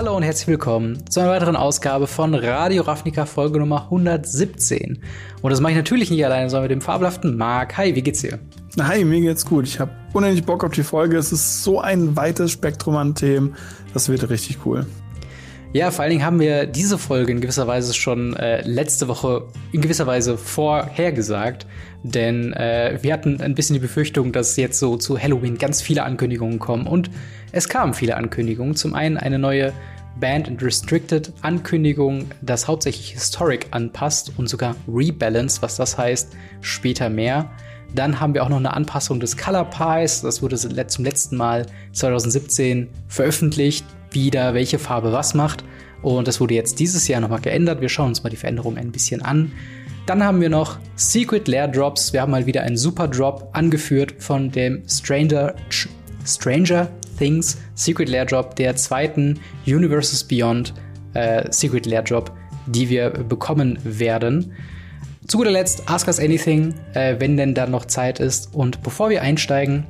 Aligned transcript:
Hallo 0.00 0.16
und 0.16 0.22
herzlich 0.22 0.48
willkommen 0.48 1.04
zu 1.10 1.20
einer 1.20 1.28
weiteren 1.28 1.56
Ausgabe 1.56 2.06
von 2.06 2.34
Radio 2.34 2.84
Ravnica 2.84 3.26
Folge 3.26 3.58
Nummer 3.58 3.82
117. 3.82 4.98
Und 5.42 5.50
das 5.50 5.60
mache 5.60 5.72
ich 5.72 5.76
natürlich 5.76 6.10
nicht 6.10 6.24
alleine, 6.24 6.48
sondern 6.48 6.70
mit 6.70 6.70
dem 6.70 6.80
fabelhaften 6.80 7.36
Marc. 7.36 7.76
Hi, 7.76 7.94
wie 7.94 8.00
geht's 8.00 8.22
dir? 8.22 8.38
Hi, 8.80 9.04
mir 9.04 9.20
geht's 9.20 9.44
gut. 9.44 9.66
Ich 9.66 9.78
habe 9.78 9.90
unendlich 10.14 10.46
Bock 10.46 10.64
auf 10.64 10.72
die 10.72 10.84
Folge. 10.84 11.18
Es 11.18 11.32
ist 11.32 11.62
so 11.62 11.82
ein 11.82 12.16
weites 12.16 12.50
Spektrum 12.50 12.96
an 12.96 13.14
Themen. 13.14 13.54
Das 13.92 14.08
wird 14.08 14.26
richtig 14.30 14.64
cool. 14.64 14.86
Ja, 15.72 15.92
vor 15.92 16.02
allen 16.02 16.10
Dingen 16.10 16.24
haben 16.24 16.40
wir 16.40 16.66
diese 16.66 16.98
Folge 16.98 17.30
in 17.30 17.40
gewisser 17.40 17.68
Weise 17.68 17.94
schon 17.94 18.34
äh, 18.34 18.60
letzte 18.62 19.06
Woche 19.06 19.46
in 19.70 19.80
gewisser 19.80 20.04
Weise 20.04 20.36
vorhergesagt. 20.36 21.64
Denn 22.02 22.52
äh, 22.54 22.98
wir 23.02 23.12
hatten 23.12 23.40
ein 23.40 23.54
bisschen 23.54 23.74
die 23.74 23.80
Befürchtung, 23.80 24.32
dass 24.32 24.56
jetzt 24.56 24.80
so 24.80 24.96
zu 24.96 25.16
Halloween 25.16 25.58
ganz 25.58 25.80
viele 25.80 26.02
Ankündigungen 26.02 26.58
kommen. 26.58 26.88
Und 26.88 27.08
es 27.52 27.68
kamen 27.68 27.94
viele 27.94 28.16
Ankündigungen. 28.16 28.74
Zum 28.74 28.94
einen 28.94 29.16
eine 29.16 29.38
neue 29.38 29.72
Band 30.18 30.48
and 30.48 30.60
Restricted 30.60 31.32
Ankündigung, 31.42 32.26
das 32.42 32.66
hauptsächlich 32.66 33.12
Historic 33.12 33.68
anpasst 33.70 34.32
und 34.36 34.48
sogar 34.48 34.74
Rebalance, 34.88 35.62
was 35.62 35.76
das 35.76 35.96
heißt, 35.96 36.32
später 36.62 37.08
mehr. 37.08 37.48
Dann 37.94 38.18
haben 38.18 38.34
wir 38.34 38.42
auch 38.42 38.48
noch 38.48 38.56
eine 38.56 38.74
Anpassung 38.74 39.20
des 39.20 39.36
Color 39.36 39.70
Pies. 39.70 40.22
Das 40.22 40.42
wurde 40.42 40.56
zum 40.56 41.04
letzten 41.04 41.36
Mal 41.36 41.66
2017 41.92 42.88
veröffentlicht, 43.08 43.84
wie 44.12 44.30
da 44.30 44.54
welche 44.54 44.78
Farbe 44.78 45.12
was 45.12 45.34
macht. 45.34 45.64
Und 46.02 46.28
das 46.28 46.40
wurde 46.40 46.54
jetzt 46.54 46.78
dieses 46.78 47.08
Jahr 47.08 47.20
nochmal 47.20 47.40
geändert. 47.40 47.80
Wir 47.80 47.88
schauen 47.88 48.08
uns 48.08 48.22
mal 48.22 48.30
die 48.30 48.36
Veränderung 48.36 48.76
ein 48.76 48.92
bisschen 48.92 49.22
an. 49.22 49.52
Dann 50.06 50.24
haben 50.24 50.40
wir 50.40 50.48
noch 50.48 50.78
Secret 50.96 51.46
Lair 51.46 51.68
Drops. 51.68 52.12
Wir 52.12 52.22
haben 52.22 52.30
mal 52.30 52.46
wieder 52.46 52.62
einen 52.62 52.76
Super 52.76 53.06
Drop 53.06 53.50
angeführt 53.52 54.14
von 54.18 54.50
dem 54.50 54.82
Stranger, 54.88 55.54
Stranger 56.26 56.88
Things 57.18 57.58
Secret 57.74 58.08
Lair 58.08 58.24
Drop, 58.24 58.56
der 58.56 58.74
zweiten 58.76 59.38
Universes 59.66 60.24
Beyond 60.24 60.74
äh, 61.14 61.52
Secret 61.52 61.86
Lair 61.86 62.02
Drop, 62.02 62.32
die 62.66 62.88
wir 62.88 63.10
bekommen 63.10 63.78
werden. 63.84 64.52
Zu 65.28 65.38
guter 65.38 65.50
Letzt 65.50 65.88
Ask 65.88 66.08
Us 66.08 66.18
Anything, 66.18 66.74
äh, 66.94 67.16
wenn 67.18 67.36
denn 67.36 67.54
dann 67.54 67.70
noch 67.70 67.84
Zeit 67.84 68.18
ist. 68.18 68.54
Und 68.54 68.82
bevor 68.82 69.10
wir 69.10 69.22
einsteigen, 69.22 69.86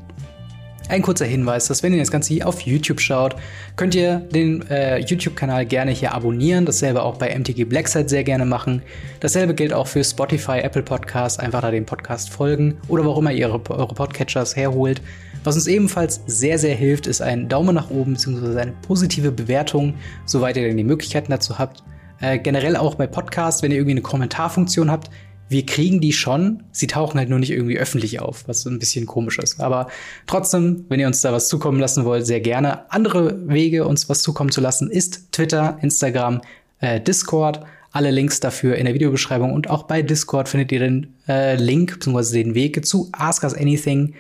ein 0.91 1.03
kurzer 1.03 1.25
Hinweis, 1.25 1.69
dass 1.69 1.83
wenn 1.83 1.93
ihr 1.95 2.01
das 2.01 2.11
Ganze 2.11 2.35
hier 2.35 2.49
auf 2.49 2.61
YouTube 2.63 3.01
schaut, 3.01 3.37
könnt 3.77 3.95
ihr 3.95 4.17
den 4.17 4.69
äh, 4.69 4.99
YouTube-Kanal 4.99 5.65
gerne 5.67 5.93
hier 5.93 6.13
abonnieren. 6.13 6.67
Dasselbe 6.67 7.03
auch 7.03 7.17
bei 7.17 7.37
MTG 7.37 7.65
Blackside 7.65 8.09
sehr 8.09 8.25
gerne 8.25 8.45
machen. 8.45 8.83
Dasselbe 9.21 9.55
gilt 9.55 9.73
auch 9.73 9.87
für 9.87 10.03
Spotify, 10.05 10.59
Apple 10.59 10.83
Podcasts. 10.83 11.39
Einfach 11.39 11.63
da 11.63 11.71
dem 11.71 11.87
Podcast 11.87 12.31
folgen 12.31 12.77
oder 12.89 13.05
immer 13.17 13.33
ihr 13.33 13.49
eure, 13.49 13.61
eure 13.71 13.95
Podcatchers 13.95 14.57
herholt. 14.57 15.01
Was 15.45 15.55
uns 15.55 15.69
ebenfalls 15.69 16.21
sehr, 16.27 16.59
sehr 16.59 16.75
hilft, 16.75 17.07
ist 17.07 17.23
ein 17.23 17.49
Daumen 17.49 17.75
nach 17.75 17.91
oben 17.91 18.13
bzw. 18.13 18.61
eine 18.61 18.73
positive 18.87 19.33
Bewertung, 19.33 19.95
soweit 20.27 20.57
ihr 20.57 20.67
denn 20.67 20.77
die 20.77 20.85
Möglichkeiten 20.85 21.31
dazu 21.31 21.59
habt. 21.59 21.83
Äh, 22.21 22.39
generell 22.39 22.77
auch 22.77 22.97
bei 22.97 23.07
Podcasts, 23.07 23.63
wenn 23.63 23.71
ihr 23.71 23.79
irgendwie 23.79 23.93
eine 23.93 24.03
Kommentarfunktion 24.03 24.91
habt, 24.91 25.11
wir 25.51 25.67
kriegen 25.67 26.01
die 26.01 26.13
schon, 26.13 26.63
sie 26.71 26.87
tauchen 26.87 27.19
halt 27.19 27.29
nur 27.29 27.41
nicht 27.41 27.51
irgendwie 27.51 27.77
öffentlich 27.77 28.21
auf, 28.21 28.47
was 28.47 28.65
ein 28.67 28.79
bisschen 28.79 29.05
komisch 29.07 29.41
ist. 29.41 29.61
Aber 29.61 29.89
trotzdem, 30.29 30.85
wenn 30.89 31.01
ihr 31.01 31.09
uns 31.09 31.23
da 31.23 31.33
was 31.33 31.49
zukommen 31.49 31.81
lassen 31.81 32.05
wollt, 32.05 32.25
sehr 32.25 32.41
gerne. 32.41 32.89
Andere 32.93 33.49
Wege, 33.49 33.85
uns 33.85 34.09
was 34.09 34.23
zukommen 34.23 34.53
zu 34.53 34.61
lassen, 34.61 34.89
ist 34.89 35.33
Twitter, 35.33 35.77
Instagram, 35.83 36.41
äh, 36.79 37.01
Discord. 37.01 37.61
Alle 37.91 38.13
Links 38.13 38.39
dafür 38.39 38.77
in 38.77 38.85
der 38.85 38.95
Videobeschreibung 38.95 39.53
und 39.53 39.69
auch 39.69 39.83
bei 39.83 40.03
Discord 40.03 40.49
findet 40.49 40.71
ihr 40.71 40.79
den 40.79 41.15
äh, 41.27 41.57
Link 41.57 41.99
bzw. 41.99 42.45
den 42.45 42.55
Weg 42.55 42.87
zu 42.87 43.09
Ask 43.11 43.43
Us 43.43 43.55
Anything, 43.55 44.15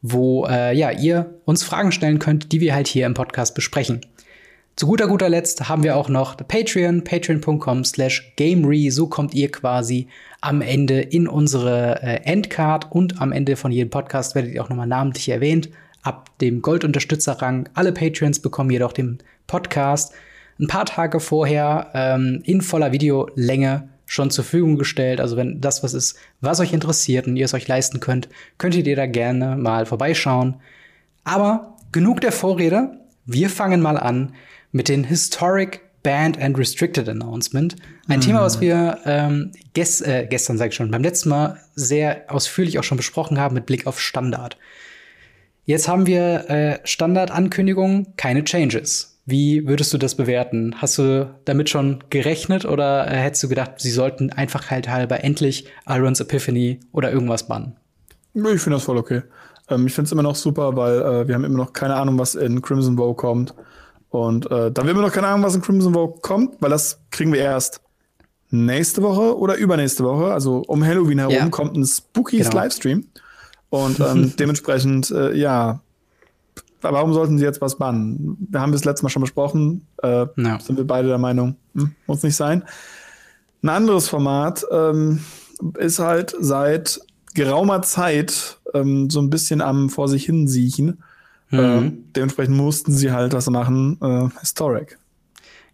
wo 0.00 0.46
äh, 0.46 0.76
ja 0.76 0.92
ihr 0.92 1.34
uns 1.44 1.64
Fragen 1.64 1.90
stellen 1.90 2.20
könnt, 2.20 2.52
die 2.52 2.60
wir 2.60 2.72
halt 2.72 2.86
hier 2.86 3.04
im 3.04 3.14
Podcast 3.14 3.56
besprechen. 3.56 4.02
Zu 4.78 4.86
guter 4.86 5.08
guter 5.08 5.28
Letzt 5.28 5.68
haben 5.68 5.82
wir 5.82 5.96
auch 5.96 6.08
noch 6.08 6.36
Patreon, 6.36 7.02
patreon.com 7.02 7.84
slash 7.84 8.32
gamery. 8.36 8.92
So 8.92 9.08
kommt 9.08 9.34
ihr 9.34 9.50
quasi 9.50 10.06
am 10.40 10.60
Ende 10.60 11.00
in 11.00 11.26
unsere 11.26 12.00
äh, 12.00 12.20
Endcard 12.22 12.92
und 12.92 13.20
am 13.20 13.32
Ende 13.32 13.56
von 13.56 13.72
jedem 13.72 13.90
Podcast 13.90 14.36
werdet 14.36 14.54
ihr 14.54 14.62
auch 14.62 14.68
nochmal 14.68 14.86
namentlich 14.86 15.30
erwähnt. 15.30 15.68
Ab 16.02 16.30
dem 16.38 16.62
Goldunterstützerrang. 16.62 17.68
Alle 17.74 17.90
Patreons 17.90 18.38
bekommen 18.38 18.70
jedoch 18.70 18.92
den 18.92 19.18
Podcast 19.48 20.12
ein 20.60 20.68
paar 20.68 20.86
Tage 20.86 21.18
vorher 21.18 21.90
ähm, 21.94 22.40
in 22.44 22.60
voller 22.60 22.92
Videolänge 22.92 23.88
schon 24.06 24.30
zur 24.30 24.44
Verfügung 24.44 24.78
gestellt. 24.78 25.20
Also 25.20 25.36
wenn 25.36 25.60
das 25.60 25.82
was 25.82 25.92
ist, 25.92 26.20
was 26.40 26.60
euch 26.60 26.72
interessiert 26.72 27.26
und 27.26 27.36
ihr 27.36 27.46
es 27.46 27.54
euch 27.54 27.66
leisten 27.66 27.98
könnt, 27.98 28.28
könntet 28.58 28.86
ihr 28.86 28.94
da 28.94 29.06
gerne 29.06 29.56
mal 29.56 29.86
vorbeischauen. 29.86 30.54
Aber 31.24 31.74
genug 31.90 32.20
der 32.20 32.30
Vorrede. 32.30 32.92
Wir 33.26 33.50
fangen 33.50 33.82
mal 33.82 33.98
an 33.98 34.34
mit 34.72 34.88
den 34.88 35.04
Historic 35.04 35.80
Banned 36.02 36.40
and 36.40 36.56
Restricted 36.56 37.08
Announcement. 37.08 37.76
Ein 38.06 38.18
mhm. 38.18 38.22
Thema, 38.22 38.42
was 38.42 38.60
wir 38.60 38.98
ähm, 39.04 39.52
ges 39.74 40.00
äh, 40.00 40.26
gestern, 40.28 40.58
sag 40.58 40.68
ich 40.68 40.74
schon, 40.74 40.90
beim 40.90 41.02
letzten 41.02 41.28
Mal 41.28 41.58
sehr 41.74 42.24
ausführlich 42.28 42.78
auch 42.78 42.84
schon 42.84 42.96
besprochen 42.96 43.38
haben 43.38 43.54
mit 43.54 43.66
Blick 43.66 43.86
auf 43.86 44.00
Standard. 44.00 44.56
Jetzt 45.64 45.88
haben 45.88 46.06
wir 46.06 46.48
äh, 46.48 46.78
Standardankündigungen, 46.84 48.16
keine 48.16 48.44
Changes. 48.44 49.18
Wie 49.26 49.66
würdest 49.66 49.92
du 49.92 49.98
das 49.98 50.14
bewerten? 50.14 50.76
Hast 50.78 50.96
du 50.96 51.28
damit 51.44 51.68
schon 51.68 52.02
gerechnet 52.08 52.64
oder 52.64 53.06
äh, 53.06 53.16
hättest 53.16 53.42
du 53.42 53.48
gedacht, 53.48 53.72
sie 53.76 53.90
sollten 53.90 54.30
einfach 54.30 54.70
halt 54.70 54.88
halber 54.88 55.22
endlich 55.22 55.66
Irons 55.86 56.20
Epiphany 56.20 56.80
oder 56.92 57.12
irgendwas 57.12 57.46
bannen? 57.46 57.76
Ich 58.32 58.62
finde 58.62 58.76
das 58.76 58.84
voll 58.84 58.96
okay. 58.96 59.22
Ähm, 59.68 59.86
ich 59.86 59.92
finde 59.92 60.06
es 60.06 60.12
immer 60.12 60.22
noch 60.22 60.36
super, 60.36 60.76
weil 60.76 61.02
äh, 61.02 61.28
wir 61.28 61.34
haben 61.34 61.44
immer 61.44 61.58
noch 61.58 61.74
keine 61.74 61.96
Ahnung, 61.96 62.18
was 62.18 62.34
in 62.34 62.62
Crimson 62.62 62.96
Bow 62.96 63.12
kommt. 63.12 63.54
Und 64.10 64.50
äh, 64.50 64.70
dann 64.70 64.88
haben 64.88 64.96
wir 64.96 65.02
noch 65.02 65.12
keine 65.12 65.26
Ahnung, 65.28 65.44
was 65.44 65.54
in 65.54 65.62
Crimson 65.62 65.92
Vogue 65.92 66.20
kommt, 66.20 66.60
weil 66.60 66.70
das 66.70 67.00
kriegen 67.10 67.32
wir 67.32 67.40
erst 67.40 67.80
nächste 68.50 69.02
Woche 69.02 69.38
oder 69.38 69.56
übernächste 69.56 70.04
Woche. 70.04 70.32
Also 70.32 70.62
um 70.66 70.84
Halloween 70.84 71.18
herum 71.18 71.34
ja. 71.34 71.48
kommt 71.48 71.76
ein 71.76 71.84
Spookies 71.84 72.48
genau. 72.48 72.62
Livestream. 72.62 73.06
Und 73.70 74.00
ähm, 74.08 74.34
dementsprechend, 74.38 75.10
äh, 75.10 75.34
ja, 75.34 75.80
warum 76.80 77.12
sollten 77.12 77.38
sie 77.38 77.44
jetzt 77.44 77.60
was 77.60 77.76
bannen? 77.76 78.36
Wir 78.50 78.60
haben 78.60 78.72
das 78.72 78.84
letzte 78.84 79.04
Mal 79.04 79.10
schon 79.10 79.22
besprochen. 79.22 79.86
Äh, 80.02 80.26
no. 80.36 80.58
Sind 80.58 80.76
wir 80.76 80.86
beide 80.86 81.08
der 81.08 81.18
Meinung, 81.18 81.56
hm, 81.74 81.94
muss 82.06 82.22
nicht 82.22 82.36
sein. 82.36 82.64
Ein 83.62 83.68
anderes 83.70 84.08
Format 84.08 84.64
ähm, 84.70 85.20
ist 85.78 85.98
halt 85.98 86.34
seit 86.40 87.00
geraumer 87.34 87.82
Zeit 87.82 88.58
ähm, 88.72 89.10
so 89.10 89.20
ein 89.20 89.30
bisschen 89.30 89.60
am 89.60 89.90
vor 89.90 90.08
sich 90.08 90.24
hin 90.24 90.48
siechen. 90.48 91.02
Mhm. 91.50 91.58
Äh, 91.58 91.92
dementsprechend 92.16 92.56
mussten 92.56 92.92
sie 92.92 93.12
halt 93.12 93.32
das 93.32 93.48
machen, 93.48 93.98
äh, 94.02 94.40
Historic. 94.40 94.98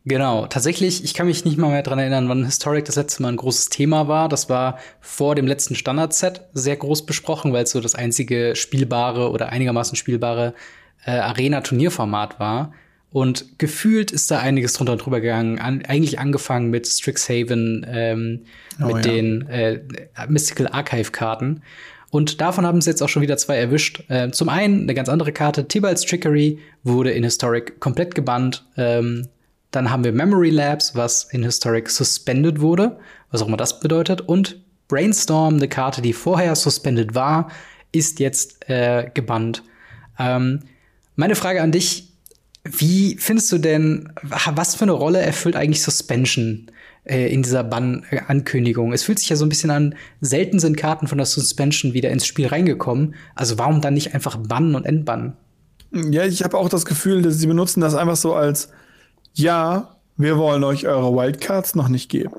Genau, 0.06 0.46
tatsächlich, 0.46 1.02
ich 1.02 1.14
kann 1.14 1.26
mich 1.26 1.46
nicht 1.46 1.56
mal 1.56 1.70
mehr 1.70 1.82
dran 1.82 1.98
erinnern, 1.98 2.28
wann 2.28 2.44
Historic 2.44 2.84
das 2.84 2.96
letzte 2.96 3.22
Mal 3.22 3.30
ein 3.30 3.36
großes 3.36 3.70
Thema 3.70 4.06
war. 4.06 4.28
Das 4.28 4.50
war 4.50 4.78
vor 5.00 5.34
dem 5.34 5.46
letzten 5.46 5.74
Standard-Set 5.74 6.42
sehr 6.52 6.76
groß 6.76 7.06
besprochen, 7.06 7.54
weil 7.54 7.64
es 7.64 7.70
so 7.70 7.80
das 7.80 7.94
einzige 7.94 8.54
spielbare 8.54 9.30
oder 9.30 9.48
einigermaßen 9.48 9.96
spielbare 9.96 10.52
äh, 11.06 11.12
Arena-Turnierformat 11.12 12.38
war. 12.38 12.72
Und 13.12 13.58
gefühlt 13.58 14.10
ist 14.10 14.30
da 14.30 14.40
einiges 14.40 14.74
drunter 14.74 14.92
und 14.92 14.98
drüber 14.98 15.20
gegangen. 15.20 15.58
An, 15.58 15.82
eigentlich 15.86 16.18
angefangen 16.18 16.68
mit 16.68 16.86
Strixhaven, 16.86 17.86
ähm, 17.88 18.40
oh, 18.82 18.86
mit 18.86 19.06
ja. 19.06 19.12
den 19.12 19.48
äh, 19.48 19.80
Mystical 20.28 20.66
Archive-Karten. 20.66 21.62
Und 22.14 22.40
davon 22.40 22.64
haben 22.64 22.78
es 22.78 22.86
jetzt 22.86 23.02
auch 23.02 23.08
schon 23.08 23.22
wieder 23.22 23.36
zwei 23.38 23.56
erwischt. 23.56 24.04
Äh, 24.08 24.30
zum 24.30 24.48
einen 24.48 24.82
eine 24.82 24.94
ganz 24.94 25.08
andere 25.08 25.32
Karte, 25.32 25.66
Tibalt's 25.66 26.02
Trickery, 26.02 26.60
wurde 26.84 27.10
in 27.10 27.24
Historic 27.24 27.80
komplett 27.80 28.14
gebannt. 28.14 28.64
Ähm, 28.76 29.26
dann 29.72 29.90
haben 29.90 30.04
wir 30.04 30.12
Memory 30.12 30.50
Labs, 30.50 30.94
was 30.94 31.24
in 31.32 31.42
Historic 31.42 31.90
suspended 31.90 32.60
wurde, 32.60 33.00
was 33.32 33.42
auch 33.42 33.48
immer 33.48 33.56
das 33.56 33.80
bedeutet. 33.80 34.20
Und 34.20 34.60
Brainstorm, 34.86 35.56
eine 35.56 35.66
Karte, 35.66 36.02
die 36.02 36.12
vorher 36.12 36.54
suspended 36.54 37.16
war, 37.16 37.50
ist 37.90 38.20
jetzt 38.20 38.70
äh, 38.70 39.10
gebannt. 39.12 39.64
Ähm, 40.16 40.60
meine 41.16 41.34
Frage 41.34 41.62
an 41.62 41.72
dich, 41.72 42.12
wie 42.62 43.16
findest 43.18 43.50
du 43.50 43.58
denn, 43.58 44.12
was 44.22 44.76
für 44.76 44.84
eine 44.84 44.92
Rolle 44.92 45.20
erfüllt 45.20 45.56
eigentlich 45.56 45.82
Suspension 45.82 46.70
äh, 47.04 47.32
in 47.32 47.42
dieser 47.42 47.64
Bann-Ankündigung. 47.64 48.92
Es 48.92 49.04
fühlt 49.04 49.18
sich 49.18 49.28
ja 49.28 49.36
so 49.36 49.44
ein 49.44 49.48
bisschen 49.48 49.70
an, 49.70 49.94
selten 50.20 50.58
sind 50.58 50.76
Karten 50.76 51.06
von 51.06 51.18
der 51.18 51.26
Suspension 51.26 51.92
wieder 51.92 52.10
ins 52.10 52.26
Spiel 52.26 52.46
reingekommen. 52.46 53.14
Also 53.34 53.58
warum 53.58 53.80
dann 53.80 53.94
nicht 53.94 54.14
einfach 54.14 54.36
bannen 54.36 54.74
und 54.74 54.86
entbannen? 54.86 55.34
Ja, 55.92 56.24
ich 56.24 56.42
habe 56.42 56.58
auch 56.58 56.68
das 56.68 56.86
Gefühl, 56.86 57.22
dass 57.22 57.38
sie 57.38 57.46
benutzen 57.46 57.80
das 57.80 57.94
einfach 57.94 58.16
so 58.16 58.34
als, 58.34 58.70
ja, 59.32 59.96
wir 60.16 60.38
wollen 60.38 60.64
euch 60.64 60.86
eure 60.86 61.14
Wildcards 61.14 61.74
noch 61.74 61.88
nicht 61.88 62.08
geben. 62.10 62.34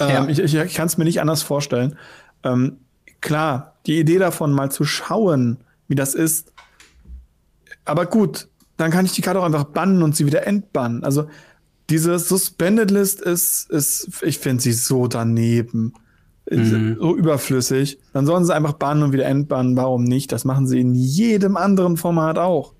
Ähm, 0.00 0.08
ja. 0.08 0.28
Ich, 0.28 0.54
ich 0.54 0.74
kann 0.74 0.86
es 0.86 0.98
mir 0.98 1.04
nicht 1.04 1.20
anders 1.20 1.42
vorstellen. 1.42 1.96
Ähm, 2.44 2.78
klar, 3.20 3.74
die 3.86 3.98
Idee 3.98 4.18
davon 4.18 4.52
mal 4.52 4.70
zu 4.70 4.84
schauen, 4.84 5.58
wie 5.86 5.94
das 5.94 6.14
ist. 6.14 6.52
Aber 7.84 8.06
gut, 8.06 8.48
dann 8.76 8.90
kann 8.90 9.04
ich 9.04 9.12
die 9.12 9.22
Karte 9.22 9.40
auch 9.40 9.44
einfach 9.44 9.64
bannen 9.64 10.02
und 10.02 10.16
sie 10.16 10.26
wieder 10.26 10.46
entbannen. 10.46 11.04
Also 11.04 11.28
diese 11.90 12.18
Suspended 12.18 12.90
List 12.90 13.20
ist, 13.20 13.70
ist 13.70 14.22
ich 14.22 14.38
finde 14.38 14.62
sie 14.62 14.72
so 14.72 15.06
daneben. 15.06 15.94
Mhm. 16.50 16.96
So 16.98 17.16
überflüssig. 17.16 17.98
Dann 18.12 18.26
sollen 18.26 18.44
sie 18.44 18.54
einfach 18.54 18.72
bannen 18.74 19.02
und 19.02 19.12
wieder 19.12 19.26
entbannen. 19.26 19.76
Warum 19.76 20.04
nicht? 20.04 20.32
Das 20.32 20.44
machen 20.44 20.66
sie 20.66 20.80
in 20.80 20.94
jedem 20.94 21.56
anderen 21.56 21.96
Format 21.96 22.38
auch. 22.38 22.72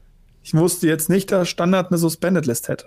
Ich 0.43 0.55
wusste 0.55 0.87
jetzt 0.87 1.11
nicht, 1.11 1.31
dass 1.31 1.49
Standard 1.49 1.91
eine 1.91 1.99
Suspended 1.99 2.47
List 2.47 2.69
hätte. 2.69 2.87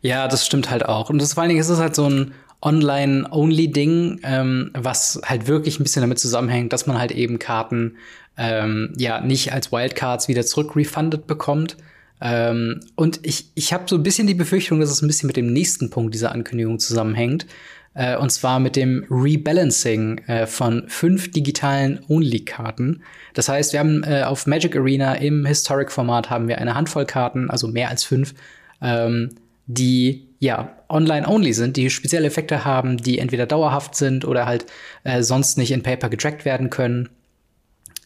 Ja, 0.00 0.28
das 0.28 0.46
stimmt 0.46 0.70
halt 0.70 0.86
auch. 0.86 1.10
Und 1.10 1.20
das 1.20 1.34
vor 1.34 1.42
allen 1.42 1.50
Dingen 1.50 1.60
ist 1.60 1.68
es 1.68 1.78
halt 1.78 1.94
so 1.94 2.08
ein 2.08 2.32
Online-Only-Ding, 2.62 4.20
ähm, 4.22 4.70
was 4.74 5.20
halt 5.24 5.46
wirklich 5.46 5.78
ein 5.78 5.82
bisschen 5.82 6.02
damit 6.02 6.18
zusammenhängt, 6.18 6.72
dass 6.72 6.86
man 6.86 6.98
halt 6.98 7.12
eben 7.12 7.38
Karten 7.38 7.96
ähm, 8.36 8.92
ja 8.96 9.20
nicht 9.20 9.52
als 9.52 9.72
Wildcards 9.72 10.28
wieder 10.28 10.44
zurückrefunded 10.44 11.26
bekommt. 11.26 11.76
Ähm, 12.20 12.80
und 12.96 13.20
ich, 13.22 13.50
ich 13.54 13.72
habe 13.72 13.84
so 13.86 13.96
ein 13.96 14.02
bisschen 14.02 14.26
die 14.26 14.34
Befürchtung, 14.34 14.80
dass 14.80 14.90
es 14.90 15.02
ein 15.02 15.06
bisschen 15.06 15.26
mit 15.26 15.36
dem 15.36 15.52
nächsten 15.52 15.90
Punkt 15.90 16.14
dieser 16.14 16.32
Ankündigung 16.32 16.78
zusammenhängt. 16.78 17.46
Äh, 17.94 18.16
und 18.16 18.30
zwar 18.30 18.60
mit 18.60 18.76
dem 18.76 19.04
Rebalancing 19.10 20.18
äh, 20.26 20.46
von 20.46 20.84
fünf 20.88 21.30
digitalen 21.30 22.00
Only-Karten. 22.08 23.02
Das 23.34 23.48
heißt, 23.48 23.72
wir 23.72 23.80
haben 23.80 24.04
äh, 24.04 24.22
auf 24.22 24.46
Magic 24.46 24.76
Arena 24.76 25.14
im 25.14 25.44
Historic-Format 25.44 26.30
haben 26.30 26.46
wir 26.46 26.58
eine 26.58 26.74
Handvoll 26.74 27.06
Karten, 27.06 27.50
also 27.50 27.66
mehr 27.66 27.88
als 27.88 28.04
fünf, 28.04 28.34
ähm, 28.80 29.30
die 29.66 30.28
ja 30.38 30.76
online-only 30.88 31.52
sind, 31.52 31.76
die 31.76 31.90
spezielle 31.90 32.26
Effekte 32.26 32.64
haben, 32.64 32.96
die 32.96 33.18
entweder 33.18 33.46
dauerhaft 33.46 33.94
sind 33.94 34.24
oder 34.24 34.46
halt 34.46 34.66
äh, 35.04 35.22
sonst 35.22 35.58
nicht 35.58 35.72
in 35.72 35.82
Paper 35.82 36.08
getrackt 36.08 36.44
werden 36.44 36.70
können. 36.70 37.08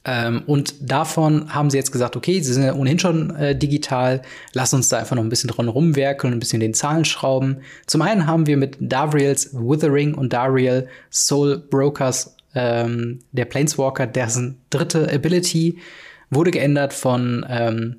Ähm, 0.07 0.43
und 0.47 0.75
davon 0.81 1.55
haben 1.55 1.71
sie 1.71 1.79
jetzt 1.79 1.93
gesagt, 1.93 2.15
okay, 2.17 2.41
sie 2.41 2.53
sind 2.53 2.65
ja 2.65 2.75
ohnehin 2.75 2.99
schon 2.99 3.35
äh, 3.37 3.57
digital, 3.57 4.21
lass 4.53 4.75
uns 4.75 4.89
da 4.89 4.99
einfach 4.99 5.17
noch 5.17 5.23
ein 5.23 5.31
bisschen 5.31 5.49
dran 5.49 5.69
rumwerkeln 5.69 6.33
und 6.33 6.37
ein 6.37 6.41
bisschen 6.41 6.61
den 6.61 6.75
Zahlen 6.75 7.05
schrauben. 7.05 7.59
Zum 7.87 8.03
einen 8.03 8.27
haben 8.27 8.47
wir 8.47 8.59
mit 8.59 8.77
Davriel's 8.81 9.55
Withering 9.55 10.15
und 10.15 10.33
Dariel 10.33 10.89
Soul 11.11 11.59
Brokers 11.59 12.37
ähm, 12.55 13.21
der 13.33 13.47
Planeswalker, 13.47 14.07
dessen 14.07 14.61
dritte 14.71 15.11
Ability 15.13 15.79
wurde 16.31 16.51
geändert 16.51 16.93
von 16.93 17.45
ähm, 17.49 17.97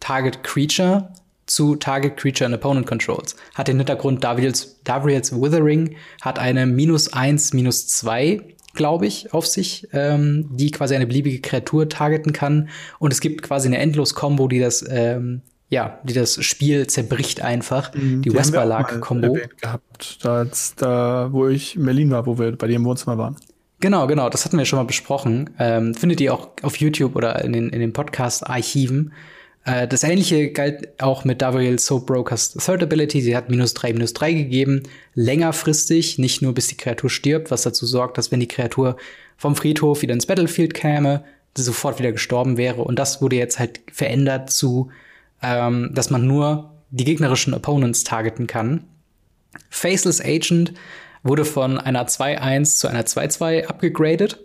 Target 0.00 0.42
Creature 0.42 1.12
zu 1.46 1.76
Target 1.76 2.16
Creature 2.16 2.46
and 2.46 2.54
Opponent 2.54 2.86
Controls. 2.86 3.36
Hat 3.54 3.68
den 3.68 3.78
Hintergrund 3.78 4.22
Davriel's, 4.22 4.80
Davriel's 4.84 5.32
Withering, 5.32 5.96
hat 6.20 6.38
eine 6.38 6.66
minus 6.66 7.12
eins, 7.12 7.52
minus 7.52 7.88
zwei 7.88 8.42
glaube 8.74 9.06
ich, 9.06 9.32
auf 9.32 9.46
sich, 9.46 9.88
ähm, 9.92 10.48
die 10.52 10.70
quasi 10.70 10.94
eine 10.94 11.06
beliebige 11.06 11.40
Kreatur 11.40 11.88
targeten 11.88 12.32
kann. 12.32 12.68
Und 12.98 13.12
es 13.12 13.20
gibt 13.20 13.42
quasi 13.42 13.68
eine 13.68 13.78
Endlos-Kombo, 13.78 14.48
die 14.48 14.60
das, 14.60 14.84
ähm, 14.88 15.42
ja, 15.68 15.98
die 16.04 16.14
das 16.14 16.42
Spiel 16.44 16.86
zerbricht 16.86 17.40
einfach. 17.42 17.94
Mhm, 17.94 18.22
die, 18.22 18.30
die 18.30 18.36
Wesperlark-Kombo. 18.36 19.36
gehabt, 19.60 20.24
da, 20.24 20.46
da, 20.76 21.28
wo 21.32 21.48
ich 21.48 21.76
in 21.76 21.84
Berlin 21.84 22.10
war, 22.10 22.26
wo 22.26 22.38
wir 22.38 22.56
bei 22.56 22.66
dir 22.66 22.76
im 22.76 22.84
Wohnzimmer 22.84 23.18
waren. 23.18 23.36
Genau, 23.80 24.06
genau, 24.08 24.28
das 24.28 24.44
hatten 24.44 24.58
wir 24.58 24.64
schon 24.64 24.78
mal 24.78 24.86
besprochen. 24.86 25.50
Ähm, 25.58 25.94
findet 25.94 26.20
ihr 26.20 26.34
auch 26.34 26.50
auf 26.62 26.76
YouTube 26.76 27.14
oder 27.14 27.44
in 27.44 27.52
den, 27.52 27.68
in 27.70 27.80
den 27.80 27.92
Podcast-Archiven. 27.92 29.12
Äh, 29.64 29.88
das 29.88 30.02
ähnliche 30.02 30.50
galt 30.52 30.88
auch 31.00 31.24
mit 31.24 31.42
Davriel 31.42 31.78
Soap 31.78 32.06
Brokers 32.06 32.52
Third 32.52 32.82
Ability. 32.82 33.20
Sie 33.20 33.36
hat 33.36 33.50
minus 33.50 33.74
drei, 33.74 33.92
minus 33.92 34.12
drei 34.12 34.32
gegeben. 34.32 34.82
Längerfristig, 35.14 36.18
nicht 36.18 36.42
nur 36.42 36.54
bis 36.54 36.68
die 36.68 36.76
Kreatur 36.76 37.10
stirbt, 37.10 37.50
was 37.50 37.62
dazu 37.62 37.86
sorgt, 37.86 38.18
dass 38.18 38.32
wenn 38.32 38.40
die 38.40 38.48
Kreatur 38.48 38.96
vom 39.36 39.56
Friedhof 39.56 40.02
wieder 40.02 40.14
ins 40.14 40.26
Battlefield 40.26 40.74
käme, 40.74 41.24
sofort 41.56 41.98
wieder 41.98 42.12
gestorben 42.12 42.56
wäre. 42.56 42.82
Und 42.82 42.98
das 42.98 43.20
wurde 43.20 43.36
jetzt 43.36 43.58
halt 43.58 43.80
verändert 43.92 44.50
zu, 44.50 44.90
ähm, 45.42 45.90
dass 45.92 46.10
man 46.10 46.26
nur 46.26 46.72
die 46.90 47.04
gegnerischen 47.04 47.54
Opponents 47.54 48.04
targeten 48.04 48.46
kann. 48.46 48.84
Faceless 49.70 50.20
Agent 50.20 50.72
wurde 51.22 51.44
von 51.44 51.78
einer 51.78 52.06
2-1 52.06 52.78
zu 52.78 52.88
einer 52.88 53.04
2-2 53.04 53.66
abgegradet. 53.66 54.38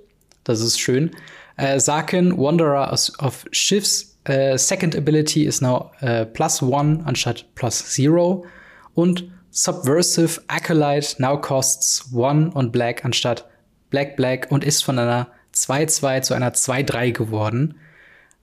Das 0.43 0.59
ist 0.59 0.79
schön. 0.79 1.11
Äh, 1.55 1.79
Saken, 1.79 2.37
Wanderer 2.37 2.91
of 2.91 3.45
Shifts 3.51 4.12
Uh, 4.27 4.57
second 4.57 4.95
ability 4.95 5.45
is 5.45 5.61
now 5.61 5.91
uh, 6.01 6.25
plus 6.25 6.61
one 6.61 7.03
anstatt 7.05 7.43
plus 7.55 7.93
zero. 7.93 8.45
Und 8.93 9.29
Subversive 9.51 10.41
Acolyte 10.47 11.19
now 11.19 11.37
costs 11.37 12.11
one 12.11 12.51
on 12.55 12.71
black 12.71 13.05
anstatt 13.05 13.45
black 13.91 14.15
black 14.17 14.47
und 14.49 14.63
ist 14.63 14.83
von 14.83 14.97
einer 14.97 15.27
2-2 15.53 16.21
zu 16.23 16.33
einer 16.33 16.53
2-3 16.53 17.11
geworden. 17.11 17.75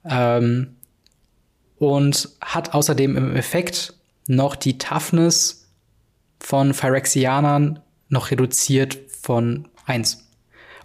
Ähm, 0.04 0.76
und 1.78 2.28
hat 2.40 2.74
außerdem 2.74 3.16
im 3.16 3.36
Effekt 3.36 3.94
noch 4.28 4.54
die 4.54 4.78
Toughness 4.78 5.68
von 6.38 6.74
Phyrexianern 6.74 7.80
noch 8.08 8.30
reduziert 8.30 8.98
von 9.08 9.68
1. 9.86 10.29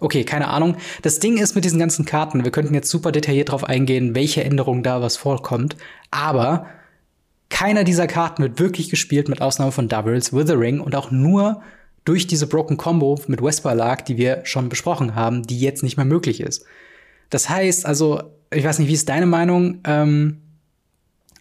Okay, 0.00 0.24
keine 0.24 0.48
Ahnung. 0.48 0.76
Das 1.02 1.20
Ding 1.20 1.38
ist 1.38 1.54
mit 1.54 1.64
diesen 1.64 1.78
ganzen 1.78 2.04
Karten, 2.04 2.44
wir 2.44 2.50
könnten 2.50 2.74
jetzt 2.74 2.90
super 2.90 3.12
detailliert 3.12 3.50
drauf 3.50 3.64
eingehen, 3.64 4.14
welche 4.14 4.44
Änderungen 4.44 4.82
da 4.82 5.00
was 5.00 5.16
vorkommt, 5.16 5.76
aber 6.10 6.66
keiner 7.48 7.84
dieser 7.84 8.06
Karten 8.06 8.42
wird 8.42 8.58
wirklich 8.58 8.90
gespielt, 8.90 9.28
mit 9.28 9.40
Ausnahme 9.40 9.72
von 9.72 9.88
Doubles, 9.88 10.32
Withering 10.32 10.80
und 10.80 10.94
auch 10.94 11.10
nur 11.10 11.62
durch 12.04 12.26
diese 12.26 12.46
Broken 12.46 12.76
Combo 12.76 13.20
mit 13.26 13.42
Wesperlark, 13.42 14.04
die 14.04 14.16
wir 14.16 14.42
schon 14.44 14.68
besprochen 14.68 15.14
haben, 15.14 15.42
die 15.42 15.58
jetzt 15.58 15.82
nicht 15.82 15.96
mehr 15.96 16.06
möglich 16.06 16.40
ist. 16.40 16.64
Das 17.30 17.48
heißt, 17.48 17.86
also, 17.86 18.22
ich 18.52 18.64
weiß 18.64 18.78
nicht, 18.78 18.88
wie 18.88 18.94
ist 18.94 19.08
deine 19.08 19.26
Meinung? 19.26 19.80
Ähm, 19.84 20.40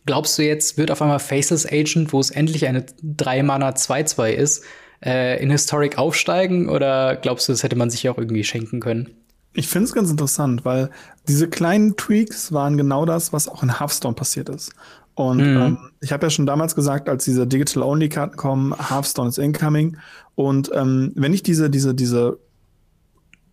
glaubst 0.06 0.38
du 0.38 0.44
jetzt, 0.44 0.78
wird 0.78 0.90
auf 0.90 1.02
einmal 1.02 1.20
Faceless 1.20 1.66
Agent, 1.72 2.14
wo 2.14 2.20
es 2.20 2.32
endlich 2.32 2.68
eine 2.68 2.82
3-Mana 3.04 3.70
2-2 3.70 4.30
ist, 4.30 4.64
äh, 5.06 5.42
in 5.42 5.52
Historic 5.52 5.98
aufsteigen 5.98 6.70
oder 6.70 7.16
glaubst 7.16 7.48
du, 7.48 7.54
das 7.54 7.64
hätte 7.64 7.76
man 7.76 7.90
sich 7.90 8.10
auch 8.10 8.18
irgendwie 8.18 8.44
schenken 8.44 8.80
können? 8.80 9.10
Ich 9.54 9.68
finde 9.68 9.86
es 9.86 9.94
ganz 9.94 10.10
interessant, 10.12 10.66
weil 10.66 10.90
diese 11.28 11.48
kleinen 11.48 11.96
Tweaks 11.96 12.52
waren 12.52 12.76
genau 12.76 13.06
das, 13.06 13.32
was 13.32 13.48
auch 13.48 13.64
in 13.64 13.80
Hearthstone 13.80 14.16
passiert 14.16 14.50
ist. 14.50 14.74
Und 15.14 15.38
mhm. 15.38 15.62
ähm, 15.62 15.78
ich 16.02 16.12
habe 16.12 16.26
ja 16.26 16.30
schon 16.30 16.46
damals 16.46 16.76
gesagt, 16.76 17.08
als 17.08 17.24
diese 17.24 17.48
Digital-Only-Karten 17.48 18.36
kommen, 18.36 18.76
Hearthstone 18.78 19.30
is 19.30 19.38
incoming. 19.38 19.96
Und 20.36 20.72
ähm, 20.74 21.14
wenn 21.16 21.34
ich 21.34 21.42
diese, 21.42 21.70
diese, 21.70 21.96
diese, 21.96 22.38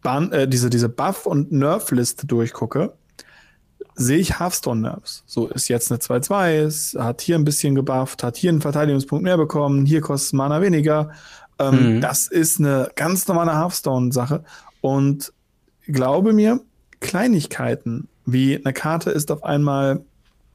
Bahn, 0.02 0.32
äh, 0.32 0.48
diese, 0.48 0.68
diese 0.68 0.88
Buff- 0.88 1.26
und 1.26 1.52
Nerf-Liste 1.52 2.26
durchgucke, 2.26 2.92
sehe 3.94 4.18
ich 4.18 4.38
Hearthstone-Nerfs. 4.40 5.22
So 5.26 5.48
ist 5.48 5.68
jetzt 5.68 5.90
eine 5.90 6.00
2-2, 6.00 6.98
hat 6.98 7.20
hier 7.20 7.36
ein 7.36 7.44
bisschen 7.44 7.74
gebufft, 7.74 8.22
hat 8.22 8.36
hier 8.36 8.50
einen 8.50 8.60
Verteidigungspunkt 8.60 9.22
mehr 9.22 9.36
bekommen, 9.36 9.86
hier 9.86 10.00
kostet 10.00 10.34
Mana 10.34 10.60
weniger. 10.60 11.10
Ähm, 11.68 11.96
mhm. 11.96 12.00
Das 12.00 12.26
ist 12.28 12.60
eine 12.60 12.90
ganz 12.94 13.26
normale 13.28 13.52
Hearthstone-Sache. 13.52 14.44
Und 14.80 15.32
glaube 15.86 16.32
mir, 16.32 16.60
Kleinigkeiten 17.00 18.08
wie 18.24 18.56
eine 18.56 18.72
Karte 18.72 19.10
ist 19.10 19.30
auf 19.30 19.44
einmal 19.44 20.00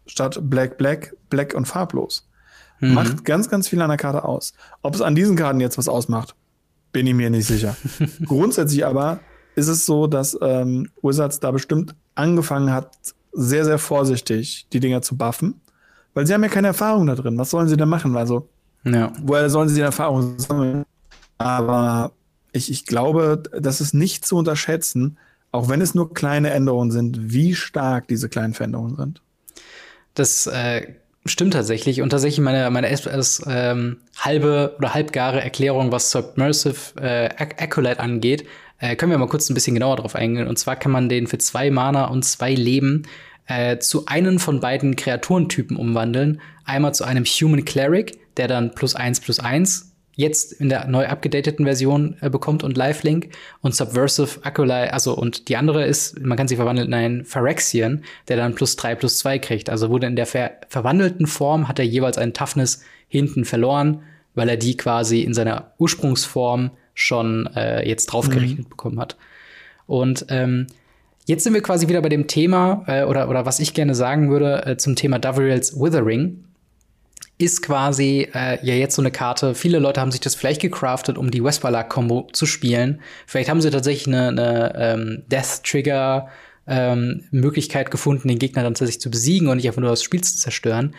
statt 0.05 0.39
Black, 0.43 0.77
Black, 0.77 1.15
Black 1.29 1.53
und 1.53 1.65
farblos. 1.65 2.27
Mhm. 2.79 2.93
Macht 2.93 3.25
ganz, 3.25 3.49
ganz 3.49 3.67
viel 3.67 3.81
an 3.81 3.89
der 3.89 3.97
Karte 3.97 4.23
aus. 4.23 4.53
Ob 4.81 4.95
es 4.95 5.01
an 5.01 5.15
diesen 5.15 5.35
Karten 5.35 5.59
jetzt 5.59 5.77
was 5.77 5.87
ausmacht, 5.87 6.35
bin 6.91 7.07
ich 7.07 7.13
mir 7.13 7.29
nicht 7.29 7.47
sicher. 7.47 7.75
Grundsätzlich 8.25 8.85
aber 8.85 9.19
ist 9.55 9.67
es 9.67 9.85
so, 9.85 10.07
dass 10.07 10.37
ähm, 10.41 10.89
Wizards 11.01 11.39
da 11.39 11.51
bestimmt 11.51 11.95
angefangen 12.15 12.71
hat, 12.71 12.91
sehr, 13.33 13.65
sehr 13.65 13.77
vorsichtig 13.77 14.67
die 14.71 14.79
Dinger 14.79 15.01
zu 15.01 15.17
buffen, 15.17 15.61
weil 16.13 16.25
sie 16.25 16.33
haben 16.33 16.43
ja 16.43 16.49
keine 16.49 16.67
Erfahrung 16.67 17.05
da 17.07 17.15
drin. 17.15 17.37
Was 17.37 17.51
sollen 17.51 17.67
sie 17.67 17.77
denn 17.77 17.89
machen? 17.89 18.15
Also, 18.15 18.47
ja. 18.83 19.11
woher 19.21 19.49
sollen 19.49 19.69
sie 19.69 19.75
die 19.75 19.81
Erfahrung 19.81 20.39
sammeln? 20.39 20.85
Aber 21.37 22.11
ich, 22.51 22.71
ich 22.71 22.85
glaube, 22.85 23.43
das 23.57 23.81
ist 23.81 23.93
nicht 23.93 24.25
zu 24.25 24.37
unterschätzen, 24.37 25.17
auch 25.51 25.69
wenn 25.69 25.81
es 25.81 25.95
nur 25.95 26.13
kleine 26.13 26.51
Änderungen 26.51 26.91
sind, 26.91 27.33
wie 27.33 27.55
stark 27.55 28.07
diese 28.07 28.29
kleinen 28.29 28.53
Veränderungen 28.53 28.95
sind. 28.95 29.21
Das 30.13 30.47
äh, 30.47 30.87
stimmt 31.25 31.53
tatsächlich. 31.53 32.01
Und 32.01 32.09
tatsächlich 32.09 32.43
meine, 32.43 32.69
meine 32.69 32.89
erst, 32.89 33.43
ähm, 33.47 33.97
halbe 34.17 34.75
oder 34.77 34.93
halbgare 34.93 35.41
Erklärung, 35.41 35.91
was 35.91 36.11
Submersive 36.11 36.99
äh, 37.01 37.29
Acolyte 37.37 37.99
angeht, 37.99 38.45
äh, 38.79 38.95
können 38.95 39.11
wir 39.11 39.17
mal 39.17 39.27
kurz 39.27 39.49
ein 39.49 39.53
bisschen 39.53 39.73
genauer 39.73 39.97
drauf 39.97 40.15
eingehen. 40.15 40.47
Und 40.47 40.57
zwar 40.59 40.75
kann 40.75 40.91
man 40.91 41.09
den 41.09 41.27
für 41.27 41.37
zwei 41.37 41.71
Mana 41.71 42.05
und 42.05 42.23
zwei 42.23 42.53
Leben 42.53 43.03
äh, 43.47 43.77
zu 43.79 44.05
einem 44.05 44.39
von 44.39 44.59
beiden 44.59 44.95
Kreaturentypen 44.95 45.77
umwandeln. 45.77 46.41
Einmal 46.65 46.93
zu 46.93 47.03
einem 47.03 47.25
Human 47.25 47.63
Cleric, 47.65 48.19
der 48.37 48.47
dann 48.47 48.75
plus 48.75 48.95
eins 48.95 49.19
plus 49.19 49.39
eins 49.39 49.86
jetzt 50.17 50.51
in 50.51 50.67
der 50.67 50.87
neu 50.87 51.07
abgedateten 51.07 51.63
Version 51.63 52.17
äh, 52.19 52.29
bekommt 52.29 52.63
und 52.63 52.75
Lifelink 52.75 53.29
und 53.61 53.73
Subversive 53.73 54.43
Acolyte, 54.43 54.91
also 54.91 55.15
und 55.15 55.47
die 55.47 55.55
andere 55.55 55.85
ist, 55.85 56.19
man 56.19 56.37
kann 56.37 56.49
sie 56.49 56.57
verwandeln 56.57 56.87
in 56.87 56.93
einen 56.93 57.23
Phyrexian, 57.23 58.03
der 58.27 58.35
dann 58.35 58.55
plus 58.55 58.75
drei 58.75 58.95
plus 58.95 59.19
zwei 59.19 59.39
kriegt. 59.39 59.69
Also 59.69 59.89
wurde 59.89 60.07
in 60.07 60.17
der 60.17 60.25
ver 60.25 60.51
verwandelten 60.67 61.27
Form 61.27 61.69
hat 61.69 61.79
er 61.79 61.85
jeweils 61.85 62.17
einen 62.17 62.33
Toughness 62.33 62.83
hinten 63.07 63.45
verloren, 63.45 64.01
weil 64.35 64.49
er 64.49 64.57
die 64.57 64.75
quasi 64.75 65.21
in 65.21 65.33
seiner 65.33 65.71
Ursprungsform 65.77 66.71
schon 66.93 67.47
äh, 67.55 67.87
jetzt 67.87 68.07
draufgerechnet 68.07 68.65
mhm. 68.65 68.69
bekommen 68.69 68.99
hat. 68.99 69.15
Und 69.85 70.25
ähm, 70.29 70.67
Jetzt 71.27 71.43
sind 71.43 71.53
wir 71.53 71.61
quasi 71.61 71.89
wieder 71.89 72.01
bei 72.01 72.07
dem 72.07 72.27
Thema, 72.27 72.85
äh, 72.87 73.03
oder, 73.03 73.27
oder 73.27 73.45
was 73.45 73.59
ich 73.59 73.73
gerne 73.73 73.95
sagen 73.95 74.29
würde, 74.29 74.65
äh, 74.65 74.77
zum 74.77 74.95
Thema 74.95 75.19
Davriel's 75.19 75.77
Withering. 75.77 76.45
Ist 77.37 77.61
quasi 77.61 78.27
äh, 78.33 78.65
ja 78.65 78.73
jetzt 78.73 78.95
so 78.95 79.01
eine 79.01 79.11
Karte. 79.11 79.53
Viele 79.53 79.79
Leute 79.79 80.01
haben 80.01 80.11
sich 80.11 80.21
das 80.21 80.33
vielleicht 80.33 80.61
gecraftet, 80.61 81.17
um 81.17 81.29
die 81.29 81.43
Westballer-Kombo 81.43 82.29
zu 82.33 82.45
spielen. 82.45 83.01
Vielleicht 83.27 83.49
haben 83.49 83.61
sie 83.61 83.69
tatsächlich 83.69 84.07
eine, 84.07 84.29
eine 84.29 84.73
ähm, 84.75 85.23
Death-Trigger 85.27 86.29
ähm, 86.67 87.23
Möglichkeit 87.31 87.91
gefunden, 87.91 88.27
den 88.27 88.39
Gegner 88.39 88.63
dann 88.63 88.73
tatsächlich 88.73 89.01
zu 89.01 89.11
besiegen 89.11 89.47
und 89.47 89.57
nicht 89.57 89.67
einfach 89.67 89.81
nur 89.81 89.91
das 89.91 90.03
Spiel 90.03 90.21
zu 90.21 90.35
zerstören. 90.35 90.95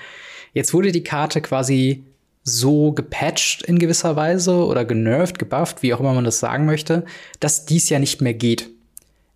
Jetzt 0.55 0.73
wurde 0.73 0.93
die 0.93 1.03
Karte 1.03 1.41
quasi 1.41 2.05
so 2.43 2.93
gepatcht 2.93 3.63
in 3.63 3.79
gewisser 3.79 4.17
Weise 4.17 4.65
oder 4.65 4.85
genervt, 4.85 5.39
gebufft, 5.39 5.83
wie 5.83 5.93
auch 5.93 6.01
immer 6.01 6.15
man 6.15 6.25
das 6.25 6.39
sagen 6.39 6.67
möchte, 6.67 7.05
dass 7.41 7.67
dies 7.67 7.89
ja 7.91 7.99
nicht 7.99 8.21
mehr 8.21 8.35
geht. 8.35 8.71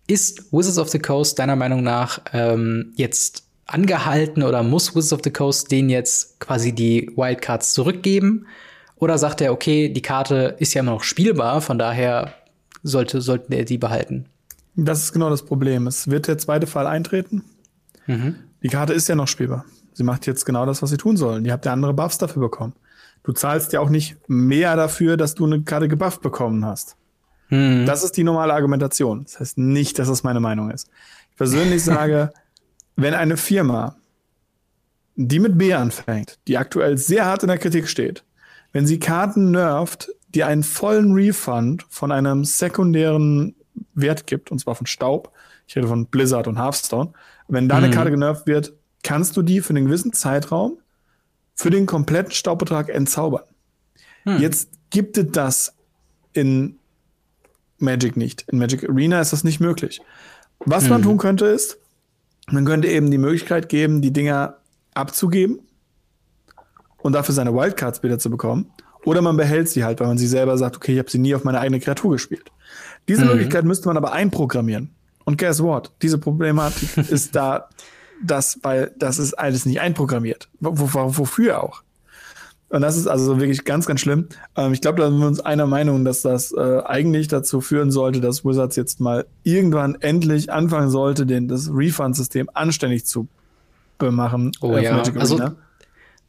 Ist 0.07 0.51
Wizards 0.51 0.79
of 0.79 0.89
the 0.89 0.99
Coast 0.99 1.39
deiner 1.39 1.55
Meinung 1.55 1.83
nach 1.83 2.21
ähm, 2.33 2.93
jetzt 2.95 3.43
angehalten 3.65 4.43
oder 4.43 4.63
muss 4.63 4.95
Wizards 4.95 5.13
of 5.13 5.19
the 5.23 5.31
Coast 5.31 5.71
denen 5.71 5.89
jetzt 5.89 6.39
quasi 6.39 6.73
die 6.73 7.11
Wildcards 7.15 7.73
zurückgeben? 7.73 8.45
Oder 8.95 9.17
sagt 9.17 9.41
er, 9.41 9.51
okay, 9.51 9.89
die 9.89 10.01
Karte 10.01 10.55
ist 10.59 10.73
ja 10.73 10.81
immer 10.81 10.91
noch 10.91 11.03
spielbar, 11.03 11.61
von 11.61 11.77
daher 11.77 12.33
sollte, 12.83 13.21
sollten 13.21 13.51
er 13.53 13.65
die 13.65 13.77
behalten? 13.77 14.25
Das 14.75 15.03
ist 15.03 15.13
genau 15.13 15.29
das 15.29 15.43
Problem. 15.43 15.87
Es 15.87 16.09
wird 16.09 16.27
der 16.27 16.37
zweite 16.37 16.67
Fall 16.67 16.87
eintreten. 16.87 17.43
Mhm. 18.07 18.35
Die 18.61 18.69
Karte 18.69 18.93
ist 18.93 19.07
ja 19.07 19.15
noch 19.15 19.27
spielbar. 19.27 19.65
Sie 19.93 20.03
macht 20.03 20.25
jetzt 20.25 20.45
genau 20.45 20.65
das, 20.65 20.81
was 20.81 20.89
sie 20.89 20.97
tun 20.97 21.17
sollen. 21.17 21.45
Ihr 21.45 21.51
habt 21.51 21.65
ja 21.65 21.73
andere 21.73 21.93
Buffs 21.93 22.17
dafür 22.17 22.41
bekommen. 22.41 22.73
Du 23.23 23.31
zahlst 23.31 23.73
ja 23.73 23.79
auch 23.79 23.89
nicht 23.89 24.17
mehr 24.27 24.75
dafür, 24.75 25.17
dass 25.17 25.35
du 25.35 25.45
eine 25.45 25.61
Karte 25.61 25.87
gebufft 25.87 26.21
bekommen 26.21 26.65
hast. 26.65 26.95
Mhm. 27.49 27.85
Das 27.85 28.03
ist 28.03 28.17
die 28.17 28.23
normale 28.23 28.53
Argumentation. 28.53 29.23
Das 29.23 29.39
heißt 29.39 29.57
nicht, 29.57 29.99
dass 29.99 30.07
das 30.07 30.23
meine 30.23 30.39
Meinung 30.39 30.71
ist. 30.71 30.89
Ich 31.31 31.37
persönlich 31.37 31.83
sage, 31.83 32.31
wenn 32.95 33.13
eine 33.13 33.37
Firma, 33.37 33.95
die 35.15 35.39
mit 35.39 35.57
B 35.57 35.73
anfängt, 35.73 36.39
die 36.47 36.57
aktuell 36.57 36.97
sehr 36.97 37.25
hart 37.25 37.43
in 37.43 37.49
der 37.49 37.57
Kritik 37.57 37.87
steht, 37.87 38.23
wenn 38.71 38.87
sie 38.87 38.99
Karten 38.99 39.51
nervt, 39.51 40.09
die 40.29 40.43
einen 40.43 40.63
vollen 40.63 41.13
Refund 41.13 41.85
von 41.89 42.11
einem 42.11 42.43
sekundären 42.43 43.55
Wert 43.93 44.27
gibt, 44.27 44.51
und 44.51 44.59
zwar 44.59 44.75
von 44.75 44.87
Staub, 44.87 45.31
ich 45.67 45.75
rede 45.75 45.87
von 45.87 46.07
Blizzard 46.07 46.47
und 46.47 46.57
Hearthstone, 46.57 47.13
wenn 47.47 47.69
da 47.69 47.77
eine 47.77 47.87
mhm. 47.87 47.91
Karte 47.91 48.11
genervt 48.11 48.47
wird, 48.47 48.73
kannst 49.03 49.37
du 49.37 49.41
die 49.41 49.61
für 49.61 49.71
einen 49.71 49.85
gewissen 49.85 50.13
Zeitraum 50.13 50.77
für 51.55 51.69
den 51.69 51.85
kompletten 51.85 52.31
Staubbetrag 52.31 52.89
entzaubern. 52.89 53.43
Mhm. 54.25 54.39
Jetzt 54.39 54.69
gibt 54.89 55.17
es 55.17 55.25
das 55.31 55.75
in 56.33 56.79
Magic 57.77 58.17
nicht. 58.17 58.45
In 58.47 58.57
Magic 58.57 58.89
Arena 58.89 59.21
ist 59.21 59.33
das 59.33 59.43
nicht 59.43 59.59
möglich. 59.59 60.01
Was 60.59 60.85
mhm. 60.85 60.89
man 60.89 61.01
tun 61.03 61.17
könnte 61.17 61.45
ist, 61.45 61.77
man 62.51 62.65
könnte 62.65 62.87
eben 62.87 63.11
die 63.11 63.17
Möglichkeit 63.17 63.69
geben, 63.69 64.01
die 64.01 64.11
Dinger 64.11 64.57
abzugeben 64.93 65.59
und 66.97 67.13
dafür 67.13 67.33
seine 67.33 67.53
Wildcards 67.53 68.03
wieder 68.03 68.19
zu 68.19 68.29
bekommen. 68.29 68.71
Oder 69.05 69.21
man 69.21 69.35
behält 69.35 69.69
sie 69.69 69.83
halt, 69.83 69.99
weil 69.99 70.07
man 70.07 70.17
sie 70.17 70.27
selber 70.27 70.57
sagt, 70.57 70.77
okay, 70.77 70.93
ich 70.93 70.99
habe 70.99 71.09
sie 71.09 71.19
nie 71.19 71.35
auf 71.35 71.43
meine 71.43 71.59
eigene 71.59 71.79
Kreatur 71.79 72.11
gespielt. 72.13 72.51
Diese 73.07 73.23
mhm. 73.23 73.31
Möglichkeit 73.31 73.65
müsste 73.65 73.87
man 73.87 73.97
aber 73.97 74.13
einprogrammieren. 74.13 74.91
Und 75.25 75.37
guess 75.37 75.61
what? 75.61 75.91
Diese 76.01 76.17
Problematik 76.17 76.97
ist 77.09 77.35
da, 77.35 77.69
das, 78.23 78.59
weil 78.63 78.91
das 78.97 79.19
ist 79.19 79.33
alles 79.33 79.65
nicht 79.65 79.81
einprogrammiert. 79.81 80.49
W 80.59 80.69
wofür 80.71 81.61
auch? 81.61 81.83
Und 82.73 82.81
das 82.81 82.97
ist 82.97 83.05
also 83.05 83.39
wirklich 83.39 83.65
ganz, 83.65 83.85
ganz 83.85 84.01
schlimm. 84.01 84.29
Ähm, 84.57 84.73
ich 84.73 84.81
glaube, 84.81 84.99
da 84.99 85.07
sind 85.07 85.19
wir 85.19 85.27
uns 85.27 85.39
einer 85.39 85.67
Meinung, 85.67 86.03
dass 86.05 86.23
das 86.23 86.51
äh, 86.53 86.81
eigentlich 86.83 87.27
dazu 87.27 87.61
führen 87.61 87.91
sollte, 87.91 88.19
dass 88.19 88.43
Wizards 88.43 88.75
jetzt 88.75 88.99
mal 88.99 89.27
irgendwann 89.43 89.93
endlich 89.99 90.51
anfangen 90.51 90.89
sollte, 90.89 91.27
den, 91.27 91.47
das 91.47 91.69
Refund-System 91.71 92.49
anständig 92.55 93.05
zu 93.05 93.27
bemachen. 93.99 94.53
Oh 94.59 94.71
äh, 94.71 94.85
ja, 94.85 95.03
also 95.19 95.39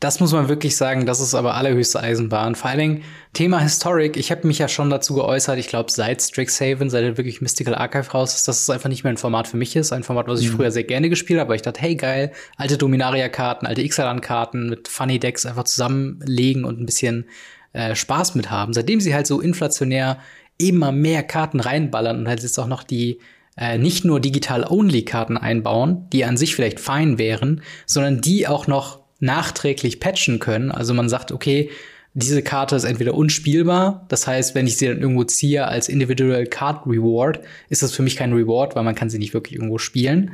das 0.00 0.20
muss 0.20 0.32
man 0.32 0.48
wirklich 0.48 0.76
sagen, 0.76 1.06
das 1.06 1.20
ist 1.20 1.34
aber 1.34 1.54
allerhöchste 1.54 2.00
Eisenbahn. 2.00 2.54
Vor 2.54 2.68
allen 2.68 2.78
Dingen 2.78 3.02
Thema 3.32 3.60
Historic, 3.60 4.16
ich 4.16 4.30
habe 4.30 4.46
mich 4.46 4.58
ja 4.58 4.68
schon 4.68 4.90
dazu 4.90 5.14
geäußert, 5.14 5.58
ich 5.58 5.68
glaube, 5.68 5.90
seit 5.90 6.20
Strixhaven, 6.20 6.90
seit 6.90 7.16
wirklich 7.16 7.40
Mystical 7.40 7.74
Archive 7.74 8.10
raus 8.10 8.34
ist, 8.34 8.46
dass 8.46 8.60
es 8.60 8.70
einfach 8.70 8.88
nicht 8.88 9.04
mehr 9.04 9.12
ein 9.12 9.16
Format 9.16 9.48
für 9.48 9.56
mich 9.56 9.76
ist. 9.76 9.92
Ein 9.92 10.02
Format, 10.02 10.28
was 10.28 10.40
ich 10.40 10.50
mhm. 10.50 10.56
früher 10.56 10.70
sehr 10.70 10.84
gerne 10.84 11.08
gespielt 11.08 11.40
habe, 11.40 11.48
aber 11.48 11.54
ich 11.54 11.62
dachte, 11.62 11.80
hey 11.80 11.96
geil, 11.96 12.32
alte 12.56 12.76
Dominaria-Karten, 12.76 13.66
alte 13.66 13.82
Ixalan-Karten 13.82 14.68
mit 14.68 14.88
Funny 14.88 15.18
Decks 15.18 15.46
einfach 15.46 15.64
zusammenlegen 15.64 16.64
und 16.64 16.80
ein 16.80 16.86
bisschen 16.86 17.26
äh, 17.72 17.94
Spaß 17.94 18.34
mit 18.34 18.50
haben. 18.50 18.72
Seitdem 18.72 19.00
sie 19.00 19.14
halt 19.14 19.26
so 19.26 19.40
inflationär 19.40 20.18
immer 20.58 20.92
mehr 20.92 21.22
Karten 21.22 21.60
reinballern 21.60 22.18
und 22.18 22.28
halt 22.28 22.42
jetzt 22.42 22.58
auch 22.58 22.68
noch 22.68 22.82
die 22.82 23.20
äh, 23.56 23.78
nicht 23.78 24.04
nur 24.04 24.20
Digital-Only-Karten 24.20 25.36
einbauen, 25.36 26.08
die 26.12 26.24
an 26.24 26.36
sich 26.36 26.54
vielleicht 26.54 26.80
fein 26.80 27.18
wären, 27.18 27.62
sondern 27.86 28.20
die 28.20 28.48
auch 28.48 28.66
noch 28.66 29.03
nachträglich 29.24 30.00
patchen 30.00 30.38
können. 30.38 30.70
Also 30.70 30.94
man 30.94 31.08
sagt, 31.08 31.32
okay, 31.32 31.70
diese 32.12 32.42
Karte 32.42 32.76
ist 32.76 32.84
entweder 32.84 33.14
unspielbar, 33.14 34.06
das 34.08 34.26
heißt, 34.28 34.54
wenn 34.54 34.68
ich 34.68 34.76
sie 34.76 34.86
dann 34.86 35.00
irgendwo 35.00 35.24
ziehe 35.24 35.66
als 35.66 35.88
Individual 35.88 36.46
Card 36.46 36.86
Reward, 36.86 37.40
ist 37.68 37.82
das 37.82 37.92
für 37.92 38.02
mich 38.02 38.14
kein 38.14 38.32
Reward, 38.32 38.76
weil 38.76 38.84
man 38.84 38.94
kann 38.94 39.10
sie 39.10 39.18
nicht 39.18 39.34
wirklich 39.34 39.56
irgendwo 39.56 39.78
spielen. 39.78 40.30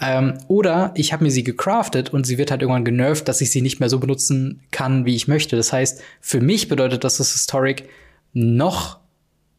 Ähm, 0.00 0.38
oder 0.48 0.92
ich 0.96 1.12
habe 1.12 1.22
mir 1.22 1.30
sie 1.30 1.44
gecraftet 1.44 2.12
und 2.12 2.26
sie 2.26 2.36
wird 2.36 2.50
halt 2.50 2.62
irgendwann 2.62 2.84
genervt, 2.84 3.28
dass 3.28 3.40
ich 3.40 3.52
sie 3.52 3.62
nicht 3.62 3.78
mehr 3.78 3.88
so 3.88 4.00
benutzen 4.00 4.62
kann, 4.72 5.04
wie 5.04 5.14
ich 5.14 5.28
möchte. 5.28 5.54
Das 5.54 5.72
heißt, 5.72 6.02
für 6.20 6.40
mich 6.40 6.66
bedeutet 6.68 7.04
das, 7.04 7.18
dass 7.18 7.32
Historic 7.32 7.84
noch, 8.32 8.98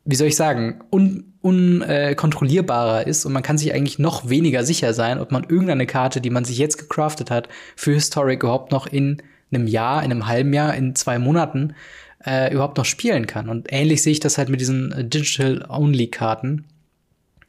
wie 0.04 0.16
soll 0.16 0.28
ich 0.28 0.36
sagen, 0.36 0.82
un 0.92 1.35
unkontrollierbarer 1.46 3.06
äh, 3.06 3.10
ist 3.10 3.24
und 3.24 3.32
man 3.32 3.44
kann 3.44 3.60
sich 3.60 3.72
eigentlich 3.72 4.00
noch 4.00 4.28
weniger 4.30 4.64
sicher 4.64 4.96
sein, 4.96 5.20
ob 5.20 5.32
man 5.32 5.44
irgendeine 5.44 5.86
Karte, 5.86 6.20
die 6.20 6.32
man 6.32 6.44
sich 6.44 6.58
jetzt 6.58 6.78
gecraftet 6.78 7.30
hat, 7.30 7.50
für 7.76 7.94
Historic 7.94 8.42
überhaupt 8.42 8.72
noch 8.72 8.88
in 8.88 9.22
einem 9.54 9.68
Jahr, 9.68 10.04
in 10.04 10.12
einem 10.12 10.28
halben 10.28 10.54
Jahr, 10.54 10.74
in 10.74 10.96
zwei 10.96 11.20
Monaten 11.20 11.76
äh, 12.26 12.52
überhaupt 12.52 12.78
noch 12.78 12.86
spielen 12.86 13.28
kann. 13.28 13.48
Und 13.48 13.68
ähnlich 13.70 14.02
sehe 14.02 14.14
ich 14.14 14.20
das 14.20 14.40
halt 14.40 14.50
mit 14.50 14.60
diesen 14.60 14.92
äh, 14.92 15.06
Digital-Only-Karten. 15.06 16.66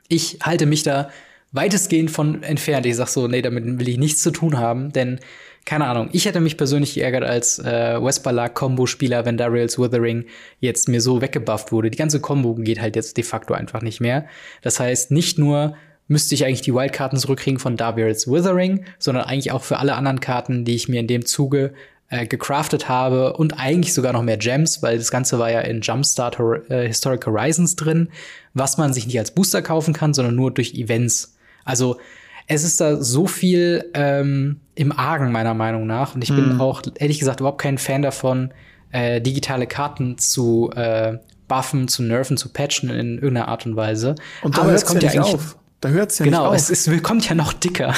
Ich 0.08 0.40
halte 0.42 0.66
mich 0.66 0.82
da 0.82 1.08
weitestgehend 1.52 2.10
von 2.10 2.42
entfernt. 2.42 2.84
Ich 2.84 2.96
sag 2.96 3.08
so, 3.08 3.28
nee, 3.28 3.40
damit 3.40 3.64
will 3.64 3.88
ich 3.88 3.96
nichts 3.96 4.20
zu 4.20 4.30
tun 4.30 4.58
haben, 4.58 4.92
denn 4.92 5.20
keine 5.66 5.87
Ahnung, 5.87 6.08
ich 6.12 6.25
hätte 6.25 6.40
mich 6.40 6.56
persönlich 6.56 6.94
geärgert 6.94 7.25
als 7.25 7.58
äh, 7.58 8.00
Westballer-Combo-Spieler, 8.00 9.25
wenn 9.26 9.37
Darius 9.37 9.78
Withering 9.78 10.25
jetzt 10.61 10.88
mir 10.88 11.00
so 11.00 11.20
weggebufft 11.20 11.73
wurde. 11.73 11.90
Die 11.90 11.99
ganze 11.99 12.20
Combo 12.20 12.54
geht 12.54 12.80
halt 12.80 12.94
jetzt 12.94 13.16
de 13.16 13.25
facto 13.25 13.52
einfach 13.52 13.82
nicht 13.82 14.00
mehr. 14.00 14.26
Das 14.62 14.78
heißt, 14.78 15.11
nicht 15.11 15.38
nur 15.38 15.75
müsste 16.06 16.37
ich 16.37 16.44
eigentlich 16.44 16.62
die 16.62 16.73
Wildkarten 16.73 17.18
zurückkriegen 17.18 17.58
von 17.58 17.76
Darius 17.76 18.28
Withering, 18.28 18.85
sondern 19.00 19.25
eigentlich 19.25 19.50
auch 19.50 19.64
für 19.64 19.78
alle 19.78 19.96
anderen 19.96 20.20
Karten, 20.20 20.64
die 20.64 20.76
ich 20.76 20.88
mir 20.88 21.00
in 21.00 21.08
dem 21.08 21.26
Zuge 21.26 21.75
äh, 22.11 22.28
gecraftet 22.28 22.88
habe 22.88 23.32
und 23.32 23.58
eigentlich 23.58 23.92
sogar 23.92 24.12
noch 24.12 24.23
mehr 24.23 24.37
Gems, 24.37 24.85
weil 24.85 24.99
das 24.99 25.11
Ganze 25.11 25.40
war 25.40 25.50
ja 25.50 25.62
in 25.62 25.80
Jumpstart 25.80 26.38
Hor 26.38 26.70
äh, 26.70 26.87
Historic 26.87 27.26
Horizons 27.26 27.75
drin, 27.75 28.11
was 28.54 28.78
man 28.78 28.92
sich 28.92 29.06
nicht 29.06 29.18
als 29.18 29.32
Booster 29.32 29.62
kaufen 29.62 29.92
kann, 29.92 30.14
sondern 30.14 30.37
nur 30.37 30.52
durch 30.52 30.75
Events. 30.75 31.37
Also 31.64 31.99
es 32.46 32.64
ist 32.64 32.80
da 32.80 33.02
so 33.02 33.26
viel 33.26 33.90
ähm, 33.94 34.60
im 34.74 34.92
Argen, 34.92 35.32
meiner 35.32 35.54
Meinung 35.54 35.86
nach. 35.86 36.14
Und 36.14 36.22
ich 36.22 36.30
bin 36.30 36.54
mhm. 36.54 36.60
auch, 36.60 36.82
ehrlich 36.94 37.18
gesagt, 37.18 37.40
überhaupt 37.40 37.60
kein 37.60 37.78
Fan 37.78 38.02
davon, 38.02 38.52
äh, 38.92 39.20
digitale 39.20 39.66
Karten 39.66 40.18
zu 40.18 40.70
äh, 40.74 41.18
buffen, 41.48 41.88
zu 41.88 42.02
nerven, 42.02 42.36
zu 42.36 42.52
patchen 42.52 42.90
in 42.90 43.14
irgendeiner 43.14 43.48
Art 43.48 43.66
und 43.66 43.76
Weise. 43.76 44.14
Und 44.42 44.56
da 44.56 44.62
Aber 44.62 44.72
es 44.72 44.84
kommt 44.84 45.02
ja, 45.02 45.12
ja 45.12 45.22
eigentlich 45.22 45.34
auf. 45.34 45.56
Da 45.80 45.90
hört 45.90 46.10
es 46.10 46.18
ja 46.18 46.24
genau, 46.24 46.52
nicht 46.52 46.62
auf. 46.62 46.68
Genau, 46.68 46.96
es, 46.96 47.02
kommt 47.02 47.28
ja 47.28 47.34
noch 47.34 47.52
dicker. 47.52 47.94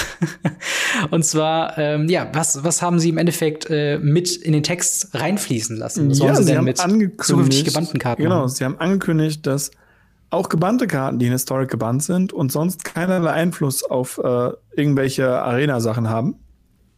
und 1.11 1.25
zwar, 1.25 1.79
ähm, 1.79 2.09
ja, 2.09 2.29
was, 2.33 2.65
was 2.65 2.83
haben 2.83 2.99
Sie 2.99 3.11
im 3.11 3.19
Endeffekt 3.19 3.71
äh, 3.71 3.99
mit 3.99 4.35
in 4.35 4.53
den 4.53 4.63
Text 4.63 5.15
reinfließen 5.15 5.77
lassen? 5.77 6.11
Was 6.11 6.19
ja, 6.19 6.35
Sie, 6.35 6.45
Sie 6.45 6.57
haben 6.57 6.65
mit 6.65 6.79
zukünftig 7.23 7.65
gebannten 7.65 7.99
Karten 7.99 8.23
Genau, 8.23 8.41
machen? 8.43 8.49
Sie 8.49 8.65
haben 8.65 8.79
angekündigt, 8.79 9.47
dass 9.47 9.71
auch 10.31 10.49
gebannte 10.49 10.87
Karten, 10.87 11.19
die 11.19 11.27
in 11.27 11.33
Historic 11.33 11.71
gebannt 11.71 12.03
sind 12.03 12.33
und 12.33 12.53
sonst 12.53 12.85
keinerlei 12.85 13.31
Einfluss 13.31 13.83
auf 13.83 14.19
äh, 14.19 14.51
irgendwelche 14.77 15.43
Arena-Sachen 15.43 16.09
haben. 16.09 16.37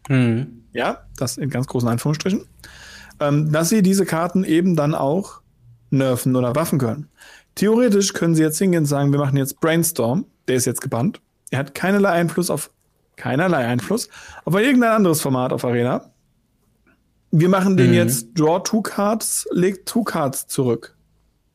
Mhm. 0.09 0.65
Ja, 0.73 1.07
das 1.17 1.37
in 1.37 1.51
ganz 1.51 1.67
großen 1.67 1.89
Anführungsstrichen. 1.89 2.47
Ähm, 3.21 3.53
dass 3.53 3.69
sie 3.69 3.83
diese 3.83 4.07
Karten 4.07 4.45
eben 4.45 4.77
dann 4.77 4.95
auch 4.95 5.41
nerven 5.91 6.35
oder 6.37 6.55
waffen 6.55 6.79
können. 6.79 7.09
Theoretisch 7.55 8.13
können 8.13 8.35
sie 8.35 8.43
jetzt 8.43 8.59
hingehen 8.59 8.81
und 8.81 8.87
sagen, 8.87 9.13
wir 9.13 9.19
machen 9.19 9.37
jetzt 9.37 9.61
Brainstorm, 9.61 10.27
der 10.49 10.57
ist 10.57 10.65
jetzt 10.65 10.81
gebannt. 10.81 11.21
Er 11.51 11.59
hat 11.59 11.75
keinerlei 11.75 12.11
Einfluss 12.11 12.51
auf 12.51 12.71
keinerlei 13.17 13.67
Einfluss 13.67 14.09
auf 14.45 14.55
irgendein 14.55 14.93
anderes 14.93 15.21
Format 15.21 15.53
auf 15.53 15.65
Arena. 15.65 16.11
Wir 17.33 17.49
machen 17.49 17.77
den 17.77 17.89
mhm. 17.89 17.95
jetzt 17.95 18.29
Draw 18.35 18.61
Two 18.63 18.83
Cards, 18.83 19.47
legt 19.53 19.89
Two 19.89 20.03
Cards 20.03 20.47
zurück. 20.47 20.97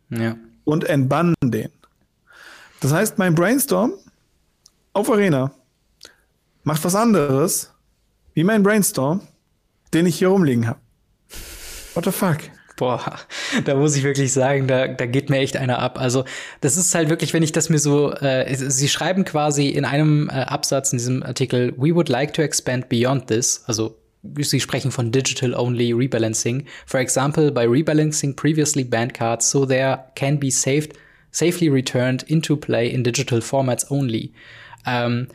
Ja 0.10 0.36
und 0.66 0.84
entbannen 0.84 1.36
den. 1.42 1.70
Das 2.82 2.92
heißt, 2.92 3.18
mein 3.18 3.34
Brainstorm 3.34 3.94
auf 4.94 5.10
Arena 5.10 5.52
macht 6.64 6.84
was 6.84 6.96
anderes 6.96 7.72
wie 8.34 8.44
mein 8.44 8.64
Brainstorm, 8.64 9.22
den 9.94 10.06
ich 10.06 10.18
hier 10.18 10.28
rumliegen 10.28 10.68
habe. 10.68 10.80
What 11.94 12.06
the 12.06 12.12
fuck? 12.12 12.38
Boah, 12.78 13.20
da 13.64 13.76
muss 13.76 13.96
ich 13.96 14.04
wirklich 14.04 14.34
sagen, 14.34 14.68
da, 14.68 14.90
da 14.90 15.06
geht 15.06 15.30
mir 15.30 15.38
echt 15.38 15.56
einer 15.56 15.80
ab. 15.80 15.98
Also 15.98 16.26
das 16.60 16.76
ist 16.76 16.94
halt 16.94 17.10
wirklich, 17.10 17.34
wenn 17.34 17.44
ich 17.44 17.54
das 17.54 17.70
mir 17.70 17.80
so, 17.80 18.12
äh, 18.12 18.54
sie 18.54 18.90
schreiben 18.90 19.24
quasi 19.24 19.70
in 19.70 19.86
einem 19.86 20.30
äh, 20.30 20.34
Absatz 20.34 20.92
in 20.92 20.98
diesem 20.98 21.24
Artikel, 21.24 21.74
we 21.78 21.96
would 21.96 22.10
like 22.10 22.34
to 22.34 22.42
expand 22.42 22.90
beyond 22.90 23.28
this, 23.28 23.64
also 23.68 23.98
Sie 24.40 24.60
sprechen 24.60 24.92
von 24.92 25.12
Digital-Only 25.12 25.94
Rebalancing. 25.94 26.66
For 26.86 27.00
example, 27.00 27.52
by 27.52 27.66
rebalancing 27.66 28.36
previously 28.36 28.84
banned 28.84 29.14
cards 29.14 29.50
so 29.50 29.66
there 29.66 30.06
can 30.16 30.40
be 30.40 30.52
saved, 30.52 30.94
safely 31.32 31.70
returned 31.70 32.24
into 32.24 32.56
play 32.56 32.90
in 32.90 33.04
digital 33.04 33.42
formats 33.42 33.90
only. 33.90 34.34
Ähm, 34.86 35.28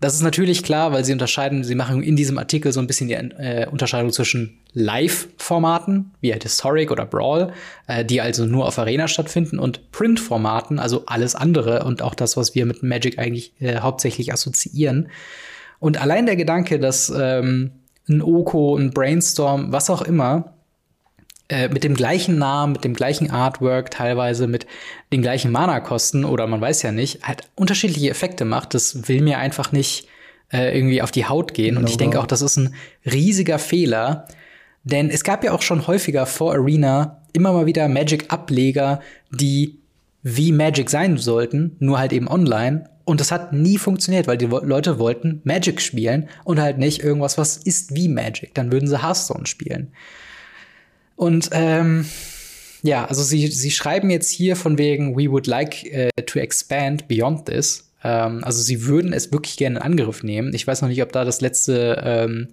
Das 0.00 0.14
ist 0.14 0.22
natürlich 0.22 0.62
klar, 0.62 0.92
weil 0.92 1.04
sie 1.04 1.12
unterscheiden, 1.12 1.64
sie 1.64 1.74
machen 1.74 2.04
in 2.04 2.14
diesem 2.14 2.38
Artikel 2.38 2.70
so 2.70 2.78
ein 2.78 2.86
bisschen 2.86 3.08
die 3.08 3.14
äh, 3.14 3.66
Unterscheidung 3.68 4.12
zwischen 4.12 4.60
Live-Formaten, 4.72 6.12
wie 6.20 6.30
halt 6.30 6.44
Historic 6.44 6.92
oder 6.92 7.04
Brawl, 7.04 7.52
äh, 7.88 8.04
die 8.04 8.20
also 8.20 8.46
nur 8.46 8.66
auf 8.66 8.78
Arena 8.78 9.08
stattfinden, 9.08 9.58
und 9.58 9.90
Print-Formaten, 9.90 10.78
also 10.78 11.02
alles 11.06 11.34
andere 11.34 11.82
und 11.82 12.00
auch 12.00 12.14
das, 12.14 12.36
was 12.36 12.54
wir 12.54 12.64
mit 12.64 12.84
Magic 12.84 13.18
eigentlich 13.18 13.52
äh, 13.60 13.80
hauptsächlich 13.80 14.32
assoziieren. 14.32 15.08
Und 15.80 16.00
allein 16.00 16.26
der 16.26 16.36
Gedanke, 16.36 16.78
dass 16.78 17.12
ähm, 17.16 17.72
ein 18.08 18.22
Oko, 18.22 18.76
ein 18.76 18.90
Brainstorm, 18.90 19.72
was 19.72 19.90
auch 19.90 20.02
immer, 20.02 20.54
äh, 21.48 21.68
mit 21.68 21.84
dem 21.84 21.94
gleichen 21.94 22.38
Namen, 22.38 22.74
mit 22.74 22.84
dem 22.84 22.94
gleichen 22.94 23.30
Artwork, 23.30 23.90
teilweise 23.90 24.46
mit 24.46 24.66
den 25.12 25.22
gleichen 25.22 25.50
Mana-Kosten 25.50 26.24
oder 26.24 26.46
man 26.46 26.60
weiß 26.60 26.82
ja 26.82 26.92
nicht, 26.92 27.22
halt 27.22 27.42
unterschiedliche 27.54 28.10
Effekte 28.10 28.44
macht, 28.44 28.74
das 28.74 29.08
will 29.08 29.22
mir 29.22 29.38
einfach 29.38 29.72
nicht 29.72 30.08
äh, 30.52 30.76
irgendwie 30.76 31.00
auf 31.00 31.10
die 31.10 31.26
Haut 31.26 31.54
gehen. 31.54 31.76
Und 31.76 31.88
ich 31.88 31.96
denke 31.96 32.20
auch, 32.20 32.26
das 32.26 32.42
ist 32.42 32.56
ein 32.56 32.74
riesiger 33.04 33.58
Fehler, 33.58 34.28
denn 34.84 35.10
es 35.10 35.24
gab 35.24 35.44
ja 35.44 35.52
auch 35.52 35.62
schon 35.62 35.86
häufiger 35.86 36.26
vor 36.26 36.54
Arena 36.54 37.22
immer 37.32 37.52
mal 37.52 37.66
wieder 37.66 37.88
Magic-Ableger, 37.88 39.00
die 39.30 39.78
wie 40.22 40.52
Magic 40.52 40.90
sein 40.90 41.16
sollten, 41.16 41.76
nur 41.78 41.98
halt 41.98 42.12
eben 42.12 42.28
online. 42.28 42.88
Und 43.08 43.20
das 43.20 43.32
hat 43.32 43.54
nie 43.54 43.78
funktioniert, 43.78 44.26
weil 44.26 44.36
die 44.36 44.44
Leute 44.44 44.98
wollten 44.98 45.40
Magic 45.42 45.80
spielen 45.80 46.28
und 46.44 46.60
halt 46.60 46.76
nicht 46.76 47.02
irgendwas, 47.02 47.38
was 47.38 47.56
ist 47.56 47.94
wie 47.94 48.06
Magic. 48.06 48.54
Dann 48.54 48.70
würden 48.70 48.86
sie 48.86 49.02
Hearthstone 49.02 49.46
spielen. 49.46 49.94
Und 51.16 51.48
ähm, 51.52 52.04
ja, 52.82 53.06
also 53.06 53.22
sie, 53.22 53.46
sie 53.46 53.70
schreiben 53.70 54.10
jetzt 54.10 54.28
hier 54.28 54.56
von 54.56 54.76
wegen, 54.76 55.16
we 55.16 55.30
would 55.30 55.46
like 55.46 55.86
uh, 55.90 56.20
to 56.26 56.38
expand 56.38 57.08
beyond 57.08 57.46
this. 57.46 57.90
Ähm, 58.04 58.44
also 58.44 58.60
sie 58.60 58.84
würden 58.84 59.14
es 59.14 59.32
wirklich 59.32 59.56
gerne 59.56 59.76
in 59.76 59.82
Angriff 59.82 60.22
nehmen. 60.22 60.52
Ich 60.52 60.66
weiß 60.66 60.82
noch 60.82 60.90
nicht, 60.90 61.02
ob 61.02 61.10
da 61.10 61.24
das 61.24 61.40
letzte 61.40 62.02
ähm, 62.04 62.48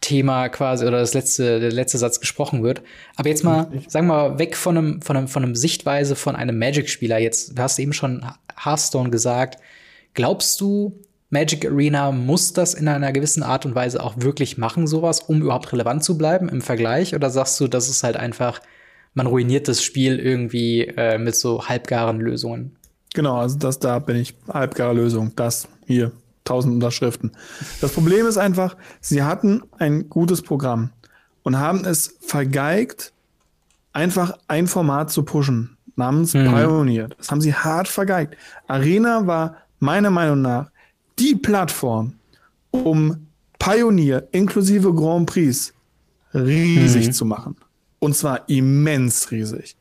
Thema 0.00 0.48
quasi 0.48 0.86
oder 0.86 0.98
das 0.98 1.14
letzte, 1.14 1.60
der 1.60 1.70
letzte 1.70 1.98
Satz 1.98 2.18
gesprochen 2.18 2.64
wird. 2.64 2.82
Aber 3.14 3.28
jetzt 3.28 3.44
mal, 3.44 3.70
sagen 3.86 4.08
wir 4.08 4.30
mal, 4.30 4.38
weg 4.40 4.56
von 4.56 4.76
einem, 4.76 5.02
von 5.02 5.16
einem, 5.16 5.28
von 5.28 5.44
einem 5.44 5.54
Sichtweise 5.54 6.16
von 6.16 6.34
einem 6.34 6.58
Magic-Spieler. 6.58 7.18
Jetzt, 7.18 7.56
du 7.56 7.62
hast 7.62 7.78
eben 7.78 7.92
schon 7.92 8.26
Hearthstone 8.60 9.10
gesagt. 9.10 9.58
Glaubst 10.14 10.60
du, 10.60 11.00
Magic 11.30 11.66
Arena 11.66 12.12
muss 12.12 12.52
das 12.52 12.74
in 12.74 12.86
einer 12.86 13.12
gewissen 13.12 13.42
Art 13.42 13.66
und 13.66 13.74
Weise 13.74 14.02
auch 14.02 14.14
wirklich 14.18 14.56
machen, 14.56 14.86
sowas, 14.86 15.20
um 15.20 15.42
überhaupt 15.42 15.72
relevant 15.72 16.04
zu 16.04 16.16
bleiben 16.16 16.48
im 16.48 16.62
Vergleich? 16.62 17.14
Oder 17.14 17.30
sagst 17.30 17.58
du, 17.60 17.66
das 17.66 17.88
ist 17.88 18.04
halt 18.04 18.16
einfach, 18.16 18.60
man 19.14 19.26
ruiniert 19.26 19.66
das 19.66 19.82
Spiel 19.82 20.20
irgendwie 20.20 20.82
äh, 20.82 21.18
mit 21.18 21.34
so 21.34 21.68
halbgaren 21.68 22.20
Lösungen? 22.20 22.76
Genau, 23.14 23.36
also 23.36 23.58
das 23.58 23.80
da 23.80 23.98
bin 23.98 24.16
ich 24.16 24.36
halbgare 24.48 24.94
Lösung. 24.94 25.32
Das 25.34 25.68
hier, 25.86 26.12
tausend 26.44 26.74
Unterschriften. 26.74 27.32
Das 27.80 27.92
Problem 27.92 28.26
ist 28.26 28.36
einfach, 28.36 28.76
sie 29.00 29.24
hatten 29.24 29.62
ein 29.78 30.08
gutes 30.08 30.42
Programm 30.42 30.90
und 31.42 31.58
haben 31.58 31.84
es 31.84 32.16
vergeigt, 32.20 33.12
einfach 33.92 34.38
ein 34.46 34.66
Format 34.68 35.10
zu 35.10 35.24
pushen, 35.24 35.76
namens 35.96 36.34
mhm. 36.34 36.46
Pioneer. 36.46 37.08
Das 37.18 37.30
haben 37.30 37.40
sie 37.40 37.54
hart 37.54 37.88
vergeigt. 37.88 38.36
Arena 38.66 39.26
war 39.26 39.56
meiner 39.78 40.10
Meinung 40.10 40.42
nach 40.42 40.70
die 41.18 41.34
Plattform, 41.34 42.14
um 42.70 43.28
Pioneer 43.58 44.28
inklusive 44.32 44.92
Grand 44.94 45.26
Prix 45.26 45.72
riesig 46.34 47.08
mhm. 47.08 47.12
zu 47.12 47.24
machen. 47.24 47.56
Und 47.98 48.16
zwar 48.16 48.48
immens 48.48 49.30
riesig. 49.30 49.76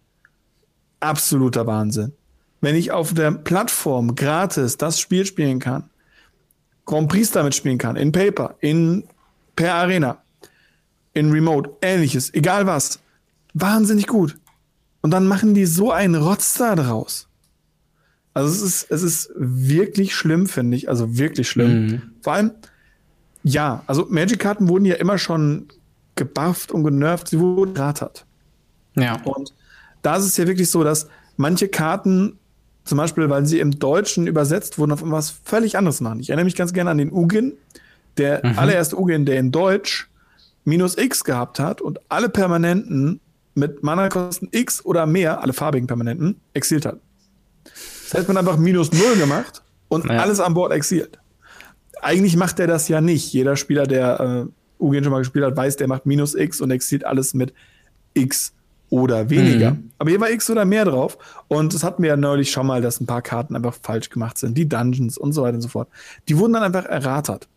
Absoluter 0.99 1.67
Wahnsinn. 1.67 2.13
Wenn 2.61 2.75
ich 2.75 2.91
auf 2.91 3.13
der 3.13 3.31
Plattform 3.31 4.15
gratis 4.15 4.77
das 4.77 4.99
Spiel 4.99 5.25
spielen 5.25 5.59
kann, 5.59 5.89
Grand 6.85 7.09
Prix 7.09 7.31
damit 7.31 7.55
spielen 7.55 7.77
kann, 7.77 7.95
in 7.95 8.11
Paper, 8.11 8.55
in 8.59 9.03
per 9.55 9.73
Arena, 9.73 10.21
in 11.13 11.31
Remote, 11.31 11.71
ähnliches, 11.81 12.33
egal 12.33 12.65
was, 12.65 12.99
wahnsinnig 13.53 14.07
gut. 14.07 14.37
Und 15.01 15.11
dann 15.11 15.27
machen 15.27 15.53
die 15.53 15.65
so 15.65 15.91
einen 15.91 16.15
Rotz 16.15 16.53
da 16.55 16.75
draus. 16.75 17.27
Also 18.33 18.49
es 18.49 18.61
ist, 18.61 18.91
es 18.91 19.03
ist 19.03 19.31
wirklich 19.35 20.15
schlimm, 20.15 20.47
finde 20.47 20.77
ich. 20.77 20.89
Also 20.89 21.17
wirklich 21.17 21.49
schlimm. 21.49 21.85
Mhm. 21.85 22.01
Vor 22.21 22.33
allem, 22.33 22.51
ja, 23.43 23.83
also 23.87 24.07
Magic-Karten 24.09 24.67
wurden 24.67 24.85
ja 24.85 24.95
immer 24.95 25.17
schon 25.17 25.67
gebufft 26.15 26.71
und 26.71 26.83
genervt, 26.83 27.27
sie 27.27 27.39
wurden 27.39 27.75
rattert. 27.75 28.25
Ja. 28.95 29.21
Und 29.23 29.53
da 30.01 30.15
ist 30.15 30.25
es 30.25 30.37
ja 30.37 30.47
wirklich 30.47 30.69
so, 30.69 30.83
dass 30.83 31.07
manche 31.37 31.67
Karten, 31.67 32.37
zum 32.85 32.97
Beispiel, 32.97 33.29
weil 33.29 33.45
sie 33.45 33.59
im 33.59 33.79
Deutschen 33.79 34.27
übersetzt 34.27 34.77
wurden, 34.77 34.91
auf 34.91 34.99
irgendwas 34.99 35.33
völlig 35.43 35.77
anderes 35.77 36.01
machen. 36.01 36.19
Ich 36.19 36.29
erinnere 36.29 36.45
mich 36.45 36.55
ganz 36.55 36.73
gerne 36.73 36.91
an 36.91 36.97
den 36.97 37.11
Ugin, 37.11 37.53
der 38.17 38.45
mhm. 38.45 38.59
allererste 38.59 38.99
Ugin, 38.99 39.25
der 39.25 39.39
in 39.39 39.51
Deutsch 39.51 40.09
minus 40.65 40.97
X 40.97 41.23
gehabt 41.23 41.59
hat 41.59 41.81
und 41.81 41.99
alle 42.09 42.29
Permanenten 42.29 43.19
mit 43.55 43.83
Mana-Kosten 43.83 44.49
X 44.51 44.83
oder 44.85 45.05
mehr, 45.05 45.41
alle 45.41 45.53
farbigen 45.53 45.87
Permanenten, 45.87 46.39
exiliert 46.53 46.85
hat. 46.85 46.99
Das 48.13 48.19
heißt, 48.19 48.27
man 48.27 48.37
einfach 48.37 48.57
minus 48.57 48.91
null 48.91 49.15
gemacht 49.17 49.63
und 49.87 50.05
ja. 50.05 50.19
alles 50.19 50.39
an 50.39 50.53
Bord 50.53 50.71
exilt. 50.71 51.17
Eigentlich 51.99 52.37
macht 52.37 52.59
er 52.59 52.67
das 52.67 52.87
ja 52.87 53.01
nicht. 53.01 53.33
Jeder 53.33 53.55
Spieler, 53.55 53.87
der 53.87 54.19
äh, 54.49 54.83
Ugen 54.83 55.03
schon 55.03 55.11
mal 55.11 55.17
gespielt 55.19 55.43
hat, 55.45 55.57
weiß, 55.57 55.77
der 55.77 55.87
macht 55.87 56.05
minus 56.05 56.35
X 56.35 56.61
und 56.61 56.69
exilt 56.69 57.05
alles 57.05 57.33
mit 57.33 57.55
X 58.13 58.53
oder 58.91 59.31
weniger. 59.31 59.71
Mhm. 59.71 59.89
Aber 59.97 60.11
hier 60.11 60.21
war 60.21 60.29
X 60.29 60.47
oder 60.51 60.63
mehr 60.63 60.85
drauf. 60.85 61.17
Und 61.47 61.73
es 61.73 61.83
hatten 61.83 62.03
wir 62.03 62.09
ja 62.09 62.15
neulich 62.17 62.51
schon 62.51 62.67
mal, 62.67 62.83
dass 62.83 63.01
ein 63.01 63.07
paar 63.07 63.23
Karten 63.23 63.55
einfach 63.55 63.73
falsch 63.81 64.11
gemacht 64.11 64.37
sind. 64.37 64.55
Die 64.59 64.69
Dungeons 64.69 65.17
und 65.17 65.33
so 65.33 65.41
weiter 65.41 65.55
und 65.55 65.61
so 65.61 65.69
fort. 65.69 65.87
Die 66.29 66.37
wurden 66.37 66.53
dann 66.53 66.61
einfach 66.61 66.85
erratert. 66.85 67.47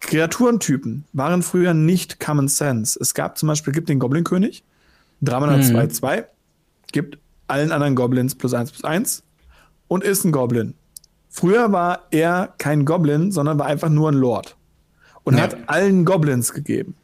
Kreaturentypen 0.00 1.04
waren 1.12 1.44
früher 1.44 1.72
nicht 1.72 2.18
Common 2.18 2.48
Sense. 2.48 2.98
Es 3.00 3.14
gab 3.14 3.38
zum 3.38 3.46
Beispiel, 3.46 3.72
gibt 3.72 3.88
den 3.88 4.00
Goblin-König, 4.00 4.64
302, 5.22 6.16
mhm. 6.16 6.24
gibt 6.90 7.18
allen 7.46 7.70
anderen 7.70 7.94
Goblins 7.94 8.34
plus 8.34 8.54
1 8.54 8.72
plus 8.72 8.82
1 8.82 9.22
und 9.88 10.04
ist 10.04 10.24
ein 10.24 10.32
Goblin. 10.32 10.74
Früher 11.28 11.72
war 11.72 12.06
er 12.10 12.54
kein 12.58 12.84
Goblin, 12.84 13.32
sondern 13.32 13.58
war 13.58 13.66
einfach 13.66 13.88
nur 13.88 14.10
ein 14.10 14.14
Lord. 14.14 14.56
Und 15.24 15.36
ja. 15.36 15.42
hat 15.42 15.56
allen 15.66 16.04
Goblins 16.04 16.52
gegeben. 16.52 16.94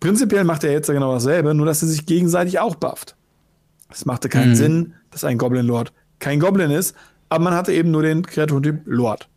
Prinzipiell 0.00 0.44
macht 0.44 0.64
er 0.64 0.72
jetzt 0.72 0.88
ja 0.88 0.94
genau 0.94 1.12
dasselbe, 1.12 1.54
nur 1.54 1.66
dass 1.66 1.82
er 1.82 1.88
sich 1.88 2.06
gegenseitig 2.06 2.58
auch 2.58 2.74
bufft. 2.74 3.16
Es 3.90 4.04
machte 4.04 4.28
keinen 4.28 4.50
mhm. 4.50 4.56
Sinn, 4.56 4.94
dass 5.10 5.24
ein 5.24 5.38
Goblin-Lord 5.38 5.92
kein 6.18 6.40
Goblin 6.40 6.70
ist, 6.70 6.94
aber 7.28 7.44
man 7.44 7.54
hatte 7.54 7.72
eben 7.72 7.90
nur 7.90 8.02
den 8.02 8.24
Kreaturtyp 8.24 8.80
Lord. 8.84 9.28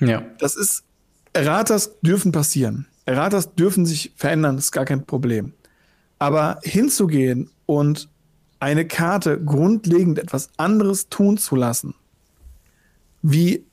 Ja. 0.00 0.22
Das 0.38 0.56
ist, 0.56 0.84
Erratas 1.32 2.00
dürfen 2.00 2.32
passieren. 2.32 2.86
Erratas 3.06 3.54
dürfen 3.54 3.86
sich 3.86 4.12
verändern, 4.16 4.56
das 4.56 4.66
ist 4.66 4.72
gar 4.72 4.84
kein 4.84 5.04
Problem. 5.04 5.52
Aber 6.18 6.58
hinzugehen 6.62 7.50
und 7.66 8.08
eine 8.60 8.86
Karte 8.86 9.40
grundlegend 9.42 10.18
etwas 10.18 10.50
anderes 10.56 11.08
tun 11.08 11.38
zu 11.38 11.56
lassen, 11.56 11.94
wie 13.22 13.64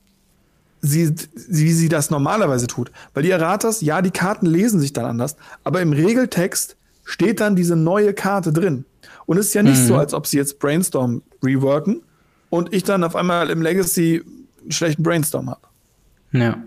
sie, 0.81 1.13
wie 1.49 1.73
sie 1.73 1.89
das 1.89 2.09
normalerweise 2.09 2.67
tut. 2.67 2.91
Weil 3.13 3.23
die 3.23 3.31
Erratas, 3.31 3.81
ja, 3.81 4.01
die 4.01 4.11
Karten 4.11 4.45
lesen 4.45 4.79
sich 4.79 4.93
dann 4.93 5.05
anders, 5.05 5.35
aber 5.63 5.81
im 5.81 5.93
Regeltext 5.93 6.77
steht 7.03 7.39
dann 7.41 7.55
diese 7.55 7.75
neue 7.75 8.13
Karte 8.13 8.51
drin. 8.51 8.85
Und 9.25 9.37
es 9.37 9.47
ist 9.47 9.53
ja 9.53 9.63
nicht 9.63 9.81
mhm. 9.81 9.87
so, 9.87 9.95
als 9.97 10.13
ob 10.13 10.25
sie 10.25 10.37
jetzt 10.37 10.59
Brainstorm 10.59 11.21
reworken 11.43 12.01
und 12.49 12.73
ich 12.73 12.83
dann 12.83 13.03
auf 13.03 13.15
einmal 13.15 13.49
im 13.49 13.61
Legacy 13.61 14.23
einen 14.61 14.71
schlechten 14.71 15.03
Brainstorm 15.03 15.49
habe. 15.49 15.61
Ja. 16.31 16.57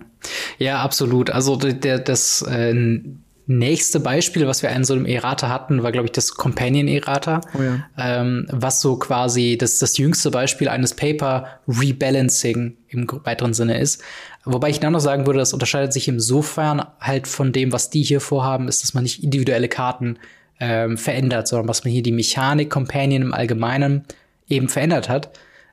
Ja, 0.59 0.83
absolut. 0.83 1.30
Also 1.30 1.56
der, 1.56 1.98
das 1.98 2.42
äh, 2.42 3.00
nächste 3.50 3.98
Beispiel, 3.98 4.46
was 4.46 4.62
wir 4.62 4.70
in 4.70 4.84
so 4.84 4.94
einem 4.94 5.06
Errata 5.06 5.48
hatten, 5.48 5.82
war, 5.82 5.90
glaube 5.90 6.06
ich, 6.06 6.12
das 6.12 6.34
Companion-Errata, 6.36 7.40
oh 7.58 7.62
ja. 7.62 7.84
ähm, 7.98 8.46
was 8.50 8.80
so 8.80 8.96
quasi 8.96 9.58
das, 9.58 9.78
das 9.78 9.98
jüngste 9.98 10.30
Beispiel 10.30 10.68
eines 10.68 10.94
Paper-Rebalancing 10.94 12.76
im 12.88 13.08
weiteren 13.24 13.52
Sinne 13.52 13.78
ist. 13.78 14.02
Wobei 14.44 14.70
ich 14.70 14.78
dann 14.78 14.92
noch 14.92 15.00
sagen 15.00 15.26
würde, 15.26 15.40
das 15.40 15.52
unterscheidet 15.52 15.92
sich 15.92 16.06
insofern 16.06 16.86
halt 17.00 17.26
von 17.26 17.52
dem, 17.52 17.72
was 17.72 17.90
die 17.90 18.02
hier 18.02 18.20
vorhaben, 18.20 18.68
ist, 18.68 18.84
dass 18.84 18.94
man 18.94 19.02
nicht 19.02 19.24
individuelle 19.24 19.68
Karten 19.68 20.18
ähm, 20.60 20.96
verändert, 20.96 21.48
sondern 21.48 21.68
was 21.68 21.82
man 21.82 21.92
hier 21.92 22.04
die 22.04 22.12
Mechanik 22.12 22.70
Companion 22.70 23.22
im 23.22 23.34
Allgemeinen 23.34 24.04
eben 24.48 24.68
verändert 24.68 25.08
hat. 25.08 25.30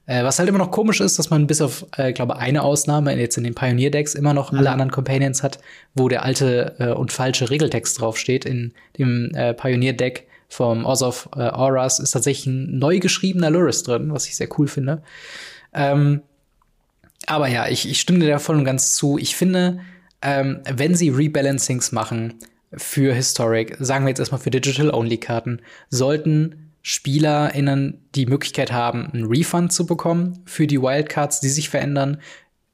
Äh, 0.08 0.24
was 0.24 0.39
halt 0.39 0.48
immer 0.48 0.58
noch 0.58 0.72
komisch 0.72 1.02
ist, 1.02 1.20
dass 1.20 1.30
man 1.30 1.48
bis 1.48 1.62
auf, 1.62 1.86
äh, 1.98 2.13
glaube 2.13 2.38
eine 2.38 2.63
Ausnahme 2.63 3.13
jetzt 3.20 3.38
in 3.38 3.43
den 3.43 3.54
Pioneer-Decks 3.54 4.15
immer 4.15 4.34
noch 4.34 4.52
mhm. 4.52 4.60
alle 4.60 4.72
anderen 4.72 4.91
Companions 4.91 5.43
hat, 5.43 5.60
wo 5.93 6.08
der 6.08 6.24
alte 6.24 6.76
äh, 6.80 6.89
und 6.91 7.12
falsche 7.12 7.50
Regeltext 7.50 8.00
draufsteht. 8.00 8.46
In 8.46 8.74
dem 8.98 9.32
äh, 9.36 9.54
Pioneer-Deck 9.54 10.26
vom 10.48 10.86
Oz 10.86 11.04
of 11.04 11.30
äh, 11.36 11.41
Auras 11.41 12.00
ist 12.00 12.12
tatsächlich 12.12 12.48
ein 12.48 12.80
neu 12.80 13.00
geschriebener 13.00 13.50
Luris 13.50 13.84
drin, 13.84 14.13
was 14.13 14.28
ich 14.28 14.38
sehr 14.38 14.48
cool 14.58 14.70
finde. 14.70 15.04
Ähm, 15.74 16.22
aber 17.26 17.50
ja, 17.50 17.67
ich, 17.67 17.89
ich 17.89 18.00
stimme 18.00 18.20
dir 18.20 18.30
da 18.30 18.39
voll 18.39 18.56
und 18.56 18.63
ganz 18.63 18.96
zu. 18.96 19.17
Ich 19.17 19.36
finde, 19.36 19.82
ähm, 20.22 20.62
wenn 20.74 20.96
sie 20.96 21.10
Rebalancings 21.10 21.91
machen 21.91 22.36
für 22.74 23.13
Historic, 23.13 23.76
sagen 23.80 24.06
wir 24.06 24.10
jetzt 24.10 24.20
erstmal 24.20 24.39
für 24.39 24.52
Digital-Only-Karten, 24.52 25.62
sollten 25.89 26.67
SpielerInnen 26.88 28.08
die 28.15 28.28
Möglichkeit 28.28 28.71
haben, 28.71 29.12
einen 29.12 29.26
Refund 29.26 29.73
zu 29.73 29.86
bekommen 29.86 30.41
für 30.45 30.67
die 30.67 30.82
Wildcards, 30.82 31.41
die 31.41 31.50
sich 31.50 31.67
verändern. 31.67 32.21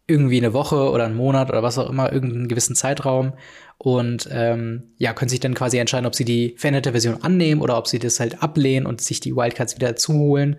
irgendwie 0.05 0.37
eine 0.37 0.53
Woche 0.53 0.91
oder 0.91 1.05
einen 1.05 1.15
Monat 1.15 1.49
oder 1.49 1.63
was 1.63 1.77
auch 1.77 1.89
immer, 1.89 2.11
irgendeinen 2.11 2.49
gewissen 2.49 2.75
Zeitraum 2.75 3.33
und 3.77 4.29
ähm, 4.31 4.91
ja, 4.97 5.13
können 5.13 5.29
sich 5.29 5.39
dann 5.39 5.55
quasi 5.55 5.77
entscheiden, 5.77 6.05
ob 6.05 6.13
sie 6.13 6.25
die 6.25 6.55
veränderte 6.57 6.91
Version 6.91 7.23
annehmen 7.23 7.61
oder 7.61 7.77
ob 7.77 7.87
sie 7.87 7.99
das 7.99 8.19
halt 8.19 8.43
ablehnen 8.43 8.85
und 8.85 9.01
sich 9.01 9.19
die 9.21 9.35
Wildcards 9.35 9.77
wieder 9.77 9.95
zuholen. 9.95 10.57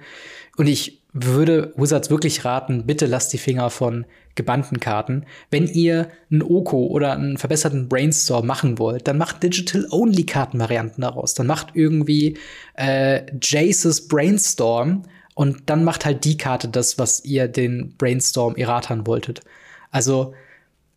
Und 0.57 0.67
ich 0.67 1.04
würde 1.15 1.73
Wizards 1.77 2.11
wirklich 2.11 2.45
raten, 2.45 2.87
bitte 2.87 3.07
lasst 3.07 3.33
die 3.33 3.39
Finger 3.39 3.71
von 3.71 4.05
gebannten 4.35 4.81
Karten. 4.81 5.25
Wenn 5.49 5.69
ihr 5.69 6.09
einen 6.31 6.43
Oko 6.43 6.89
oder 6.89 7.13
einen 7.13 7.39
verbesserten 7.39 7.89
Brainstorm 7.89 8.47
machen 8.47 8.81
wollt, 8.81 9.07
dann 9.07 9.17
macht 9.17 9.43
Digital-Only-Karten-Varianten 9.45 11.03
daraus. 11.03 11.35
Dann 11.35 11.47
macht 11.47 11.69
irgendwie 11.75 12.37
äh, 12.77 13.23
Jace's 13.41 14.09
Brainstorm 14.09 15.05
und 15.35 15.71
dann 15.71 15.85
macht 15.85 16.05
halt 16.05 16.25
die 16.25 16.37
Karte 16.37 16.69
das, 16.69 16.99
was 16.99 17.25
ihr 17.25 17.47
den 17.47 17.95
Brainstorm 17.97 18.57
erratern 18.57 19.07
wolltet. 19.07 19.41
Also 19.93 20.35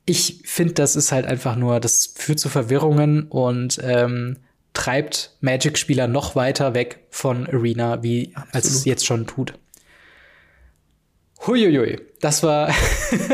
ich 0.07 0.41
finde, 0.45 0.73
das 0.73 0.95
ist 0.95 1.11
halt 1.11 1.27
einfach 1.27 1.55
nur, 1.55 1.79
das 1.79 2.13
führt 2.15 2.39
zu 2.39 2.49
Verwirrungen 2.49 3.23
und 3.23 3.79
ähm, 3.83 4.37
treibt 4.73 5.35
Magic-Spieler 5.41 6.07
noch 6.07 6.35
weiter 6.35 6.73
weg 6.73 7.01
von 7.11 7.45
Arena, 7.45 8.01
wie 8.01 8.31
Absolut. 8.33 8.55
als 8.55 8.65
es 8.65 8.85
jetzt 8.85 9.05
schon 9.05 9.27
tut. 9.27 9.53
Huiuiui, 11.47 11.97
das 12.19 12.43
war, 12.43 12.69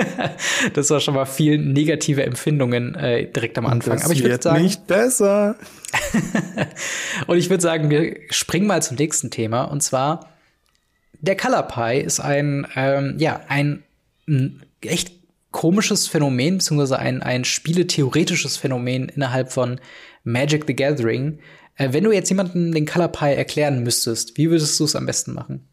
das 0.73 0.89
war 0.89 0.99
schon 0.99 1.15
mal 1.15 1.26
viel 1.26 1.58
negative 1.58 2.23
Empfindungen 2.23 2.95
äh, 2.95 3.32
direkt 3.32 3.58
am 3.58 3.65
Anfang. 3.65 3.95
Das 3.95 4.06
Aber 4.06 4.13
ich 4.13 4.23
würde 4.23 4.41
sagen, 4.41 4.63
nicht 4.63 4.88
besser. 4.88 5.56
und 7.28 7.38
ich 7.38 7.49
würde 7.49 7.62
sagen, 7.62 7.89
wir 7.89 8.15
springen 8.30 8.67
mal 8.67 8.82
zum 8.82 8.97
nächsten 8.97 9.32
Thema 9.32 9.63
und 9.63 9.82
zwar 9.82 10.30
der 11.23 11.38
Color 11.38 11.63
Pie 11.63 12.02
ist 12.02 12.19
ein, 12.19 12.67
ähm, 12.76 13.15
ja, 13.17 13.41
ein, 13.47 13.84
ein 14.28 14.62
echt 14.82 15.13
komisches 15.52 16.08
Phänomen, 16.08 16.58
beziehungsweise 16.58 16.99
ein, 16.99 17.23
ein 17.23 17.45
spieletheoretisches 17.45 18.58
Phänomen 18.58 19.08
innerhalb 19.08 19.52
von 19.52 19.80
Magic 20.26 20.65
the 20.67 20.76
Gathering. 20.76 21.39
Äh, 21.78 21.93
wenn 21.93 22.04
du 22.04 22.12
jetzt 22.12 22.30
jemandem 22.30 22.73
den 22.73 22.86
Color 22.86 23.08
Pie 23.08 23.36
erklären 23.36 23.84
müsstest, 23.84 24.38
wie 24.38 24.49
würdest 24.49 24.78
du 24.80 24.84
es 24.84 24.97
am 24.97 25.06
besten 25.06 25.34
machen? 25.34 25.65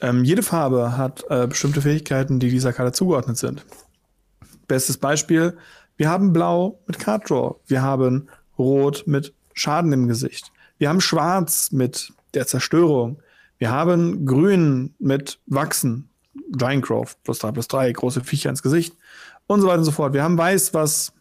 Ähm, 0.00 0.24
jede 0.24 0.42
Farbe 0.42 0.96
hat 0.96 1.24
äh, 1.30 1.46
bestimmte 1.46 1.80
Fähigkeiten, 1.80 2.38
die 2.38 2.50
dieser 2.50 2.72
Karte 2.72 2.92
zugeordnet 2.92 3.38
sind. 3.38 3.64
Bestes 4.68 4.98
Beispiel, 4.98 5.56
wir 5.96 6.10
haben 6.10 6.32
Blau 6.32 6.78
mit 6.86 6.98
Card 6.98 7.30
Draw, 7.30 7.56
wir 7.66 7.82
haben 7.82 8.28
Rot 8.58 9.04
mit 9.06 9.32
Schaden 9.54 9.92
im 9.92 10.08
Gesicht, 10.08 10.52
wir 10.78 10.88
haben 10.88 11.00
Schwarz 11.00 11.72
mit 11.72 12.12
der 12.34 12.46
Zerstörung, 12.46 13.22
wir 13.58 13.70
haben 13.70 14.26
Grün 14.26 14.94
mit 14.98 15.38
Wachsen, 15.46 16.10
Giantcroft, 16.52 17.22
plus 17.24 17.38
drei 17.38 17.52
plus 17.52 17.68
drei, 17.68 17.90
große 17.90 18.22
Viecher 18.22 18.50
ins 18.50 18.62
Gesicht 18.62 18.94
und 19.46 19.60
so 19.60 19.66
weiter 19.66 19.78
und 19.78 19.84
so 19.84 19.92
fort. 19.92 20.12
Wir 20.12 20.22
haben 20.22 20.36
Weiß, 20.36 20.74
was. 20.74 21.12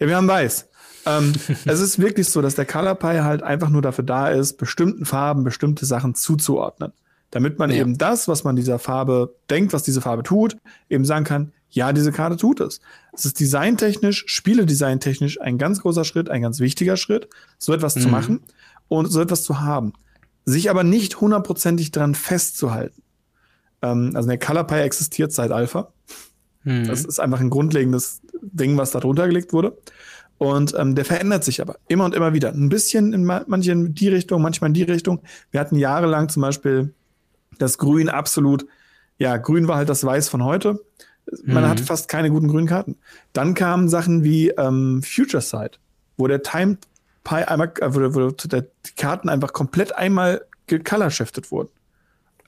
Ja, 0.00 0.08
wir 0.08 0.16
haben 0.16 0.26
Weiß. 0.26 0.68
ähm, 1.06 1.32
es 1.64 1.80
ist 1.80 2.00
wirklich 2.00 2.28
so, 2.28 2.42
dass 2.42 2.56
der 2.56 2.66
Color 2.66 2.96
Pie 2.96 3.20
halt 3.20 3.42
einfach 3.44 3.68
nur 3.68 3.82
dafür 3.82 4.04
da 4.04 4.28
ist, 4.28 4.56
bestimmten 4.56 5.04
Farben 5.04 5.44
bestimmte 5.44 5.86
Sachen 5.86 6.16
zuzuordnen. 6.16 6.92
Damit 7.30 7.58
man 7.58 7.70
ja. 7.70 7.76
eben 7.76 7.96
das, 7.96 8.28
was 8.28 8.44
man 8.44 8.56
dieser 8.56 8.78
Farbe 8.78 9.36
denkt, 9.48 9.72
was 9.72 9.82
diese 9.82 10.00
Farbe 10.00 10.22
tut, 10.22 10.56
eben 10.88 11.04
sagen 11.04 11.24
kann, 11.24 11.52
ja, 11.70 11.92
diese 11.92 12.10
Karte 12.10 12.36
tut 12.36 12.60
es. 12.60 12.80
Es 13.12 13.24
ist 13.24 13.38
designtechnisch, 13.38 14.24
spieledesigntechnisch 14.26 15.40
ein 15.40 15.56
ganz 15.56 15.80
großer 15.80 16.04
Schritt, 16.04 16.28
ein 16.28 16.42
ganz 16.42 16.58
wichtiger 16.58 16.96
Schritt, 16.96 17.28
so 17.58 17.72
etwas 17.72 17.94
mhm. 17.96 18.00
zu 18.00 18.08
machen 18.08 18.40
und 18.88 19.06
so 19.06 19.20
etwas 19.20 19.44
zu 19.44 19.60
haben. 19.60 19.92
Sich 20.44 20.68
aber 20.70 20.82
nicht 20.82 21.20
hundertprozentig 21.20 21.92
dran 21.92 22.14
festzuhalten. 22.14 23.02
Ähm, 23.82 24.12
also 24.14 24.28
der 24.28 24.38
Color 24.38 24.64
Pie 24.64 24.80
existiert 24.80 25.32
seit 25.32 25.52
Alpha. 25.52 25.92
Mhm. 26.64 26.86
Das 26.86 27.04
ist 27.04 27.20
einfach 27.20 27.40
ein 27.40 27.50
grundlegendes 27.50 28.20
Ding, 28.42 28.76
was 28.76 28.90
da 28.90 28.98
drunter 28.98 29.28
gelegt 29.28 29.52
wurde. 29.52 29.78
Und 30.38 30.74
ähm, 30.76 30.94
der 30.94 31.04
verändert 31.04 31.44
sich 31.44 31.60
aber 31.60 31.76
immer 31.86 32.04
und 32.06 32.14
immer 32.14 32.32
wieder. 32.32 32.52
Ein 32.52 32.70
bisschen 32.70 33.12
in 33.12 33.24
ma 33.24 33.44
manchen 33.46 33.86
in 33.86 33.94
die 33.94 34.08
Richtung, 34.08 34.40
manchmal 34.40 34.70
in 34.70 34.74
die 34.74 34.82
Richtung. 34.82 35.20
Wir 35.50 35.60
hatten 35.60 35.76
jahrelang 35.76 36.30
zum 36.30 36.40
Beispiel 36.40 36.94
das 37.58 37.78
Grün 37.78 38.08
absolut, 38.08 38.66
ja, 39.18 39.36
Grün 39.36 39.68
war 39.68 39.76
halt 39.76 39.88
das 39.88 40.04
Weiß 40.04 40.28
von 40.28 40.44
heute. 40.44 40.80
Man 41.44 41.64
mhm. 41.64 41.68
hatte 41.68 41.84
fast 41.84 42.08
keine 42.08 42.30
guten 42.30 42.48
grünen 42.48 42.66
Karten. 42.66 42.96
Dann 43.32 43.54
kamen 43.54 43.88
Sachen 43.88 44.24
wie 44.24 44.48
ähm, 44.50 45.02
Future 45.02 45.42
Sight, 45.42 45.78
wo 46.16 46.26
der 46.26 46.42
Time 46.42 46.78
Pie 47.24 47.44
einmal, 47.46 47.72
äh, 47.80 47.94
wo, 47.94 48.14
wo 48.14 48.30
die 48.30 48.62
Karten 48.96 49.28
einfach 49.28 49.52
komplett 49.52 49.94
einmal 49.94 50.44
gecolor 50.66 51.10
shifted 51.10 51.50
wurden. 51.50 51.70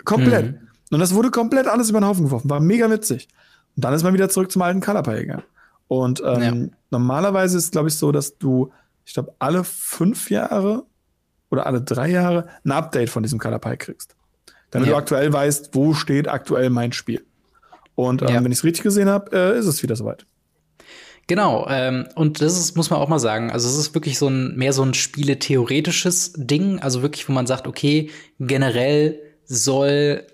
Komplett. 0.05 0.53
Mhm. 0.53 0.69
Und 0.91 1.01
das 1.01 1.15
wurde 1.15 1.31
komplett 1.31 1.69
alles 1.69 1.91
über 1.91 2.01
den 2.01 2.07
Haufen 2.07 2.25
geworfen. 2.25 2.51
War 2.51 2.61
mega 2.61 2.91
witzig. 2.91 3.29
Und 3.77 3.85
dann 3.85 3.95
ist 3.95 4.03
man 4.03 4.15
wieder 4.15 4.29
zurück 4.29 4.51
zum 4.51 4.63
alten 4.63 4.81
Color 4.81 5.03
Pie 5.03 5.21
gegangen. 5.21 5.45
Und 5.89 6.23
ähm, 6.25 6.43
ja. 6.43 6.77
normalerweise 6.91 7.59
ist, 7.59 7.73
glaube 7.73 7.89
ich, 7.89 7.97
so, 7.97 8.13
dass 8.13 8.39
du, 8.39 8.73
ich 9.05 9.15
glaube, 9.15 9.35
alle 9.39 9.65
fünf 9.65 10.31
Jahre 10.31 10.85
oder 11.51 11.67
alle 11.67 11.83
drei 11.83 12.11
Jahre 12.11 12.49
ein 12.65 12.73
Update 12.73 13.11
von 13.11 13.23
diesem 13.23 13.39
Color 13.39 13.59
Pie 13.59 13.77
kriegst. 13.77 14.17
Damit 14.73 14.89
ja. 14.89 14.95
du 14.95 14.99
aktuell 14.99 15.33
weißt, 15.33 15.71
wo 15.75 15.95
steht 15.95 16.27
aktuell 16.27 16.71
mein 16.71 16.93
Spiel. 16.93 17.25
Und 17.95 18.23
ähm, 18.23 18.29
ja. 18.29 18.45
wenn 18.45 18.51
ich 18.51 18.59
es 18.59 18.65
richtig 18.65 18.83
gesehen 18.83 19.09
habe, 19.09 19.31
äh, 19.37 19.59
ist 19.59 19.67
es 19.67 19.83
wieder 19.83 19.95
soweit. 19.95 20.27
Genau, 21.29 21.67
ähm, 21.71 22.09
und 22.17 22.41
das 22.41 22.59
ist, 22.59 22.77
muss 22.77 22.91
man 22.91 22.99
auch 22.99 23.09
mal 23.09 23.21
sagen, 23.21 23.53
also 23.53 23.69
es 23.69 23.77
ist 23.77 23.95
wirklich 23.95 24.19
so 24.19 24.29
ein 24.29 24.57
mehr 24.57 24.73
so 24.73 24.83
ein 24.83 24.93
spieletheoretisches 24.93 26.33
Ding, 26.37 26.81
also 26.81 27.03
wirklich, 27.03 27.29
wo 27.29 27.33
man 27.33 27.47
sagt, 27.47 27.69
okay, 27.69 28.11
generell 28.41 29.21
soll 29.45 30.27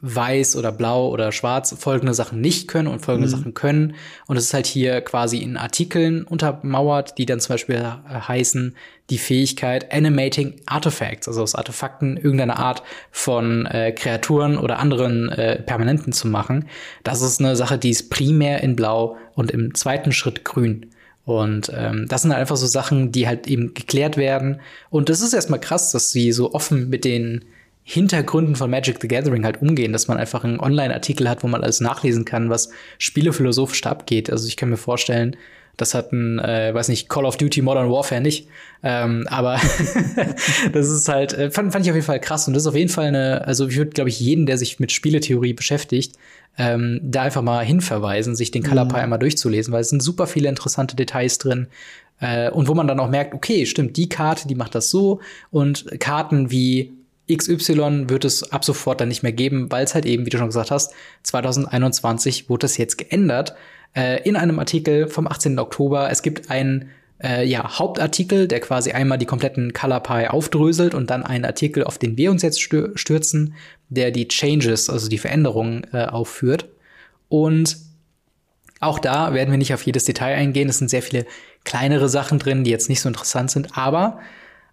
weiß 0.00 0.54
oder 0.56 0.70
blau 0.70 1.08
oder 1.08 1.32
schwarz 1.32 1.74
folgende 1.76 2.14
Sachen 2.14 2.40
nicht 2.40 2.68
können 2.68 2.86
und 2.86 3.00
folgende 3.00 3.28
mhm. 3.28 3.32
Sachen 3.32 3.54
können. 3.54 3.94
Und 4.26 4.36
es 4.36 4.44
ist 4.44 4.54
halt 4.54 4.66
hier 4.66 5.00
quasi 5.00 5.38
in 5.38 5.56
Artikeln 5.56 6.22
untermauert, 6.22 7.18
die 7.18 7.26
dann 7.26 7.40
zum 7.40 7.54
Beispiel 7.54 7.76
äh, 7.76 8.08
heißen, 8.08 8.76
die 9.10 9.18
Fähigkeit 9.18 9.92
Animating 9.92 10.60
Artifacts, 10.66 11.26
also 11.26 11.42
aus 11.42 11.54
Artefakten 11.54 12.16
irgendeine 12.16 12.58
Art 12.58 12.82
von 13.10 13.66
äh, 13.66 13.92
Kreaturen 13.92 14.58
oder 14.58 14.78
anderen 14.78 15.30
äh, 15.30 15.62
Permanenten 15.62 16.12
zu 16.12 16.28
machen. 16.28 16.68
Das 17.02 17.22
ist 17.22 17.40
eine 17.40 17.56
Sache, 17.56 17.78
die 17.78 17.90
ist 17.90 18.10
primär 18.10 18.62
in 18.62 18.76
blau 18.76 19.16
und 19.34 19.50
im 19.50 19.74
zweiten 19.74 20.12
Schritt 20.12 20.44
grün. 20.44 20.90
Und 21.24 21.70
ähm, 21.74 22.06
das 22.08 22.22
sind 22.22 22.30
halt 22.30 22.40
einfach 22.40 22.56
so 22.56 22.66
Sachen, 22.66 23.12
die 23.12 23.26
halt 23.26 23.48
eben 23.48 23.74
geklärt 23.74 24.16
werden. 24.16 24.60
Und 24.90 25.08
das 25.08 25.20
ist 25.20 25.34
erstmal 25.34 25.60
krass, 25.60 25.90
dass 25.90 26.12
sie 26.12 26.32
so 26.32 26.54
offen 26.54 26.88
mit 26.88 27.04
den 27.04 27.44
Hintergründen 27.90 28.54
von 28.54 28.68
Magic 28.68 28.98
the 29.00 29.08
Gathering 29.08 29.46
halt 29.46 29.62
umgehen, 29.62 29.94
dass 29.94 30.08
man 30.08 30.18
einfach 30.18 30.44
einen 30.44 30.60
Online-Artikel 30.60 31.26
hat, 31.26 31.42
wo 31.42 31.48
man 31.48 31.62
alles 31.62 31.80
nachlesen 31.80 32.26
kann, 32.26 32.50
was 32.50 32.68
spielephilosophisch 32.98 33.86
abgeht. 33.86 34.30
Also 34.30 34.46
ich 34.46 34.58
kann 34.58 34.68
mir 34.68 34.76
vorstellen, 34.76 35.38
das 35.78 35.94
hat 35.94 36.12
ein, 36.12 36.38
äh, 36.38 36.74
weiß 36.74 36.88
nicht, 36.88 37.08
Call 37.08 37.24
of 37.24 37.38
Duty 37.38 37.62
Modern 37.62 37.90
Warfare 37.90 38.20
nicht. 38.20 38.46
Ähm, 38.82 39.26
aber 39.30 39.58
das 40.74 40.90
ist 40.90 41.08
halt, 41.08 41.32
äh, 41.32 41.50
fand, 41.50 41.72
fand 41.72 41.86
ich 41.86 41.90
auf 41.90 41.96
jeden 41.96 42.06
Fall 42.06 42.20
krass. 42.20 42.46
Und 42.46 42.52
das 42.52 42.64
ist 42.64 42.66
auf 42.66 42.76
jeden 42.76 42.90
Fall 42.90 43.06
eine, 43.06 43.46
also 43.46 43.66
ich 43.66 43.78
würde, 43.78 43.92
glaube 43.92 44.10
ich, 44.10 44.20
jeden, 44.20 44.44
der 44.44 44.58
sich 44.58 44.78
mit 44.78 44.92
Spieletheorie 44.92 45.54
beschäftigt, 45.54 46.14
ähm, 46.58 47.00
da 47.02 47.22
einfach 47.22 47.40
mal 47.40 47.64
hinverweisen, 47.64 48.36
sich 48.36 48.50
den 48.50 48.64
Color 48.64 48.84
Pie 48.84 48.96
mhm. 48.96 49.00
einmal 49.00 49.18
durchzulesen, 49.18 49.72
weil 49.72 49.80
es 49.80 49.88
sind 49.88 50.02
super 50.02 50.26
viele 50.26 50.50
interessante 50.50 50.94
Details 50.94 51.38
drin. 51.38 51.68
Äh, 52.20 52.50
und 52.50 52.68
wo 52.68 52.74
man 52.74 52.86
dann 52.86 53.00
auch 53.00 53.08
merkt, 53.08 53.32
okay, 53.32 53.64
stimmt, 53.64 53.96
die 53.96 54.10
Karte, 54.10 54.46
die 54.46 54.56
macht 54.56 54.74
das 54.74 54.90
so. 54.90 55.20
Und 55.50 55.86
Karten 56.00 56.50
wie 56.50 56.97
XY 57.30 58.08
wird 58.08 58.24
es 58.24 58.52
ab 58.52 58.64
sofort 58.64 59.00
dann 59.00 59.08
nicht 59.08 59.22
mehr 59.22 59.32
geben, 59.32 59.70
weil 59.70 59.84
es 59.84 59.94
halt 59.94 60.06
eben, 60.06 60.26
wie 60.26 60.30
du 60.30 60.38
schon 60.38 60.48
gesagt 60.48 60.70
hast, 60.70 60.92
2021 61.24 62.48
wurde 62.48 62.66
es 62.66 62.76
jetzt 62.76 62.98
geändert. 62.98 63.54
Äh, 63.94 64.22
in 64.28 64.36
einem 64.36 64.58
Artikel 64.58 65.08
vom 65.08 65.26
18. 65.26 65.58
Oktober. 65.58 66.10
Es 66.10 66.22
gibt 66.22 66.50
einen 66.50 66.90
äh, 67.22 67.44
ja, 67.44 67.78
Hauptartikel, 67.78 68.46
der 68.46 68.60
quasi 68.60 68.92
einmal 68.92 69.18
die 69.18 69.26
kompletten 69.26 69.72
Color 69.72 70.00
Pie 70.00 70.28
aufdröselt 70.28 70.94
und 70.94 71.10
dann 71.10 71.24
einen 71.24 71.44
Artikel, 71.44 71.84
auf 71.84 71.98
den 71.98 72.16
wir 72.16 72.30
uns 72.30 72.42
jetzt 72.42 72.60
stürzen, 72.60 73.54
der 73.88 74.10
die 74.10 74.28
Changes, 74.28 74.90
also 74.90 75.08
die 75.08 75.18
Veränderungen 75.18 75.86
äh, 75.92 76.04
aufführt. 76.04 76.68
Und 77.28 77.76
auch 78.80 78.98
da 78.98 79.34
werden 79.34 79.50
wir 79.50 79.58
nicht 79.58 79.74
auf 79.74 79.82
jedes 79.82 80.04
Detail 80.04 80.36
eingehen. 80.36 80.68
Es 80.68 80.78
sind 80.78 80.88
sehr 80.88 81.02
viele 81.02 81.26
kleinere 81.64 82.08
Sachen 82.08 82.38
drin, 82.38 82.64
die 82.64 82.70
jetzt 82.70 82.88
nicht 82.88 83.00
so 83.00 83.08
interessant 83.08 83.50
sind. 83.50 83.76
Aber 83.76 84.20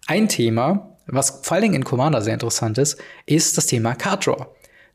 ein 0.06 0.28
Thema, 0.28 0.95
was 1.06 1.40
vor 1.42 1.54
allen 1.54 1.62
Dingen 1.62 1.74
in 1.74 1.84
Commander 1.84 2.22
sehr 2.22 2.34
interessant 2.34 2.78
ist, 2.78 2.98
ist 3.26 3.56
das 3.56 3.66
Thema 3.66 3.94
Card 3.94 4.26
Draw. 4.26 4.46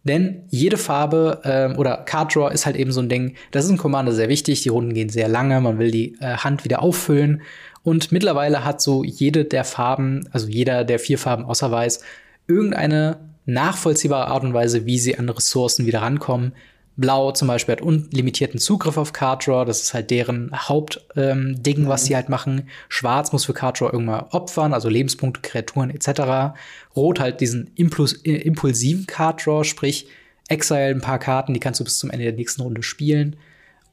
Denn 0.04 0.44
jede 0.50 0.78
Farbe 0.78 1.42
ähm, 1.44 1.78
oder 1.78 1.98
Card 1.98 2.36
Draw 2.36 2.52
ist 2.52 2.66
halt 2.66 2.76
eben 2.76 2.92
so 2.92 3.02
ein 3.02 3.10
Ding, 3.10 3.36
das 3.52 3.66
ist 3.66 3.72
in 3.72 3.78
Commander 3.78 4.12
sehr 4.14 4.30
wichtig, 4.30 4.64
die 4.64 4.70
Runden 4.70 4.94
gehen 4.94 5.10
sehr 5.10 5.28
lange, 5.28 5.62
man 5.62 5.78
will 5.78 5.92
die 5.92 6.18
äh, 6.20 6.38
Hand 6.38 6.64
wieder 6.64 6.82
auffüllen. 6.82 7.44
Und 7.84 8.12
mittlerweile 8.12 8.66
hat 8.66 8.82
so 8.82 9.04
jede 9.04 9.46
der 9.46 9.64
Farben, 9.64 10.28
also 10.32 10.48
jeder 10.48 10.84
der 10.84 11.00
vier 11.00 11.18
Farben 11.18 11.46
außer 11.46 11.72
Weiß, 11.72 12.02
irgendeine 12.48 13.18
nachvollziehbare 13.46 14.28
Art 14.28 14.44
und 14.44 14.54
Weise, 14.54 14.86
wie 14.86 15.00
sie 15.00 15.18
an 15.18 15.30
Ressourcen 15.30 15.86
wieder 15.86 16.02
rankommen. 16.02 16.54
Blau 16.98 17.32
zum 17.32 17.48
Beispiel 17.48 17.74
hat 17.74 17.82
unlimitierten 17.82 18.60
Zugriff 18.60 18.98
auf 18.98 19.14
Card 19.14 19.48
Draw, 19.48 19.66
das 19.66 19.82
ist 19.82 19.94
halt 19.94 20.12
deren 20.12 20.52
Hauptding, 20.54 21.78
ähm, 21.78 21.88
was 21.88 22.06
sie 22.06 22.16
halt 22.16 22.30
machen. 22.30 22.70
Schwarz 22.90 23.32
muss 23.32 23.46
für 23.46 23.54
Card 23.54 23.80
Draw 23.80 23.92
irgendwann 23.92 24.26
opfern, 24.32 24.74
also 24.74 24.90
Lebenspunkte, 24.90 25.42
Kreaturen 25.42 25.90
etc. 25.90 26.54
Rot 26.96 27.20
halt 27.20 27.42
diesen 27.42 27.72
Impuls 27.76 28.14
äh, 28.24 28.36
impulsiven 28.36 29.08
Card 29.08 29.46
Draw, 29.46 29.64
sprich 29.64 30.08
Exile 30.50 30.88
ein 30.90 31.02
paar 31.02 31.20
Karten, 31.20 31.54
die 31.54 31.60
kannst 31.60 31.80
du 31.80 31.84
bis 31.84 31.98
zum 31.98 32.10
Ende 32.10 32.26
der 32.26 32.34
nächsten 32.34 32.62
Runde 32.62 32.84
spielen. 32.84 33.38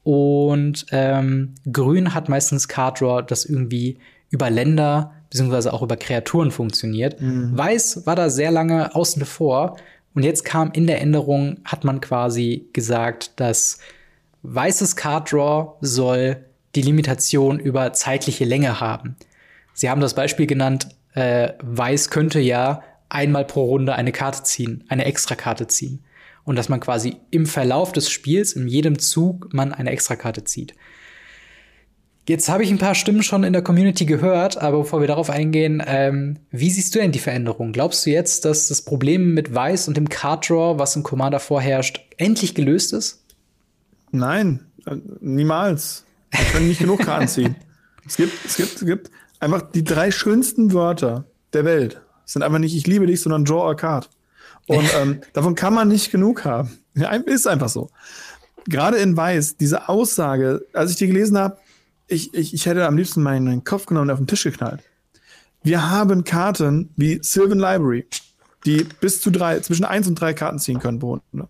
Und 0.03 0.85
ähm, 0.91 1.55
Grün 1.71 2.13
hat 2.13 2.29
meistens 2.29 2.67
Card 2.67 2.99
Draw, 2.99 3.21
das 3.21 3.45
irgendwie 3.45 3.97
über 4.29 4.49
Länder 4.49 5.13
beziehungsweise 5.29 5.73
auch 5.73 5.81
über 5.81 5.95
Kreaturen 5.95 6.51
funktioniert. 6.51 7.21
Mhm. 7.21 7.57
Weiß 7.57 8.05
war 8.05 8.15
da 8.15 8.29
sehr 8.29 8.51
lange 8.51 8.95
außen 8.95 9.25
vor. 9.25 9.77
Und 10.19 10.23
jetzt 10.23 10.43
kam 10.43 10.71
in 10.73 10.85
der 10.85 10.99
Änderung, 10.99 11.61
hat 11.63 11.85
man 11.85 12.01
quasi 12.01 12.67
gesagt, 12.73 13.39
dass 13.39 13.79
weißes 14.43 14.97
Card 14.97 15.31
Draw 15.31 15.77
soll 15.79 16.43
die 16.75 16.81
Limitation 16.81 17.57
über 17.57 17.93
zeitliche 17.93 18.43
Länge 18.43 18.81
haben. 18.81 19.15
Sie 19.73 19.89
haben 19.89 20.01
das 20.01 20.15
Beispiel 20.15 20.45
genannt, 20.45 20.89
äh, 21.13 21.53
Weiß 21.61 22.09
könnte 22.09 22.41
ja 22.41 22.83
einmal 23.07 23.45
pro 23.45 23.63
Runde 23.63 23.95
eine 23.95 24.11
Karte 24.11 24.43
ziehen, 24.43 24.83
eine 24.89 25.05
Extrakarte 25.05 25.67
ziehen. 25.67 26.03
Und 26.43 26.57
dass 26.57 26.67
man 26.67 26.81
quasi 26.81 27.15
im 27.31 27.45
Verlauf 27.45 27.93
des 27.93 28.09
Spiels, 28.09 28.51
in 28.51 28.67
jedem 28.67 28.99
Zug, 28.99 29.53
man 29.53 29.71
eine 29.73 29.91
Extrakarte 29.91 30.43
zieht. 30.43 30.75
Jetzt 32.29 32.47
habe 32.47 32.61
ich 32.61 32.69
ein 32.69 32.77
paar 32.77 32.93
Stimmen 32.93 33.23
schon 33.23 33.43
in 33.43 33.53
der 33.53 33.63
Community 33.63 34.05
gehört, 34.05 34.55
aber 34.61 34.77
bevor 34.77 34.99
wir 34.99 35.07
darauf 35.07 35.31
eingehen, 35.31 35.81
ähm, 35.83 36.37
wie 36.51 36.69
siehst 36.69 36.93
du 36.93 36.99
denn 36.99 37.11
die 37.11 37.17
Veränderung? 37.17 37.71
Glaubst 37.71 38.05
du 38.05 38.11
jetzt, 38.11 38.45
dass 38.45 38.67
das 38.67 38.83
Problem 38.83 39.33
mit 39.33 39.55
Weiß 39.55 39.87
und 39.87 39.97
dem 39.97 40.09
Card 40.09 40.47
Draw, 40.47 40.77
was 40.77 40.95
im 40.95 41.01
Commander 41.01 41.39
vorherrscht, 41.39 42.01
endlich 42.17 42.53
gelöst 42.53 42.93
ist? 42.93 43.23
Nein, 44.11 44.59
äh, 44.85 44.97
niemals. 45.21 46.05
Wir 46.29 46.45
können 46.51 46.67
nicht 46.67 46.79
genug 46.79 46.99
Karten 46.99 47.27
ziehen. 47.27 47.55
Es 48.05 48.15
gibt, 48.15 48.45
es 48.45 48.57
gibt, 48.57 48.75
es 48.75 48.85
gibt 48.85 49.11
einfach 49.39 49.61
die 49.63 49.83
drei 49.83 50.11
schönsten 50.11 50.73
Wörter 50.73 51.25
der 51.53 51.65
Welt. 51.65 52.01
Es 52.25 52.33
sind 52.33 52.43
einfach 52.43 52.57
nicht 52.59 52.75
ich 52.75 52.85
liebe 52.85 53.07
dich, 53.07 53.21
sondern 53.21 53.45
draw 53.45 53.69
a 53.69 53.73
card. 53.73 54.09
Und 54.67 54.87
ähm, 55.01 55.21
davon 55.33 55.55
kann 55.55 55.73
man 55.73 55.87
nicht 55.87 56.11
genug 56.11 56.45
haben. 56.45 56.77
Ist 57.25 57.47
einfach 57.47 57.69
so. 57.69 57.89
Gerade 58.65 58.97
in 58.97 59.17
Weiß, 59.17 59.57
diese 59.57 59.89
Aussage, 59.89 60.65
als 60.73 60.91
ich 60.91 60.97
die 60.97 61.07
gelesen 61.07 61.37
habe, 61.37 61.57
ich, 62.09 62.33
ich, 62.33 62.53
ich 62.53 62.65
hätte 62.65 62.85
am 62.85 62.97
liebsten 62.97 63.21
meinen 63.21 63.63
Kopf 63.63 63.85
genommen 63.85 64.09
und 64.09 64.13
auf 64.13 64.19
den 64.19 64.27
Tisch 64.27 64.43
geknallt. 64.43 64.81
Wir 65.61 65.89
haben 65.89 66.23
Karten 66.23 66.89
wie 66.95 67.19
Sylvan 67.21 67.59
Library, 67.59 68.07
die 68.65 68.85
bis 68.99 69.21
zu 69.21 69.29
drei, 69.29 69.59
zwischen 69.59 69.85
eins 69.85 70.07
und 70.07 70.15
drei 70.15 70.33
Karten 70.33 70.59
ziehen 70.59 70.79
können 70.79 70.99
pro 70.99 71.19
Runde. 71.31 71.47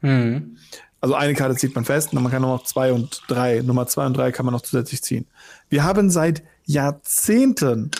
Mhm. 0.00 0.56
Also 1.00 1.14
eine 1.14 1.34
Karte 1.34 1.56
zieht 1.56 1.74
man 1.74 1.84
fest, 1.84 2.12
und 2.12 2.22
man 2.22 2.30
kann 2.30 2.42
noch 2.42 2.64
zwei 2.64 2.92
und 2.92 3.22
drei, 3.26 3.60
Nummer 3.60 3.86
zwei 3.86 4.06
und 4.06 4.16
drei 4.16 4.30
kann 4.30 4.46
man 4.46 4.54
noch 4.54 4.62
zusätzlich 4.62 5.02
ziehen. 5.02 5.26
Wir 5.68 5.82
haben 5.84 6.10
seit 6.10 6.42
Jahrzehnten 6.64 7.90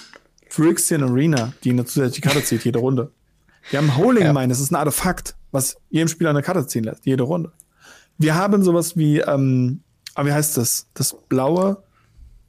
Phyrexian 0.48 1.02
Arena, 1.02 1.52
die 1.64 1.70
eine 1.70 1.84
zusätzliche 1.84 2.22
Karte 2.22 2.44
zieht, 2.44 2.64
jede 2.64 2.78
Runde. 2.78 3.10
Wir 3.70 3.80
haben 3.80 3.96
Holding 3.96 4.24
ja. 4.24 4.32
Mine, 4.32 4.48
das 4.48 4.60
ist 4.60 4.70
ein 4.70 4.76
Artefakt, 4.76 5.34
was 5.50 5.76
jedem 5.90 6.08
Spieler 6.08 6.30
eine 6.30 6.42
Karte 6.42 6.66
ziehen 6.66 6.84
lässt, 6.84 7.04
jede 7.04 7.24
Runde. 7.24 7.52
Wir 8.18 8.34
haben 8.36 8.62
sowas 8.62 8.96
wie 8.96 9.18
ähm, 9.18 9.80
aber 10.14 10.28
wie 10.28 10.32
heißt 10.32 10.56
das? 10.56 10.86
Das 10.94 11.16
blaue 11.28 11.82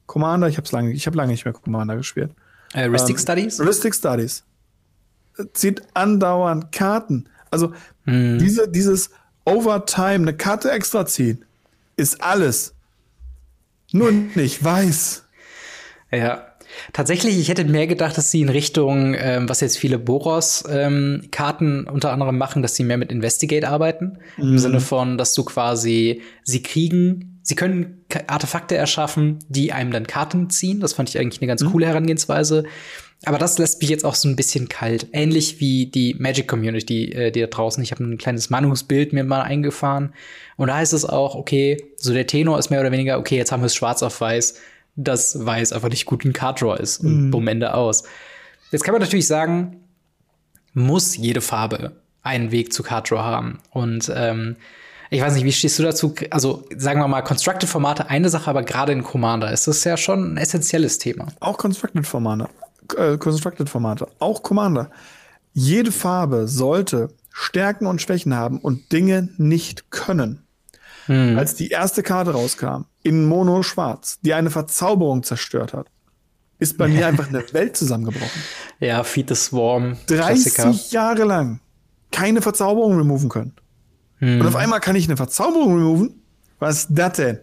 Commander? 0.05 0.47
Ich 0.47 0.57
habe 0.57 0.67
lange, 0.71 0.91
ich 0.91 1.05
habe 1.07 1.17
lange 1.17 1.31
nicht 1.31 1.45
mehr 1.45 1.53
Commander 1.53 1.95
gespielt. 1.95 2.31
Äh, 2.73 2.85
Ristic 2.85 3.15
ähm, 3.15 3.21
Studies? 3.21 3.59
Ristic 3.59 3.95
Studies. 3.95 4.43
Zieht 5.53 5.81
andauernd 5.93 6.71
Karten. 6.71 7.29
Also 7.51 7.73
hm. 8.05 8.39
diese, 8.39 8.67
dieses 8.67 9.11
Overtime, 9.45 10.15
eine 10.15 10.33
Karte 10.35 10.71
extra 10.71 11.05
ziehen, 11.05 11.45
ist 11.95 12.21
alles. 12.23 12.73
Nur 13.91 14.11
nicht 14.11 14.63
weiß. 14.63 15.23
Ja. 16.11 16.47
Tatsächlich, 16.91 17.37
ich 17.37 17.49
hätte 17.49 17.65
mehr 17.65 17.85
gedacht, 17.85 18.17
dass 18.17 18.31
sie 18.31 18.41
in 18.41 18.49
Richtung, 18.49 19.15
ähm, 19.15 19.47
was 19.47 19.61
jetzt 19.61 19.77
viele 19.77 19.99
Boros-Karten 19.99 21.85
ähm, 21.87 21.87
unter 21.91 22.11
anderem 22.11 22.37
machen, 22.37 22.63
dass 22.63 22.75
sie 22.75 22.83
mehr 22.83 22.97
mit 22.97 23.11
Investigate 23.11 23.67
arbeiten. 23.67 24.17
Mhm. 24.37 24.43
Im 24.43 24.57
Sinne 24.57 24.79
von, 24.79 25.17
dass 25.19 25.35
du 25.35 25.43
quasi 25.43 26.21
sie 26.43 26.63
kriegen, 26.63 27.32
sie 27.43 27.55
können 27.55 28.05
Artefakte 28.27 28.75
erschaffen, 28.75 29.39
die 29.49 29.73
einem 29.73 29.91
dann 29.91 30.07
Karten 30.07 30.49
ziehen. 30.49 30.79
Das 30.79 30.93
fand 30.93 31.09
ich 31.09 31.19
eigentlich 31.19 31.41
eine 31.41 31.49
ganz 31.49 31.61
mhm. 31.61 31.71
coole 31.71 31.85
Herangehensweise. 31.85 32.63
Aber 33.25 33.37
das 33.37 33.57
lässt 33.57 33.81
mich 33.81 33.89
jetzt 33.89 34.05
auch 34.05 34.15
so 34.15 34.27
ein 34.27 34.35
bisschen 34.35 34.69
kalt. 34.69 35.07
Ähnlich 35.11 35.59
wie 35.59 35.85
die 35.85 36.15
Magic 36.15 36.47
Community, 36.47 37.11
äh, 37.11 37.31
die 37.31 37.41
da 37.41 37.47
draußen. 37.47 37.83
Ich 37.83 37.91
habe 37.91 38.03
ein 38.03 38.17
kleines 38.17 38.49
Meinungsbild 38.49 39.13
mir 39.13 39.23
mal 39.23 39.41
eingefahren. 39.41 40.13
Und 40.55 40.67
da 40.67 40.77
heißt 40.77 40.93
es 40.93 41.05
auch, 41.05 41.35
okay, 41.35 41.83
so 41.97 42.13
der 42.13 42.27
Tenor 42.27 42.57
ist 42.59 42.69
mehr 42.69 42.79
oder 42.79 42.91
weniger, 42.91 43.19
okay, 43.19 43.37
jetzt 43.37 43.51
haben 43.51 43.61
wir 43.61 43.67
es 43.67 43.75
schwarz 43.75 44.03
auf 44.03 44.19
weiß, 44.19 44.59
dass 44.95 45.45
weiß 45.45 45.73
einfach 45.73 45.89
nicht 45.89 46.05
gut 46.05 46.25
ein 46.25 46.33
Card 46.33 46.61
Draw 46.61 46.81
ist. 46.81 46.99
Und 46.99 47.27
mhm. 47.27 47.31
bumm, 47.31 47.47
Ende 47.47 47.73
aus. 47.73 48.03
Jetzt 48.71 48.83
kann 48.83 48.93
man 48.93 49.01
natürlich 49.01 49.27
sagen, 49.27 49.81
muss 50.73 51.15
jede 51.17 51.41
Farbe 51.41 51.97
einen 52.23 52.51
Weg 52.51 52.71
zu 52.71 52.83
Card 52.83 53.11
Draw 53.11 53.19
haben. 53.19 53.59
Und 53.71 54.11
ähm, 54.15 54.55
ich 55.13 55.21
weiß 55.21 55.35
nicht, 55.35 55.43
wie 55.43 55.51
stehst 55.51 55.77
du 55.79 55.83
dazu? 55.83 56.15
Also 56.31 56.65
sagen 56.75 56.99
wir 56.99 57.07
mal, 57.07 57.21
Constructed-Formate 57.21 58.09
eine 58.09 58.29
Sache, 58.29 58.49
aber 58.49 58.63
gerade 58.63 58.91
in 58.91 59.03
Commander 59.03 59.51
ist 59.51 59.67
das 59.67 59.83
ja 59.83 59.95
schon 59.95 60.33
ein 60.33 60.37
essentielles 60.37 60.97
Thema. 60.97 61.27
Auch 61.39 61.57
Constructed-Formate. 61.57 62.49
Äh, 62.97 63.17
Constructed-Formate. 63.17 64.07
Auch 64.19 64.41
Commander. 64.41 64.89
Jede 65.53 65.91
Farbe 65.91 66.47
sollte 66.47 67.09
Stärken 67.31 67.85
und 67.85 68.01
Schwächen 68.01 68.35
haben 68.35 68.59
und 68.59 68.91
Dinge 68.91 69.29
nicht 69.37 69.91
können. 69.91 70.43
Hm. 71.05 71.37
Als 71.37 71.55
die 71.55 71.69
erste 71.69 72.01
Karte 72.01 72.31
rauskam, 72.31 72.85
in 73.03 73.25
Mono 73.25 73.61
Schwarz, 73.61 74.19
die 74.21 74.33
eine 74.33 74.49
Verzauberung 74.49 75.23
zerstört 75.23 75.73
hat, 75.73 75.87
ist 76.57 76.77
bei 76.77 76.87
mir 76.87 77.07
einfach 77.07 77.27
eine 77.27 77.43
Welt 77.53 77.77
zusammengebrochen. 77.77 78.41
Ja, 78.79 79.03
Feed 79.03 79.29
the 79.29 79.35
Swarm. 79.35 79.97
30 80.07 80.53
Klassiker. 80.53 80.93
Jahre 80.93 81.23
lang 81.25 81.59
keine 82.13 82.41
Verzauberung 82.41 82.95
removen 82.95 83.27
können. 83.27 83.53
Hm. 84.23 84.39
Und 84.39 84.47
auf 84.47 84.55
einmal 84.55 84.79
kann 84.79 84.95
ich 84.95 85.05
eine 85.05 85.17
Verzauberung 85.17 85.75
removen. 85.75 86.21
Was 86.59 86.77
ist 86.79 86.87
das 86.91 87.13
denn? 87.13 87.39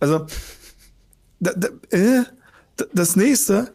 Also, 0.00 0.26
da, 1.38 1.52
da, 1.54 1.68
äh, 1.90 2.24
das 2.92 3.14
nächste, 3.14 3.72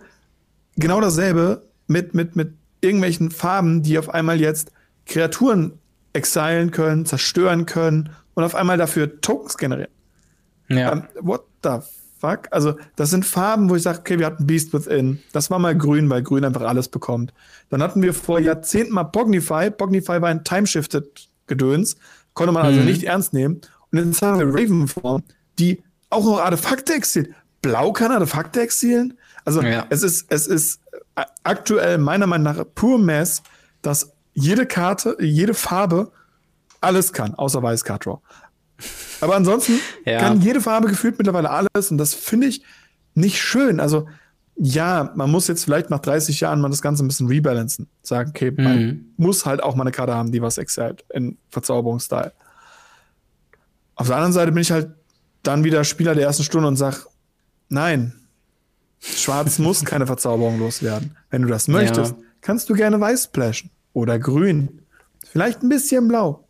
genau 0.76 1.00
dasselbe 1.00 1.63
mit, 1.88 2.13
mit, 2.13 2.36
mit 2.36 2.54
irgendwelchen 2.82 3.32
Farben, 3.32 3.84
die 3.84 3.98
auf 3.98 4.10
einmal 4.10 4.41
jetzt 4.41 4.71
Kreaturen 5.06 5.80
exilen 6.12 6.71
können, 6.71 7.06
zerstören 7.06 7.65
können 7.65 8.10
und 8.34 8.43
auf 8.43 8.54
einmal 8.54 8.78
dafür 8.78 9.21
Tokens 9.21 9.58
generieren. 9.58 9.91
Ja. 10.67 10.91
Um, 10.91 11.00
ähm, 11.00 11.08
what 11.21 11.45
the 11.63 11.78
fuck? 12.19 12.50
Also, 12.52 12.76
das 12.98 13.12
sind 13.12 13.26
Farben, 13.26 13.69
wo 13.69 13.76
ich 13.76 13.84
sage, 13.84 14.00
okay, 14.00 14.19
wir 14.19 14.26
hatten 14.26 14.45
Beast 14.45 14.74
Within. 14.74 15.19
Das 15.32 15.50
war 15.52 15.60
mal 15.60 15.78
grün, 15.78 16.10
weil 16.10 16.21
grün 16.21 16.43
einfach 16.43 16.63
alles 16.63 16.89
bekommt. 16.89 17.34
Dann 17.69 17.82
hatten 17.82 18.02
wir 18.02 18.13
vor 18.13 18.39
Jahrzehnten 18.39 18.93
mal 18.93 19.06
Pognify. 19.06 19.71
Pognify 19.71 20.21
war 20.21 20.30
ein 20.30 20.43
Timeshifted 20.43 21.30
Gedöns. 21.48 21.95
Konnte 22.36 22.52
man 22.52 22.63
also 22.63 22.80
mhm. 22.80 22.86
nicht 22.86 23.04
ernst 23.04 23.34
nehmen. 23.34 23.62
Und 23.91 24.06
jetzt 24.06 24.21
haben 24.21 24.39
wir 24.39 24.48
Ravenform, 24.48 25.24
die 25.58 25.82
auch 26.12 26.24
noch 26.24 26.39
Artefakte 26.39 26.93
exiliert. 26.93 27.34
Blau 27.62 27.91
kann 27.91 28.12
Artefakte 28.12 28.62
exilieren? 28.62 29.17
Also 29.43 29.62
ja. 29.63 29.88
es 29.89 30.04
ist, 30.04 30.28
es 30.30 30.45
ist 30.45 30.82
aktuell 31.43 31.98
meiner 31.98 32.28
Meinung 32.28 32.56
nach 32.56 32.63
pur 32.76 33.00
Mess, 33.00 33.41
dass 33.82 34.12
jede 34.34 34.65
Karte, 34.65 35.17
jede 35.19 35.54
Farbe 35.54 36.12
alles 36.82 37.13
kann, 37.13 37.34
außer 37.36 37.63
Weiß 37.63 37.84
Card 37.84 38.06
Draw. 38.06 38.19
Aber 39.21 39.36
ansonsten 39.36 39.80
ja. 40.06 40.19
kann 40.19 40.41
jede 40.41 40.62
Farbe 40.62 40.89
gefühlt 40.89 41.17
mittlerweile 41.17 41.50
alles 41.50 41.89
und 41.89 41.98
das 41.98 42.13
finde 42.13 42.48
ich 42.48 42.63
nicht 43.13 43.41
schön. 43.41 43.80
Also 43.80 44.08
ja, 44.57 45.11
man 45.15 45.29
muss 45.29 45.47
jetzt 45.47 45.65
vielleicht 45.65 45.89
nach 45.89 45.99
30 45.99 46.39
Jahren 46.39 46.61
mal 46.61 46.69
das 46.69 46.81
Ganze 46.81 47.03
ein 47.03 47.07
bisschen 47.07 47.27
rebalancen. 47.27 47.87
Sagen, 48.01 48.29
okay, 48.29 48.51
mhm. 48.51 48.63
man 48.63 49.05
muss 49.17 49.45
halt 49.45 49.61
auch 49.61 49.75
mal 49.75 49.83
eine 49.83 49.91
Karte 49.91 50.13
haben, 50.13 50.31
die 50.31 50.41
was 50.41 50.57
exalt 50.57 51.03
in 51.13 51.37
Verzauberungsstyle. 51.49 52.31
Auf 53.95 54.07
der 54.07 54.15
anderen 54.15 54.33
Seite 54.33 54.51
bin 54.51 54.61
ich 54.61 54.71
halt 54.71 54.89
dann 55.43 55.63
wieder 55.63 55.83
Spieler 55.83 56.15
der 56.15 56.25
ersten 56.25 56.43
Stunde 56.43 56.67
und 56.67 56.77
sag, 56.77 57.05
nein, 57.69 58.13
Schwarz 58.99 59.59
muss 59.59 59.83
keine 59.83 60.07
Verzauberung 60.07 60.59
loswerden. 60.59 61.15
Wenn 61.29 61.41
du 61.41 61.49
das 61.49 61.67
möchtest, 61.67 62.13
ja. 62.13 62.23
kannst 62.41 62.69
du 62.69 62.75
gerne 62.75 62.99
weiß 62.99 63.25
splashen 63.25 63.71
oder 63.93 64.19
grün. 64.19 64.81
Vielleicht 65.29 65.63
ein 65.63 65.69
bisschen 65.69 66.07
blau. 66.07 66.47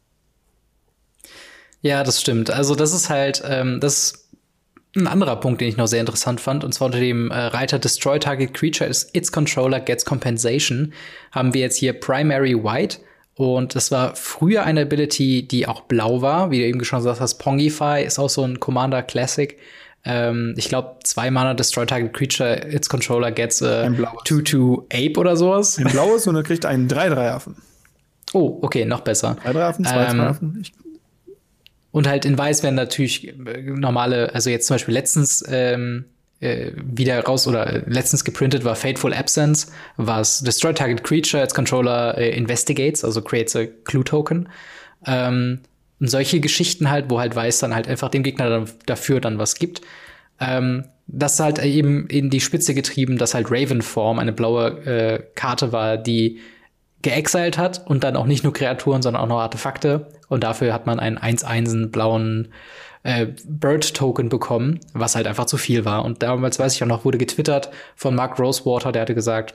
Ja, 1.82 2.04
das 2.04 2.22
stimmt. 2.22 2.50
Also 2.50 2.76
das 2.76 2.94
ist 2.94 3.10
halt, 3.10 3.44
ähm, 3.46 3.80
das 3.80 4.25
ein 4.96 5.08
anderer 5.08 5.36
Punkt, 5.36 5.62
den 5.62 5.68
ich 5.68 5.78
noch 5.78 5.88
sehr 5.88 6.00
interessant 6.00 6.40
fand, 6.40 6.64
und 6.64 6.74
zwar 6.74 6.88
unter 6.88 7.00
dem 7.00 7.32
äh, 7.32 7.36
Reiter 7.36 7.80
Destroy 7.80 8.20
Target 8.20 8.54
Creature 8.54 8.90
is 8.90 9.10
its 9.14 9.32
Controller 9.32 9.80
gets 9.80 10.06
Compensation, 10.06 10.94
haben 11.32 11.54
wir 11.54 11.62
jetzt 11.62 11.78
hier 11.78 11.94
Primary 11.94 12.56
White. 12.56 13.00
Und 13.36 13.76
das 13.76 13.92
war 13.92 14.16
früher 14.16 14.64
eine 14.64 14.84
Ability, 14.84 15.46
die 15.46 15.68
auch 15.68 15.82
blau 15.82 16.22
war, 16.22 16.52
wie 16.52 16.60
du 16.60 16.66
eben 16.68 16.84
schon 16.86 17.00
gesagt 17.00 17.20
hast. 17.20 17.36
Pongify 17.36 18.02
ist 18.06 18.18
auch 18.18 18.30
so 18.30 18.44
ein 18.44 18.62
Commander 18.62 19.04
Classic. 19.04 19.58
Ähm, 20.06 20.54
ich 20.56 20.70
glaube, 20.70 21.00
zwei 21.04 21.30
Mana 21.32 21.54
Destroy 21.54 21.86
Target 21.86 22.14
Creature, 22.14 22.72
its 22.72 22.88
Controller 22.88 23.32
gets 23.32 23.62
a 23.62 23.88
2-2 23.88 24.84
Ape 24.94 25.20
oder 25.20 25.36
sowas. 25.36 25.78
Ein 25.78 25.92
blaues 25.92 26.28
und 26.28 26.36
er 26.36 26.44
kriegt 26.44 26.66
einen 26.66 26.88
3-3-Affen. 26.88 27.58
Oh, 28.34 28.60
okay, 28.62 28.86
noch 28.86 29.02
besser. 29.02 29.36
3-3-Affen, 29.46 29.86
2-2-Affen. 29.86 30.64
Ähm, 30.64 30.64
und 31.96 32.08
halt 32.08 32.26
in 32.26 32.38
Weiß 32.38 32.62
werden 32.62 32.76
natürlich 32.76 33.26
äh, 33.30 33.62
normale, 33.62 34.36
also 34.36 34.50
jetzt 34.50 34.68
zum 34.68 34.74
Beispiel 34.74 34.94
letztens 34.94 35.46
ähm, 35.48 36.04
äh, 36.42 36.72
wieder 36.76 37.18
raus 37.24 37.48
oder 37.48 37.84
letztens 37.86 38.26
geprintet 38.26 38.66
war 38.66 38.76
Fateful 38.76 39.14
Absence, 39.14 39.72
was 39.96 40.42
Destroy 40.42 40.74
Target 40.74 41.06
Creature 41.06 41.42
als 41.42 41.54
Controller 41.54 42.18
äh, 42.18 42.36
investigates, 42.36 43.06
also 43.06 43.22
creates 43.22 43.56
a 43.56 43.68
Clue 43.86 44.04
Token. 44.04 44.50
Ähm, 45.06 45.62
Und 46.02 46.10
solche 46.10 46.42
Geschichten 46.42 46.90
halt, 46.90 47.06
wo 47.10 47.22
halt 47.22 47.34
Weiß 47.34 47.60
dann 47.60 47.74
halt 47.74 47.88
einfach 47.88 48.10
dem 48.10 48.24
Gegner 48.24 48.50
dann 48.50 48.70
dafür 48.86 49.22
dann 49.22 49.40
was 49.40 49.56
gibt. 49.56 49.80
Ähm, 50.42 50.84
das 51.08 51.40
halt 51.40 51.64
eben 51.64 52.08
in 52.08 52.30
die 52.30 52.42
Spitze 52.42 52.74
getrieben, 52.74 53.18
dass 53.18 53.34
halt 53.34 53.50
Ravenform 53.50 54.20
eine 54.20 54.34
blaue 54.34 54.86
äh, 54.86 55.24
Karte 55.36 55.72
war, 55.72 55.96
die 55.96 56.42
geexiled 57.06 57.60
hat 57.60 57.86
und 57.86 58.04
dann 58.04 58.16
auch 58.16 58.26
nicht 58.26 58.44
nur 58.44 58.52
Kreaturen, 58.52 59.04
sondern 59.04 59.22
auch 59.22 59.28
noch 59.28 59.40
Artefakte. 59.40 60.08
Und 60.28 60.44
dafür 60.44 60.74
hat 60.74 60.88
man 60.88 61.00
einen 61.00 61.20
1-1 61.20 61.92
blauen 61.92 62.48
äh, 63.04 63.28
Bird-Token 63.46 64.28
bekommen, 64.28 64.80
was 64.94 65.16
halt 65.16 65.28
einfach 65.28 65.46
zu 65.46 65.58
viel 65.58 65.86
war. 65.86 66.04
Und 66.04 66.24
damals 66.24 66.58
weiß 66.58 66.74
ich 66.74 66.82
auch 66.82 66.88
noch, 66.88 67.06
wurde 67.06 67.20
getwittert 67.20 67.70
von 67.96 68.16
Mark 68.16 68.40
Rosewater, 68.40 68.92
der 68.92 69.04
hatte 69.04 69.14
gesagt, 69.14 69.54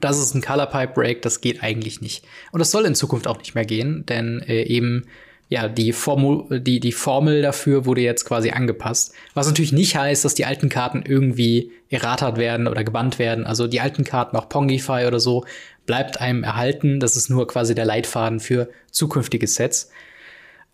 das 0.00 0.18
ist 0.18 0.34
ein 0.34 0.42
Color 0.42 0.66
Pipe 0.66 0.92
Break, 0.94 1.22
das 1.22 1.40
geht 1.40 1.62
eigentlich 1.62 2.00
nicht. 2.00 2.24
Und 2.50 2.58
das 2.58 2.72
soll 2.72 2.84
in 2.84 2.96
Zukunft 2.96 3.28
auch 3.28 3.38
nicht 3.38 3.54
mehr 3.54 3.64
gehen, 3.64 4.04
denn 4.06 4.40
äh, 4.40 4.62
eben 4.62 5.06
ja, 5.48 5.68
die 5.68 5.92
Formel, 5.92 6.60
die, 6.60 6.78
die 6.78 6.92
Formel 6.92 7.42
dafür 7.42 7.86
wurde 7.86 8.02
jetzt 8.02 8.24
quasi 8.24 8.50
angepasst. 8.50 9.14
Was 9.34 9.46
natürlich 9.46 9.72
nicht 9.72 9.96
heißt, 9.96 10.24
dass 10.24 10.34
die 10.34 10.44
alten 10.44 10.68
Karten 10.68 11.02
irgendwie 11.06 11.72
erratert 11.88 12.36
werden 12.36 12.68
oder 12.68 12.84
gebannt 12.84 13.18
werden. 13.18 13.46
Also 13.46 13.66
die 13.66 13.80
alten 13.80 14.04
Karten, 14.04 14.36
auch 14.36 14.48
Pongify 14.48 15.06
oder 15.06 15.20
so, 15.20 15.46
bleibt 15.86 16.20
einem 16.20 16.44
erhalten. 16.44 17.00
Das 17.00 17.16
ist 17.16 17.30
nur 17.30 17.46
quasi 17.46 17.74
der 17.74 17.86
Leitfaden 17.86 18.40
für 18.40 18.68
zukünftige 18.90 19.46
Sets. 19.46 19.90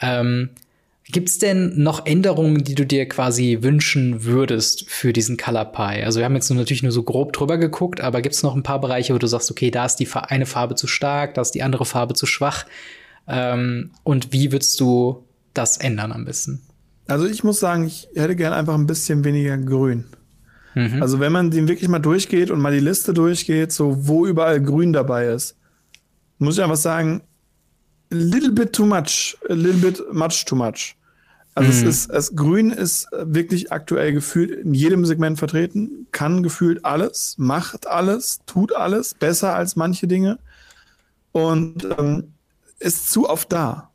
Ähm, 0.01 0.51
Gibt's 1.07 1.39
denn 1.39 1.83
noch 1.83 2.07
Änderungen, 2.07 2.65
die 2.65 2.75
du 2.75 2.87
dir 2.87 3.07
quasi 3.07 3.59
wünschen 3.61 4.25
würdest 4.25 4.89
für 4.89 5.13
diesen 5.13 5.37
Color 5.37 5.67
Pie? 5.67 6.03
Also 6.03 6.19
wir 6.19 6.25
haben 6.25 6.35
jetzt 6.35 6.49
natürlich 6.49 6.83
nur 6.83 6.93
so 6.93 7.03
grob 7.03 7.35
drüber 7.35 7.59
geguckt, 7.59 8.01
aber 8.01 8.23
gibt's 8.23 8.43
noch 8.43 8.57
ein 8.57 8.63
paar 8.63 8.81
Bereiche, 8.81 9.13
wo 9.13 9.19
du 9.19 9.27
sagst, 9.27 9.51
okay, 9.51 9.71
da 9.71 9.85
ist 9.85 9.97
die 9.97 10.09
eine 10.11 10.47
Farbe 10.47 10.77
zu 10.77 10.87
stark, 10.87 11.35
da 11.35 11.43
ist 11.43 11.51
die 11.51 11.63
andere 11.63 11.85
Farbe 11.85 12.15
zu 12.15 12.25
schwach? 12.25 12.65
Ähm, 13.27 13.91
und 14.03 14.33
wie 14.33 14.53
würdest 14.53 14.79
du 14.81 15.25
das 15.55 15.77
ändern 15.77 16.13
am 16.13 16.25
besten? 16.25 16.63
Also 17.07 17.27
ich 17.27 17.45
muss 17.45 17.61
sagen, 17.61 17.87
ich 17.87 18.09
hätte 18.15 18.37
gern 18.37 18.53
einfach 18.53 18.75
ein 18.75 18.87
bisschen 18.87 19.25
weniger 19.25 19.59
Grün. 19.59 20.05
Mhm. 20.75 21.03
Also 21.03 21.21
wenn 21.21 21.33
man 21.33 21.51
den 21.51 21.69
wirklich 21.69 21.89
mal 21.89 21.99
durchgeht 21.99 22.51
und 22.51 22.61
mal 22.61 22.73
die 22.73 22.81
Liste 22.81 23.15
durchgeht, 23.15 23.73
so 23.73 24.09
wo 24.09 24.27
überall 24.27 24.61
Grün 24.61 24.93
dabei 24.93 25.29
ist, 25.29 25.57
muss 26.39 26.57
ich 26.57 26.63
einfach 26.63 26.77
sagen, 26.77 27.23
a 28.13 28.17
little 28.17 28.53
bit 28.53 28.73
too 28.73 28.87
much, 28.87 29.37
a 29.49 29.55
little 29.55 29.81
bit 29.81 30.03
much 30.13 30.45
too 30.45 30.57
much. 30.57 30.97
Also 31.55 31.71
mhm. 31.71 31.77
es 31.77 31.83
ist, 31.83 32.11
es, 32.11 32.35
Grün 32.35 32.71
ist 32.71 33.07
wirklich 33.13 33.71
aktuell 33.71 34.13
gefühlt 34.13 34.51
in 34.51 34.75
jedem 34.75 35.05
Segment 35.05 35.39
vertreten, 35.39 36.09
kann 36.11 36.43
gefühlt 36.43 36.85
alles, 36.85 37.37
macht 37.39 37.87
alles, 37.87 38.41
tut 38.47 38.75
alles, 38.75 39.15
besser 39.15 39.55
als 39.55 39.77
manche 39.77 40.09
Dinge. 40.09 40.39
Und 41.31 41.87
ähm, 41.99 42.34
ist 42.85 43.11
zu 43.11 43.29
oft 43.29 43.53
da. 43.53 43.91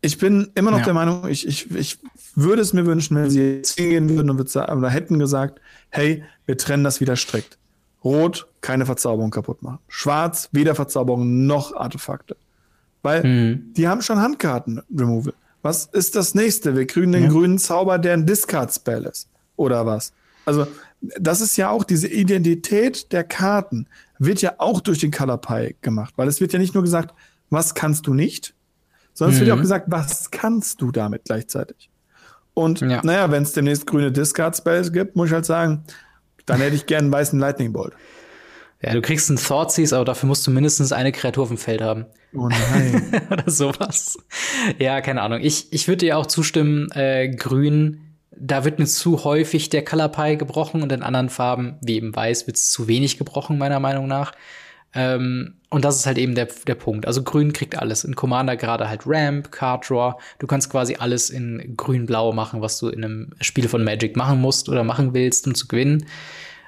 Ich 0.00 0.16
bin 0.16 0.50
immer 0.54 0.70
noch 0.70 0.78
ja. 0.78 0.84
der 0.84 0.94
Meinung, 0.94 1.28
ich, 1.28 1.46
ich, 1.46 1.70
ich 1.74 1.98
würde 2.34 2.62
es 2.62 2.72
mir 2.72 2.86
wünschen, 2.86 3.16
wenn 3.16 3.28
sie 3.28 3.56
jetzt 3.56 3.78
hingehen 3.78 4.08
würden 4.08 4.30
und 4.30 4.40
oder 4.40 4.88
hätten 4.88 5.18
gesagt, 5.18 5.60
hey, 5.90 6.24
wir 6.46 6.56
trennen 6.56 6.84
das 6.84 7.00
wieder 7.00 7.16
strikt. 7.16 7.58
Rot, 8.02 8.46
keine 8.62 8.86
Verzauberung 8.86 9.30
kaputt 9.30 9.62
machen. 9.62 9.78
Schwarz, 9.88 10.48
weder 10.52 10.74
Verzauberung 10.74 11.46
noch 11.46 11.74
Artefakte. 11.74 12.36
Weil 13.02 13.24
mhm. 13.24 13.72
die 13.74 13.88
haben 13.88 14.02
schon 14.02 14.20
Handkarten-Removal. 14.20 15.34
Was 15.62 15.86
ist 15.86 16.16
das 16.16 16.34
nächste? 16.34 16.74
Wir 16.74 16.86
kriegen 16.86 17.12
den 17.12 17.24
ja. 17.24 17.28
grünen 17.28 17.58
Zauber, 17.58 17.98
der 17.98 18.14
ein 18.14 18.26
Discard-Spell 18.26 19.04
ist. 19.04 19.28
Oder 19.56 19.84
was? 19.84 20.12
Also, 20.46 20.66
das 21.18 21.42
ist 21.42 21.56
ja 21.56 21.68
auch 21.70 21.84
diese 21.84 22.08
Identität 22.08 23.12
der 23.12 23.24
Karten, 23.24 23.86
wird 24.18 24.40
ja 24.40 24.54
auch 24.58 24.80
durch 24.80 24.98
den 24.98 25.10
Color 25.10 25.38
Pie 25.38 25.76
gemacht. 25.82 26.14
Weil 26.16 26.28
es 26.28 26.40
wird 26.40 26.52
ja 26.52 26.58
nicht 26.58 26.74
nur 26.74 26.82
gesagt, 26.82 27.14
was 27.50 27.74
kannst 27.74 28.06
du 28.06 28.14
nicht, 28.14 28.54
sondern 29.12 29.32
mhm. 29.32 29.34
es 29.34 29.40
wird 29.40 29.48
ja 29.48 29.54
auch 29.54 29.58
mhm. 29.58 29.62
gesagt, 29.62 29.86
was 29.88 30.30
kannst 30.30 30.80
du 30.80 30.90
damit 30.90 31.24
gleichzeitig. 31.24 31.90
Und 32.54 32.80
ja. 32.80 33.00
naja, 33.04 33.30
wenn 33.30 33.42
es 33.42 33.52
demnächst 33.52 33.86
grüne 33.86 34.10
Discard-Spells 34.12 34.92
gibt, 34.92 35.16
muss 35.16 35.28
ich 35.28 35.34
halt 35.34 35.46
sagen, 35.46 35.84
dann 36.46 36.60
hätte 36.60 36.76
ich 36.76 36.86
gern 36.86 37.04
einen 37.04 37.12
weißen 37.12 37.38
Lightning 37.38 37.72
Bolt. 37.72 37.94
Ja, 38.82 38.92
du 38.92 39.02
kriegst 39.02 39.28
einen 39.28 39.38
Thoughtseize, 39.38 39.94
aber 39.94 40.06
dafür 40.06 40.26
musst 40.26 40.46
du 40.46 40.50
mindestens 40.50 40.92
eine 40.92 41.12
Kreatur 41.12 41.42
auf 41.42 41.48
dem 41.48 41.58
Feld 41.58 41.82
haben. 41.82 42.06
Oh 42.32 42.48
nein. 42.48 43.22
Oder 43.30 43.50
sowas. 43.50 44.18
Ja, 44.78 45.00
keine 45.02 45.20
Ahnung. 45.20 45.40
Ich, 45.42 45.72
ich 45.72 45.86
würde 45.86 45.98
dir 45.98 46.16
auch 46.16 46.26
zustimmen, 46.26 46.90
äh, 46.92 47.28
grün, 47.28 48.10
da 48.30 48.64
wird 48.64 48.78
mir 48.78 48.86
zu 48.86 49.24
häufig 49.24 49.68
der 49.68 49.84
Color 49.84 50.08
Pie 50.08 50.36
gebrochen 50.38 50.82
und 50.82 50.90
in 50.92 51.02
anderen 51.02 51.28
Farben, 51.28 51.76
wie 51.82 51.96
eben 51.96 52.16
weiß, 52.16 52.46
wird 52.46 52.56
es 52.56 52.70
zu 52.70 52.88
wenig 52.88 53.18
gebrochen, 53.18 53.58
meiner 53.58 53.80
Meinung 53.80 54.06
nach. 54.06 54.32
Ähm, 54.94 55.54
und 55.68 55.84
das 55.84 55.96
ist 55.96 56.06
halt 56.06 56.18
eben 56.18 56.34
der, 56.34 56.48
der 56.66 56.74
Punkt. 56.74 57.06
Also 57.06 57.22
grün 57.22 57.52
kriegt 57.52 57.78
alles. 57.78 58.02
In 58.04 58.16
Commander 58.16 58.56
gerade 58.56 58.88
halt 58.88 59.02
Ramp, 59.06 59.52
Card 59.52 59.88
Draw. 59.88 60.14
Du 60.38 60.46
kannst 60.46 60.70
quasi 60.70 60.96
alles 60.98 61.30
in 61.30 61.74
grün-blau 61.76 62.32
machen, 62.32 62.60
was 62.60 62.78
du 62.78 62.88
in 62.88 63.04
einem 63.04 63.30
Spiel 63.40 63.68
von 63.68 63.84
Magic 63.84 64.16
machen 64.16 64.40
musst 64.40 64.68
oder 64.68 64.82
machen 64.82 65.14
willst, 65.14 65.46
um 65.46 65.54
zu 65.54 65.68
gewinnen. 65.68 66.06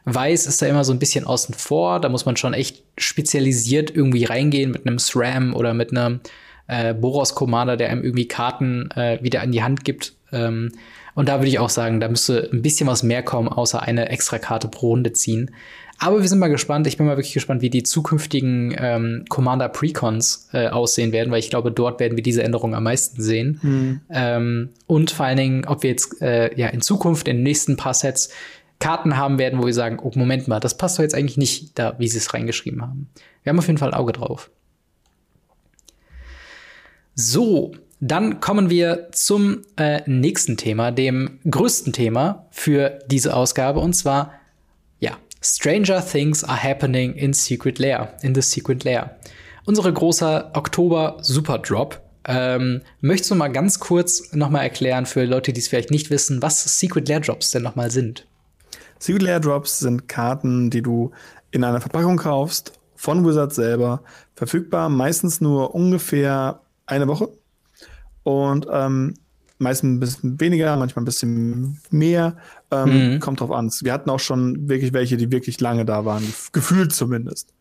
Weiß 0.05 0.47
ist 0.47 0.63
da 0.63 0.67
immer 0.67 0.85
so 0.85 0.93
ein 0.93 0.99
bisschen 0.99 1.25
außen 1.25 1.55
vor. 1.55 2.01
Da 2.01 2.09
muss 2.09 2.27
man 2.27 2.37
schon 2.37 2.55
echt 2.55 2.83
spezialisiert 2.97 3.95
irgendwie 3.95 4.25
reingehen 4.25 4.71
mit 4.71 4.87
einem 4.87 4.99
SRAM 4.99 5.55
oder 5.55 5.75
mit 5.75 5.91
einem 5.91 6.21
äh, 6.69 6.95
Boros 6.95 7.35
Commander, 7.35 7.77
der 7.77 7.91
einem 7.91 8.05
irgendwie 8.05 8.29
Karten 8.29 8.91
äh, 8.93 9.19
wieder 9.23 9.43
in 9.43 9.53
die 9.53 9.63
Hand 9.63 9.85
gibt. 9.85 10.15
Ähm, 10.33 10.73
und 11.15 11.29
da 11.29 11.39
würde 11.39 11.49
ich 11.49 11.59
auch 11.59 11.69
sagen, 11.69 12.01
da 12.01 12.09
müsste 12.09 12.49
ein 12.53 12.63
bisschen 12.63 12.87
was 12.87 13.03
mehr 13.03 13.23
kommen, 13.23 13.49
außer 13.49 13.83
eine 13.83 14.09
extra 14.09 14.39
Karte 14.39 14.69
pro 14.69 14.89
Runde 14.89 15.13
ziehen. 15.13 15.51
Aber 16.03 16.21
wir 16.21 16.29
sind 16.29 16.41
mal 16.41 16.49
gespannt. 16.49 16.89
Ich 16.89 16.97
bin 16.97 17.07
mal 17.07 17.17
wirklich 17.17 17.33
gespannt, 17.33 17.63
wie 17.63 17.71
die 17.71 17.85
zukünftigen 17.85 18.75
ähm, 18.77 19.25
Commander 19.29 19.69
Precons 19.69 20.49
äh, 20.53 20.67
aussehen 20.67 21.13
werden, 21.13 21.31
weil 21.31 21.39
ich 21.39 21.49
glaube, 21.49 21.71
dort 21.71 22.01
werden 22.01 22.17
wir 22.17 22.25
diese 22.25 22.43
Änderungen 22.43 22.75
am 22.75 22.83
meisten 22.83 23.23
sehen. 23.23 23.61
Mhm. 23.63 24.01
Ähm, 24.11 24.71
und 24.89 25.13
vor 25.13 25.27
allen 25.27 25.37
Dingen, 25.37 25.65
ob 25.65 25.85
wir 25.85 25.91
jetzt 25.91 26.21
äh, 26.21 26.53
ja 26.59 26.67
in 26.67 26.81
Zukunft 26.81 27.29
in 27.29 27.37
den 27.37 27.43
nächsten 27.45 27.77
paar 27.77 27.95
Sets 27.95 28.31
Karten 28.81 29.17
haben 29.17 29.39
werden, 29.39 29.61
wo 29.63 29.67
wir 29.67 29.75
sagen, 29.75 30.01
oh, 30.03 30.11
Moment 30.17 30.49
mal, 30.49 30.59
das 30.59 30.77
passt 30.77 30.99
doch 30.99 31.05
jetzt 31.05 31.15
eigentlich 31.15 31.37
nicht 31.37 31.79
da, 31.79 31.95
wie 31.99 32.09
sie 32.09 32.19
es 32.19 32.35
reingeschrieben 32.35 32.83
haben. 32.83 33.09
Wir 33.45 33.51
haben 33.51 33.61
auf 33.61 33.69
jeden 33.69 33.79
Fall 33.79 33.91
ein 33.91 33.95
Auge 33.95 34.13
drauf. 34.13 34.51
So, 37.15 37.77
dann 38.01 38.41
kommen 38.41 38.71
wir 38.71 39.07
zum 39.13 39.61
äh, 39.77 40.01
nächsten 40.11 40.57
Thema, 40.57 40.91
dem 40.91 41.39
größten 41.49 41.93
Thema 41.93 42.49
für 42.51 42.99
diese 43.07 43.37
Ausgabe, 43.37 43.79
und 43.79 43.93
zwar 43.93 44.33
Stranger 45.45 46.01
Things 46.01 46.45
are 46.45 46.63
happening 46.63 47.15
in 47.15 47.33
Secret 47.33 47.81
Lair, 47.81 48.17
in 48.23 48.33
the 48.35 48.43
Secret 48.43 48.85
Lair. 48.85 49.17
Unsere 49.65 49.93
große 49.93 50.51
Oktober 50.55 51.19
Super 51.21 51.59
Drop. 51.59 52.01
Ähm, 52.25 52.83
möchtest 53.01 53.33
du 53.33 53.35
mal 53.35 53.49
ganz 53.49 53.81
kurz 53.81 54.33
noch 54.33 54.51
mal 54.51 54.63
erklären 54.63 55.05
für 55.05 55.25
Leute, 55.25 55.53
die 55.53 55.59
es 55.59 55.67
vielleicht 55.67 55.91
nicht 55.91 56.11
wissen, 56.11 56.41
was 56.41 56.79
Secret 56.79 57.09
Lair 57.09 57.19
Drops 57.19 57.51
denn 57.51 57.63
noch 57.63 57.75
mal 57.75 57.91
sind? 57.91 58.25
Secret 59.01 59.23
Lair 59.23 59.41
Drops 59.41 59.81
sind 59.81 60.07
Karten, 60.07 60.71
die 60.71 60.83
du 60.83 61.11
in 61.51 61.65
einer 61.65 61.81
Verpackung 61.81 62.19
kaufst, 62.19 62.79
von 62.95 63.27
Wizard 63.27 63.53
selber, 63.53 64.05
verfügbar, 64.37 64.89
meistens 64.89 65.41
nur 65.41 65.75
ungefähr 65.75 66.61
eine 66.87 67.09
Woche. 67.09 67.29
Und 68.23 68.69
ähm, 68.71 69.15
meistens 69.59 69.97
ein 69.97 70.01
bisschen 70.01 70.41
weniger, 70.41 70.77
manchmal 70.77 71.03
ein 71.03 71.07
bisschen 71.07 71.81
mehr. 71.91 72.37
Ähm, 72.73 73.15
mhm. 73.15 73.21
Kommt 73.21 73.41
drauf 73.41 73.51
an. 73.51 73.71
Wir 73.83 73.93
hatten 73.93 74.09
auch 74.09 74.19
schon 74.19 74.69
wirklich 74.69 74.95
welche, 74.95 75.19
die 75.19 75.31
wirklich 75.31 75.61
lange 75.61 75.85
da 75.85 76.05
waren, 76.05 76.25
gefühlt 76.53 76.93
zumindest. 76.93 77.53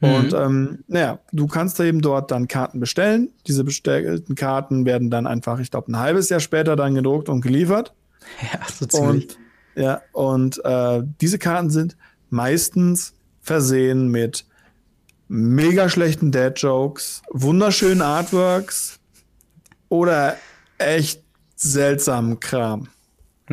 Mhm. 0.00 0.14
Und 0.14 0.32
ähm, 0.32 0.78
naja, 0.86 1.18
du 1.32 1.48
kannst 1.48 1.80
da 1.80 1.84
eben 1.84 2.00
dort 2.00 2.30
dann 2.30 2.46
Karten 2.46 2.78
bestellen. 2.78 3.30
Diese 3.46 3.64
bestellten 3.64 4.36
Karten 4.36 4.86
werden 4.86 5.10
dann 5.10 5.26
einfach, 5.26 5.58
ich 5.58 5.70
glaube, 5.70 5.90
ein 5.90 5.98
halbes 5.98 6.28
Jahr 6.28 6.40
später 6.40 6.76
dann 6.76 6.94
gedruckt 6.94 7.28
und 7.28 7.40
geliefert. 7.40 7.92
Ja, 8.40 8.60
so 8.72 8.86
ziemlich. 8.86 9.24
Und, 9.24 9.38
ja, 9.74 10.00
und 10.12 10.64
äh, 10.64 11.02
diese 11.20 11.40
Karten 11.40 11.70
sind 11.70 11.96
meistens 12.30 13.14
versehen 13.40 14.08
mit 14.08 14.46
mega 15.26 15.88
schlechten 15.88 16.30
Dad-Jokes, 16.30 17.22
wunderschönen 17.32 18.00
Artworks 18.00 19.00
oder 19.88 20.36
echt 20.78 21.24
seltsamen 21.56 22.38
Kram. 22.38 22.88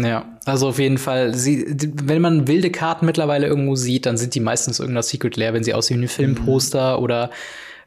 Ja, 0.04 0.26
also 0.46 0.70
auf 0.70 0.80
jeden 0.80 0.98
Fall. 0.98 1.34
Sie, 1.36 1.66
wenn 2.04 2.22
man 2.22 2.48
wilde 2.48 2.70
Karten 2.72 3.06
mittlerweile 3.06 3.48
irgendwo 3.48 3.76
sieht, 3.76 4.06
dann 4.06 4.18
sind 4.18 4.36
die 4.36 4.40
meistens 4.40 4.80
irgendeiner 4.80 5.04
Secret 5.04 5.38
Lair, 5.38 5.54
wenn 5.54 5.64
sie 5.64 5.74
aussehen 5.74 6.00
wie 6.02 6.06
ein 6.06 6.10
Filmposter 6.10 6.98
mhm. 6.98 7.04
oder 7.04 7.30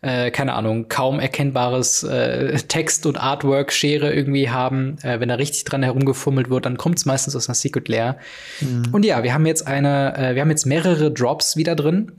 äh, 0.02 0.32
keine 0.32 0.54
Ahnung, 0.54 0.88
kaum 0.88 1.20
erkennbares 1.20 2.02
äh, 2.02 2.56
Text 2.68 3.06
und 3.06 3.16
Artwork 3.16 3.72
Schere 3.72 4.12
irgendwie 4.12 4.50
haben. 4.50 4.98
Äh, 5.02 5.20
wenn 5.20 5.28
da 5.28 5.36
richtig 5.36 5.64
dran 5.64 5.82
herumgefummelt 5.82 6.50
wird, 6.50 6.66
dann 6.66 6.76
kommt 6.76 6.98
es 6.98 7.06
meistens 7.06 7.36
aus 7.36 7.48
einer 7.48 7.54
Secret 7.54 7.88
Lair. 7.88 8.18
Mhm. 8.60 8.88
Und 8.90 9.04
ja, 9.04 9.22
wir 9.22 9.32
haben 9.32 9.46
jetzt 9.46 9.66
eine, 9.66 10.16
äh, 10.16 10.34
wir 10.34 10.42
haben 10.42 10.50
jetzt 10.50 10.66
mehrere 10.66 11.12
Drops 11.12 11.56
wieder 11.56 11.76
drin, 11.76 12.12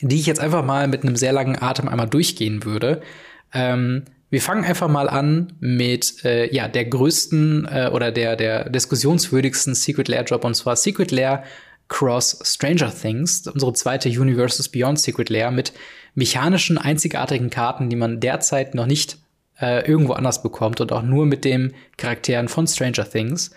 die 0.00 0.16
ich 0.16 0.26
jetzt 0.26 0.40
einfach 0.40 0.64
mal 0.64 0.88
mit 0.88 1.02
einem 1.02 1.16
sehr 1.16 1.32
langen 1.32 1.60
Atem 1.60 1.86
einmal 1.86 2.08
durchgehen 2.08 2.64
würde. 2.64 3.02
Ähm, 3.52 4.04
wir 4.30 4.40
fangen 4.40 4.64
einfach 4.64 4.88
mal 4.88 5.08
an 5.08 5.52
mit 5.60 6.24
äh, 6.24 6.52
ja 6.54 6.68
der 6.68 6.84
größten 6.84 7.66
äh, 7.70 7.90
oder 7.92 8.12
der 8.12 8.36
der 8.36 8.70
diskussionswürdigsten 8.70 9.74
Secret 9.74 10.08
Lair 10.08 10.24
Job 10.24 10.44
und 10.44 10.54
zwar 10.54 10.76
Secret 10.76 11.10
Lair 11.10 11.42
Cross 11.88 12.40
Stranger 12.44 12.94
Things, 12.94 13.46
unsere 13.48 13.72
zweite 13.72 14.08
Universes 14.08 14.68
Beyond 14.68 15.00
Secret 15.00 15.28
Lair 15.28 15.50
mit 15.50 15.72
mechanischen 16.14 16.78
einzigartigen 16.78 17.50
Karten, 17.50 17.90
die 17.90 17.96
man 17.96 18.20
derzeit 18.20 18.74
noch 18.74 18.86
nicht 18.86 19.18
äh, 19.60 19.86
irgendwo 19.86 20.12
anders 20.12 20.42
bekommt 20.42 20.80
und 20.80 20.92
auch 20.92 21.02
nur 21.02 21.26
mit 21.26 21.44
den 21.44 21.74
Charakteren 21.96 22.48
von 22.48 22.66
Stranger 22.66 23.08
Things. 23.08 23.50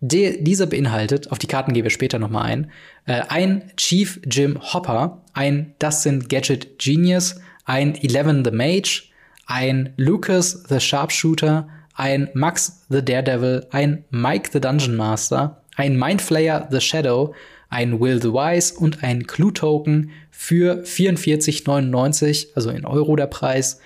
De 0.00 0.42
dieser 0.42 0.66
beinhaltet, 0.66 1.32
auf 1.32 1.38
die 1.38 1.48
Karten 1.48 1.72
gehen 1.72 1.82
wir 1.82 1.90
später 1.90 2.18
noch 2.18 2.30
mal 2.30 2.42
ein, 2.42 2.70
äh, 3.06 3.22
ein 3.28 3.70
Chief 3.76 4.20
Jim 4.28 4.58
Hopper, 4.60 5.22
ein 5.32 5.74
Dustin 5.78 6.28
Gadget 6.28 6.78
Genius, 6.78 7.40
ein 7.64 7.94
Eleven 7.96 8.44
the 8.44 8.50
Mage, 8.50 9.07
ein 9.48 9.94
Lucas 9.96 10.62
the 10.68 10.78
Sharpshooter, 10.78 11.66
ein 11.94 12.28
Max 12.34 12.84
the 12.90 13.04
Daredevil, 13.04 13.66
ein 13.70 14.04
Mike 14.10 14.50
the 14.52 14.60
Dungeon 14.60 14.94
Master, 14.94 15.62
ein 15.74 15.98
Mindflayer 15.98 16.68
the 16.70 16.80
Shadow, 16.80 17.34
ein 17.70 17.98
Will 17.98 18.22
the 18.22 18.32
Wise 18.32 18.74
und 18.78 19.02
ein 19.02 19.26
Clue 19.26 19.52
Token 19.52 20.10
für 20.30 20.82
44,99, 20.82 22.48
also 22.54 22.70
in 22.70 22.84
Euro 22.84 23.16
der 23.16 23.26
Preis. 23.26 23.80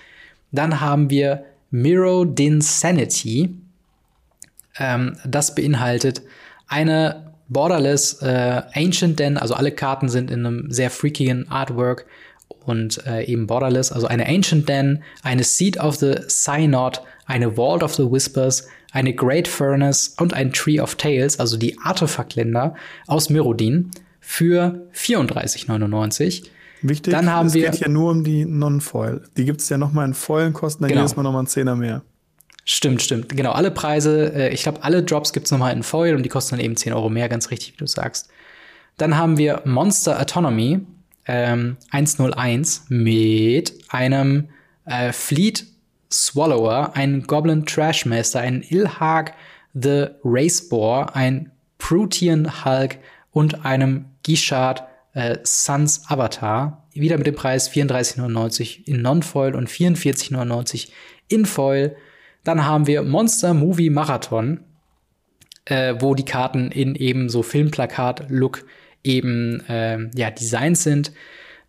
Dann 0.51 0.81
haben 0.81 1.09
wir 1.09 1.45
Miro 1.71 2.25
Dinsanity. 2.25 3.55
Ähm, 4.77 5.17
das 5.25 5.55
beinhaltet 5.55 6.21
eine 6.67 7.33
Borderless 7.47 8.21
äh, 8.21 8.63
Ancient 8.73 9.19
Den, 9.19 9.37
also 9.37 9.53
alle 9.53 9.71
Karten 9.71 10.09
sind 10.09 10.29
in 10.29 10.45
einem 10.45 10.71
sehr 10.71 10.89
freakigen 10.89 11.49
Artwork 11.49 12.05
und 12.65 13.05
äh, 13.05 13.23
eben 13.25 13.47
Borderless, 13.47 13.91
also 13.91 14.07
eine 14.07 14.25
Ancient 14.27 14.67
Den, 14.69 15.03
eine 15.23 15.43
Seed 15.43 15.77
of 15.79 15.95
the 15.97 16.15
Synod, 16.27 17.01
eine 17.25 17.53
Vault 17.55 17.83
of 17.83 17.93
the 17.95 18.03
Whispers, 18.09 18.67
eine 18.91 19.13
Great 19.13 19.47
Furnace 19.47 20.15
und 20.19 20.33
ein 20.33 20.53
Tree 20.53 20.79
of 20.79 20.95
Tales, 20.95 21.39
also 21.39 21.57
die 21.57 21.77
Artefaktländer 21.79 22.75
aus 23.07 23.29
Myrodin 23.29 23.91
für 24.19 24.87
34,99. 24.93 26.43
Wichtig, 26.81 27.13
Dann 27.13 27.29
haben 27.31 27.47
es 27.47 27.53
wir- 27.53 27.69
geht 27.69 27.79
ja 27.79 27.87
nur 27.87 28.11
um 28.11 28.23
die 28.23 28.45
Non-Foil. 28.45 29.21
Die 29.37 29.45
gibt's 29.45 29.69
ja 29.69 29.77
noch 29.77 29.93
mal 29.93 30.05
in 30.05 30.13
Foilen, 30.13 30.51
kosten 30.53 30.83
dann 30.83 30.89
Genau. 30.89 31.01
jedes 31.01 31.15
Mal 31.15 31.23
noch 31.23 31.31
mal 31.31 31.39
einen 31.39 31.47
Zehner 31.47 31.75
mehr. 31.75 32.01
Stimmt, 32.65 33.01
stimmt. 33.01 33.29
Genau, 33.29 33.51
alle 33.51 33.71
Preise, 33.71 34.33
äh, 34.33 34.53
ich 34.53 34.63
glaube, 34.63 34.83
alle 34.83 35.03
Drops 35.03 35.33
gibt's 35.33 35.51
nochmal 35.51 35.73
in 35.73 35.83
Foil 35.83 36.15
und 36.15 36.23
die 36.23 36.29
kosten 36.29 36.55
dann 36.55 36.63
eben 36.65 36.75
10 36.75 36.93
Euro 36.93 37.09
mehr, 37.09 37.29
ganz 37.29 37.51
richtig, 37.51 37.73
wie 37.73 37.77
du 37.77 37.87
sagst. 37.87 38.29
Dann 38.97 39.17
haben 39.17 39.37
wir 39.37 39.61
Monster 39.65 40.19
Autonomy 40.19 40.79
ähm, 41.25 41.77
101 41.91 42.85
mit 42.89 43.73
einem 43.89 44.49
äh, 44.85 45.11
Fleet 45.11 45.65
Swallower, 46.11 46.95
ein 46.95 47.23
Goblin 47.23 47.65
Trashmaster, 47.65 48.39
ein 48.39 48.61
Ilhag 48.61 49.33
the 49.73 50.07
Raceboar, 50.23 51.15
ein 51.15 51.51
Protean 51.77 52.63
Hulk 52.63 52.99
und 53.31 53.65
einem 53.65 54.05
Gishard 54.23 54.83
äh, 55.13 55.39
Suns 55.43 56.03
Avatar. 56.07 56.87
Wieder 56.93 57.17
mit 57.17 57.27
dem 57.27 57.35
Preis 57.35 57.71
34,99 57.71 58.85
in 58.85 59.01
Non-Foil 59.01 59.55
und 59.55 59.69
44,99 59.69 60.89
in 61.27 61.45
Foil. 61.45 61.95
Dann 62.43 62.65
haben 62.65 62.87
wir 62.87 63.01
Monster 63.01 63.53
Movie 63.53 63.89
Marathon, 63.89 64.59
äh, 65.65 65.95
wo 65.99 66.13
die 66.13 66.25
Karten 66.25 66.71
in 66.71 66.95
eben 66.95 67.29
so 67.29 67.41
Filmplakat-Look 67.41 68.65
eben 69.03 69.63
ähm, 69.69 70.11
ja 70.15 70.31
designt 70.31 70.77
sind. 70.77 71.11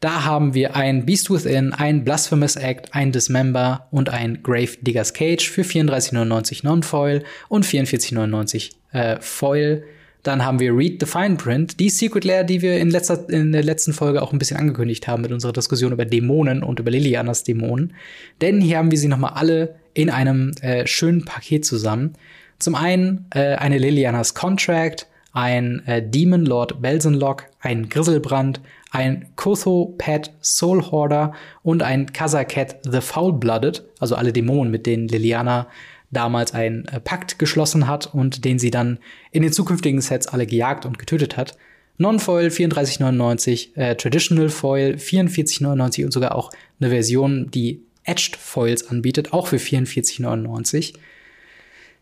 Da 0.01 0.25
haben 0.25 0.53
wir 0.53 0.77
ein 0.77 1.07
Beast 1.07 1.31
Within, 1.31 1.73
ein 1.73 2.05
Blasphemous 2.05 2.57
Act, 2.57 2.95
ein 2.95 3.11
Dismember 3.11 3.89
und 3.91 4.11
ein 4.11 4.43
Grave 4.43 4.77
Digger's 4.83 5.15
Cage 5.15 5.49
für 5.49 5.63
34,99 5.63 6.61
Non-Foil 6.63 7.25
und 7.49 7.65
44,99 7.65 8.73
äh, 8.93 9.17
Foil. 9.21 9.85
Dann 10.23 10.45
haben 10.45 10.59
wir 10.59 10.77
Read 10.77 11.01
the 11.01 11.07
Fine 11.07 11.37
Print, 11.37 11.81
die 11.81 11.91
Secret 11.91 12.25
Lair, 12.25 12.45
die 12.45 12.63
wir 12.63 12.79
in, 12.79 12.91
letzter, 12.91 13.29
in 13.29 13.53
der 13.53 13.63
letzten 13.63 13.93
Folge 13.93 14.23
auch 14.23 14.33
ein 14.33 14.39
bisschen 14.39 14.57
angekündigt 14.57 15.07
haben 15.07 15.23
mit 15.23 15.33
unserer 15.33 15.53
Diskussion 15.53 15.93
über 15.93 16.05
Dämonen 16.07 16.63
und 16.63 16.81
über 16.81 16.91
Lilianas 16.91 17.45
Dämonen. 17.45 17.95
Denn 18.41 18.61
hier 18.61 18.79
haben 18.79 18.91
wir 18.91 18.99
sie 18.99 19.09
noch 19.09 19.19
mal 19.19 19.33
alle 19.35 19.75
in 19.93 20.11
einem 20.11 20.53
äh, 20.61 20.87
schönen 20.87 21.25
Paket 21.25 21.65
zusammen. 21.67 22.15
Zum 22.59 22.75
einen 22.75 23.27
äh, 23.35 23.55
eine 23.57 23.79
Lilianas 23.79 24.35
Contract, 24.35 25.07
ein 25.35 25.85
äh, 25.87 26.01
Demon 26.01 26.47
Lord 26.47 26.81
Belsenlock, 26.81 27.47
ein 27.61 27.89
Griselbrand, 27.89 28.61
ein 28.93 29.27
Kotho 29.35 29.95
Pet 29.99 30.33
Soul 30.41 30.81
Hoarder 30.91 31.33
und 31.63 31.83
ein 31.83 32.13
Kazaket 32.13 32.77
The 32.85 33.01
Foul-Blooded, 33.01 33.85
also 33.99 34.15
alle 34.15 34.33
Dämonen, 34.33 34.71
mit 34.71 34.87
denen 34.87 35.09
Liliana 35.09 35.67
damals 36.13 36.55
einen 36.55 36.87
äh, 36.87 37.01
Pakt 37.01 37.41
geschlossen 37.41 37.89
hat 37.89 38.15
und 38.15 38.45
den 38.45 38.61
sie 38.61 38.71
dann 38.71 38.99
in 39.33 39.43
den 39.43 39.53
zukünftigen 39.53 40.01
Sets 40.01 40.29
alle 40.29 40.47
gejagt 40.47 40.87
und 40.87 41.01
getötet 41.01 41.37
hat. 41.37 41.57
Non-Foil 41.99 42.49
34,99, 42.49 43.77
äh, 43.77 43.97
Traditional 43.97 44.49
Foil 44.49 44.95
44,99 44.95 46.05
und 46.05 46.13
sogar 46.13 46.37
auch 46.37 46.51
eine 46.81 46.91
Version, 46.91 47.51
die 47.51 47.83
Etched 48.05 48.37
Foils 48.37 48.89
anbietet, 48.89 49.33
auch 49.33 49.49
für 49.49 49.57
44,99. 49.57 50.95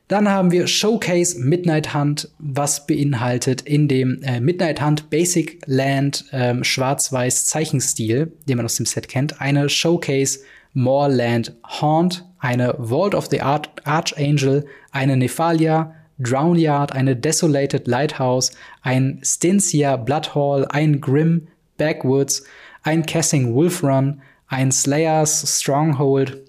Dann 0.09 0.28
haben 0.28 0.50
wir 0.50 0.66
Showcase 0.66 1.38
Midnight 1.38 1.94
Hunt, 1.94 2.28
was 2.38 2.86
beinhaltet 2.86 3.62
in 3.62 3.88
dem 3.88 4.22
äh, 4.22 4.40
Midnight 4.40 4.82
Hunt 4.82 5.09
Basic 5.11 5.62
Land 5.66 6.26
ähm, 6.32 6.64
schwarz-weiß 6.64 7.46
Zeichenstil, 7.46 8.32
den 8.46 8.57
man 8.57 8.66
aus 8.66 8.74
dem 8.74 8.86
Set 8.86 9.09
kennt, 9.09 9.40
eine 9.40 9.68
Showcase 9.68 10.40
Moorland 10.74 11.55
Haunt, 11.64 12.26
eine 12.38 12.74
Vault 12.78 13.14
of 13.14 13.26
the 13.26 13.40
Arch 13.40 13.68
Archangel, 13.84 14.66
eine 14.90 15.16
Nephalia, 15.16 15.94
Drownyard, 16.18 16.92
eine 16.92 17.16
Desolated 17.16 17.86
Lighthouse, 17.86 18.53
ein 18.82 19.20
Stincia 19.22 19.96
Bloodhall, 19.96 20.66
ein 20.68 21.00
Grim 21.00 21.48
Backwoods, 21.78 22.44
ein 22.82 23.05
Kessing 23.07 23.55
Wolf 23.55 23.82
Run, 23.82 24.20
ein 24.46 24.72
Slayers 24.72 25.61
Stronghold, 25.61 26.42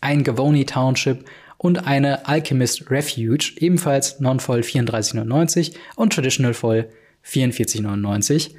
ein 0.00 0.22
Gavoni 0.22 0.64
Township 0.64 1.24
und 1.64 1.86
eine 1.86 2.28
Alchemist 2.28 2.90
Refuge, 2.90 3.54
ebenfalls 3.56 4.20
Non-Foil 4.20 4.60
34,99 4.60 5.74
und 5.96 6.12
Traditional 6.12 6.52
Foil 6.52 6.90
44,99. 7.26 8.50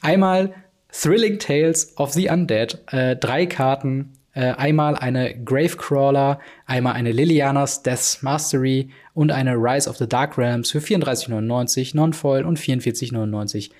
Einmal 0.00 0.54
Thrilling 0.92 1.40
Tales 1.40 1.92
of 1.98 2.12
the 2.12 2.28
Undead, 2.28 2.78
äh, 2.92 3.16
drei 3.16 3.46
Karten, 3.46 4.12
äh, 4.32 4.52
einmal 4.52 4.94
eine 4.94 5.36
Gravecrawler, 5.42 6.38
einmal 6.66 6.92
eine 6.92 7.10
Lilianas 7.10 7.82
Death's 7.82 8.22
Mastery 8.22 8.90
und 9.14 9.32
eine 9.32 9.56
Rise 9.56 9.90
of 9.90 9.96
the 9.96 10.08
Dark 10.08 10.38
Realms 10.38 10.70
für 10.70 10.78
34,99 10.78 11.96
Non-Foil 11.96 12.44
und 12.44 12.60
44,99 12.60 13.70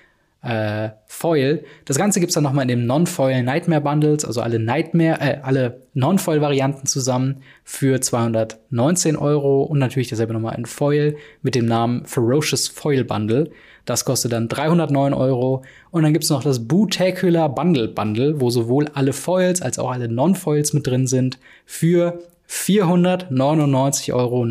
äh, 0.41 0.89
Foil. 1.07 1.63
Das 1.85 1.97
Ganze 1.97 2.19
gibt's 2.19 2.35
dann 2.35 2.43
noch 2.43 2.53
mal 2.53 2.61
in 2.61 2.67
dem 2.67 2.85
Non-Foil 2.85 3.43
Nightmare 3.43 3.81
Bundles, 3.81 4.23
also 4.23 4.41
alle 4.41 4.59
Nightmare, 4.59 5.19
äh, 5.19 5.39
alle 5.41 5.81
Non-Foil-Varianten 5.93 6.85
zusammen 6.85 7.41
für 7.63 7.99
219 7.99 9.15
Euro 9.15 9.63
und 9.63 9.79
natürlich 9.79 10.09
dasselbe 10.09 10.33
noch 10.33 10.39
mal 10.39 10.53
in 10.53 10.65
Foil 10.65 11.15
mit 11.41 11.55
dem 11.55 11.65
Namen 11.65 12.05
Ferocious 12.05 12.67
Foil 12.67 13.03
Bundle. 13.03 13.49
Das 13.85 14.05
kostet 14.05 14.33
dann 14.33 14.47
309 14.49 15.13
Euro. 15.13 15.63
Und 15.91 16.03
dann 16.03 16.13
gibt's 16.13 16.29
noch 16.29 16.43
das 16.43 16.67
Bootacular 16.67 17.53
Bundle 17.53 17.87
Bundle, 17.87 18.39
wo 18.41 18.49
sowohl 18.49 18.89
alle 18.93 19.13
Foils 19.13 19.61
als 19.61 19.79
auch 19.79 19.91
alle 19.91 20.07
Non-Foils 20.09 20.73
mit 20.73 20.85
drin 20.85 21.07
sind, 21.07 21.39
für 21.65 22.19
499,99 22.49 24.13
Euro. 24.13 24.45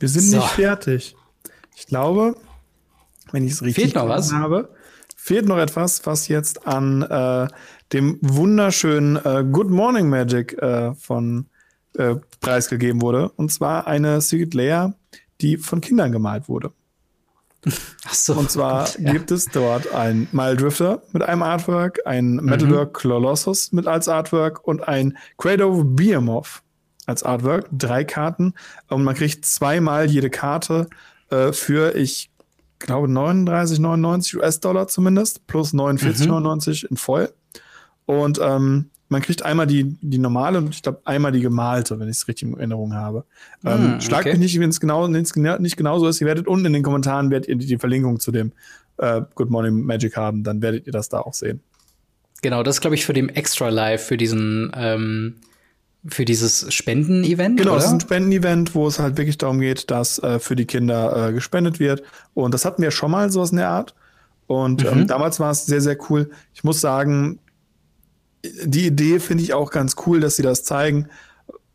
Wir 0.00 0.08
sind 0.08 0.22
So. 0.22 0.36
nicht 0.38 0.48
fertig. 0.50 1.16
Ich 1.74 1.86
glaube, 1.86 2.36
wenn 3.32 3.44
ich 3.44 3.52
es 3.52 3.62
richtig 3.62 3.84
Fehlt 3.84 3.94
noch 3.96 4.08
was? 4.08 4.32
habe, 4.32 4.70
fehlt 5.16 5.46
noch 5.46 5.58
etwas, 5.58 6.04
was 6.06 6.28
jetzt 6.28 6.66
an 6.66 7.02
äh, 7.02 7.48
dem 7.92 8.18
wunderschönen 8.20 9.16
äh, 9.16 9.44
Good 9.50 9.70
Morning 9.70 10.08
Magic 10.08 10.52
äh, 10.62 10.94
von 10.94 11.46
äh, 11.96 12.16
preisgegeben 12.40 13.00
wurde. 13.02 13.30
Und 13.30 13.50
zwar 13.52 13.86
eine 13.86 14.20
Secret 14.20 14.54
Layer, 14.54 14.94
die 15.40 15.56
von 15.56 15.80
Kindern 15.80 16.12
gemalt 16.12 16.48
wurde. 16.48 16.72
Ach 18.06 18.14
so. 18.14 18.34
Und 18.34 18.50
zwar 18.50 18.88
Ja. 18.98 19.12
gibt 19.12 19.30
es 19.30 19.46
dort 19.46 19.92
ein 19.94 20.28
Mile 20.32 20.56
Drifter 20.56 21.02
mit 21.12 21.22
einem 21.22 21.42
Artwork, 21.42 22.00
ein 22.04 22.36
Metalwork 22.36 22.94
Colossus 22.94 23.72
mit 23.72 23.86
als 23.86 24.08
Artwork 24.08 24.66
und 24.66 24.86
ein 24.86 25.16
Credo 25.38 25.82
Behemoth 25.84 26.62
als 27.06 27.22
Artwork. 27.22 27.66
Drei 27.72 28.04
Karten. 28.04 28.54
Und 28.88 29.02
man 29.04 29.14
kriegt 29.14 29.44
zweimal 29.46 30.10
jede 30.10 30.30
Karte 30.30 30.88
äh, 31.30 31.52
für, 31.52 31.94
ich 31.96 32.30
glaube, 32.78 33.08
39,99 33.08 34.36
US-Dollar 34.36 34.88
zumindest, 34.88 35.46
plus 35.46 35.72
49,99 35.72 36.86
in 36.90 36.96
voll. 36.96 37.32
Und 38.06 38.38
ähm, 38.42 38.90
man 39.08 39.22
kriegt 39.22 39.44
einmal 39.44 39.66
die, 39.66 39.96
die 40.00 40.18
normale 40.18 40.58
und 40.58 40.74
ich 40.74 40.82
glaube 40.82 41.00
einmal 41.04 41.32
die 41.32 41.40
gemalte, 41.40 41.98
wenn 42.00 42.08
ich 42.08 42.16
es 42.16 42.28
richtig 42.28 42.48
in 42.48 42.54
Erinnerung 42.54 42.94
habe. 42.94 43.24
ähm, 43.64 43.92
Hm, 43.94 44.00
Schlagt 44.00 44.26
okay. 44.26 44.32
mich 44.32 44.52
nicht, 44.52 44.60
wenn 44.60 44.70
es 44.70 44.80
genau, 44.80 45.06
nicht 45.06 45.76
genauso 45.76 46.08
ist. 46.08 46.20
Ihr 46.20 46.26
werdet 46.26 46.46
unten 46.46 46.66
in 46.66 46.72
den 46.72 46.82
Kommentaren 46.82 47.30
werdet 47.30 47.48
ihr 47.48 47.56
die, 47.56 47.78
Verlinkung 47.78 48.18
zu 48.20 48.32
dem 48.32 48.52
äh, 48.98 49.22
Good 49.34 49.50
Morning 49.50 49.82
Magic 49.82 50.16
haben, 50.16 50.42
dann 50.42 50.62
werdet 50.62 50.86
ihr 50.86 50.92
das 50.92 51.08
da 51.08 51.20
auch 51.20 51.34
sehen. 51.34 51.60
Genau, 52.42 52.62
das 52.62 52.76
ist, 52.76 52.80
glaube 52.80 52.96
ich, 52.96 53.06
für 53.06 53.12
den 53.14 53.30
Extra 53.30 53.68
Live, 53.68 54.04
für 54.04 54.16
diesen, 54.16 54.70
ähm, 54.76 55.36
für 56.06 56.24
dieses 56.24 56.72
Spenden-Event. 56.72 57.58
Genau, 57.58 57.76
es 57.76 57.84
ist 57.84 57.92
ein 57.92 58.00
Spendenevent, 58.00 58.74
wo 58.74 58.86
es 58.86 58.98
halt 58.98 59.16
wirklich 59.16 59.38
darum 59.38 59.60
geht, 59.60 59.90
dass 59.90 60.18
äh, 60.18 60.38
für 60.38 60.54
die 60.56 60.66
Kinder 60.66 61.28
äh, 61.28 61.32
gespendet 61.32 61.80
wird. 61.80 62.02
Und 62.34 62.52
das 62.52 62.64
hatten 62.64 62.82
wir 62.82 62.90
schon 62.90 63.10
mal 63.10 63.30
sowas 63.30 63.50
in 63.50 63.56
der 63.56 63.70
Art. 63.70 63.94
Und 64.46 64.82
Mhm. 64.82 65.00
ähm, 65.00 65.06
damals 65.06 65.40
war 65.40 65.50
es 65.50 65.64
sehr, 65.64 65.80
sehr 65.80 65.96
cool. 66.10 66.30
Ich 66.52 66.64
muss 66.64 66.80
sagen, 66.80 67.38
die 68.64 68.86
Idee 68.86 69.20
finde 69.20 69.42
ich 69.42 69.54
auch 69.54 69.70
ganz 69.70 69.96
cool, 70.06 70.20
dass 70.20 70.36
sie 70.36 70.42
das 70.42 70.64
zeigen. 70.64 71.08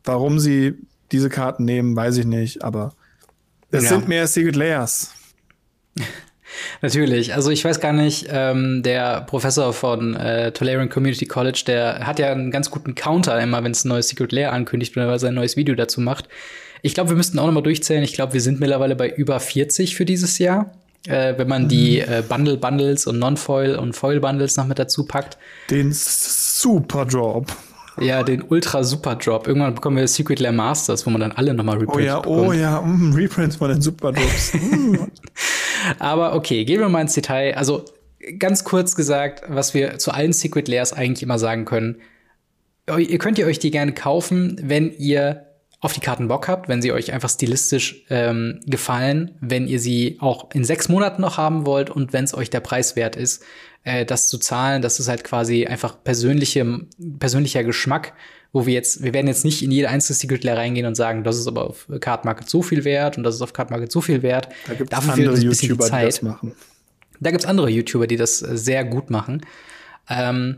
Warum 0.04 0.38
sie 0.38 0.74
diese 1.10 1.28
Karten 1.28 1.64
nehmen, 1.64 1.96
weiß 1.96 2.18
ich 2.18 2.26
nicht, 2.26 2.62
aber 2.62 2.94
es 3.72 3.84
ja. 3.84 3.90
sind 3.90 4.06
mehr 4.08 4.26
Secret 4.26 4.56
Layers. 4.56 5.12
Natürlich. 6.82 7.34
Also 7.34 7.50
ich 7.50 7.64
weiß 7.64 7.80
gar 7.80 7.92
nicht, 7.92 8.26
ähm, 8.30 8.82
der 8.82 9.22
Professor 9.22 9.72
von 9.72 10.14
äh, 10.16 10.52
Tolarian 10.52 10.88
Community 10.88 11.26
College, 11.26 11.62
der 11.66 12.06
hat 12.06 12.18
ja 12.18 12.32
einen 12.32 12.50
ganz 12.50 12.70
guten 12.70 12.94
Counter 12.94 13.40
immer, 13.40 13.62
wenn 13.64 13.72
es 13.72 13.84
ein 13.84 13.88
neues 13.88 14.08
Secret 14.08 14.32
Layer 14.32 14.52
ankündigt 14.52 14.96
oder 14.96 15.18
sein 15.18 15.34
neues 15.34 15.56
Video 15.56 15.74
dazu 15.74 16.00
macht. 16.00 16.28
Ich 16.82 16.94
glaube, 16.94 17.10
wir 17.10 17.16
müssten 17.16 17.38
auch 17.38 17.46
noch 17.46 17.52
mal 17.52 17.62
durchzählen. 17.62 18.02
Ich 18.02 18.14
glaube, 18.14 18.32
wir 18.32 18.40
sind 18.40 18.60
mittlerweile 18.60 18.96
bei 18.96 19.08
über 19.08 19.38
40 19.38 19.94
für 19.94 20.04
dieses 20.04 20.38
Jahr. 20.38 20.72
Äh, 21.06 21.38
wenn 21.38 21.48
man 21.48 21.64
mhm. 21.64 21.68
die 21.68 22.00
äh, 22.00 22.22
Bundle 22.26 22.58
Bundles 22.58 23.06
und 23.06 23.18
Non-Foil 23.18 23.76
und 23.76 23.94
Foil 23.94 24.20
Bundles 24.20 24.56
noch 24.56 24.66
mit 24.66 24.78
dazu 24.78 25.06
packt. 25.06 25.38
Den 25.70 25.92
Super 25.92 27.06
Drop. 27.06 27.46
Ja, 27.98 28.22
den 28.22 28.42
Ultra 28.42 28.84
Super 28.84 29.16
Drop. 29.16 29.46
Irgendwann 29.46 29.74
bekommen 29.74 29.96
wir 29.96 30.06
Secret 30.08 30.40
Lair 30.40 30.52
Masters, 30.52 31.06
wo 31.06 31.10
man 31.10 31.20
dann 31.20 31.32
alle 31.32 31.54
nochmal 31.54 31.78
Reprints 31.78 31.96
Oh 31.96 32.00
ja, 32.00 32.20
bekommt. 32.20 32.48
oh 32.48 32.52
ja, 32.52 32.80
mm, 32.80 33.14
Reprints 33.14 33.56
von 33.56 33.70
den 33.70 33.80
Super 33.80 34.12
Drops. 34.12 34.52
Aber 35.98 36.34
okay, 36.34 36.64
gehen 36.64 36.80
wir 36.80 36.88
mal 36.88 37.02
ins 37.02 37.14
Detail. 37.14 37.54
Also 37.54 37.84
ganz 38.38 38.64
kurz 38.64 38.94
gesagt, 38.94 39.42
was 39.48 39.74
wir 39.74 39.98
zu 39.98 40.12
allen 40.12 40.32
Secret 40.32 40.68
Layers 40.68 40.92
eigentlich 40.92 41.22
immer 41.22 41.38
sagen 41.38 41.64
können. 41.64 42.00
Ihr 42.98 43.18
könnt 43.18 43.38
ihr 43.38 43.46
euch 43.46 43.58
die 43.58 43.70
gerne 43.70 43.92
kaufen, 43.92 44.60
wenn 44.62 44.92
ihr 44.92 45.46
auf 45.80 45.94
die 45.94 46.00
Karten 46.00 46.28
Bock 46.28 46.48
habt, 46.48 46.68
wenn 46.68 46.82
sie 46.82 46.92
euch 46.92 47.12
einfach 47.12 47.30
stilistisch 47.30 48.04
ähm, 48.10 48.60
gefallen, 48.66 49.36
wenn 49.40 49.66
ihr 49.66 49.80
sie 49.80 50.18
auch 50.20 50.50
in 50.52 50.64
sechs 50.64 50.88
Monaten 50.88 51.22
noch 51.22 51.38
haben 51.38 51.64
wollt 51.64 51.88
und 51.88 52.12
wenn 52.12 52.24
es 52.24 52.34
euch 52.34 52.50
der 52.50 52.60
Preis 52.60 52.96
wert 52.96 53.16
ist, 53.16 53.42
äh, 53.84 54.04
das 54.04 54.28
zu 54.28 54.38
zahlen. 54.38 54.82
Das 54.82 55.00
ist 55.00 55.08
halt 55.08 55.24
quasi 55.24 55.66
einfach 55.66 56.02
persönliche, 56.02 56.80
persönlicher 57.18 57.64
Geschmack, 57.64 58.12
wo 58.52 58.66
wir 58.66 58.74
jetzt, 58.74 59.02
wir 59.02 59.12
werden 59.14 59.28
jetzt 59.28 59.44
nicht 59.44 59.62
in 59.62 59.70
jede 59.70 59.88
einzelne 59.88 60.16
Secret 60.16 60.44
Lair 60.44 60.56
reingehen 60.56 60.86
und 60.86 60.94
sagen, 60.94 61.24
das 61.24 61.38
ist 61.38 61.46
aber 61.46 61.68
auf 61.68 61.86
Card 62.00 62.24
Market 62.24 62.50
so 62.50 62.62
viel 62.62 62.84
wert 62.84 63.16
und 63.16 63.22
das 63.22 63.36
ist 63.36 63.42
auf 63.42 63.52
Card 63.52 63.70
Market 63.70 63.92
so 63.92 64.00
viel 64.00 64.22
wert. 64.22 64.48
Da 64.66 64.74
gibt 64.74 64.92
es 64.92 64.98
andere 64.98 65.38
YouTuber, 65.38 65.88
die 65.88 66.06
das 66.06 66.22
machen. 66.22 66.54
Da 67.20 67.30
gibt 67.30 67.42
es 67.42 67.48
andere 67.48 67.68
YouTuber, 67.68 68.06
die 68.06 68.16
das 68.16 68.42
äh, 68.42 68.56
sehr 68.56 68.84
gut 68.84 69.10
machen. 69.10 69.44
Ähm, 70.08 70.56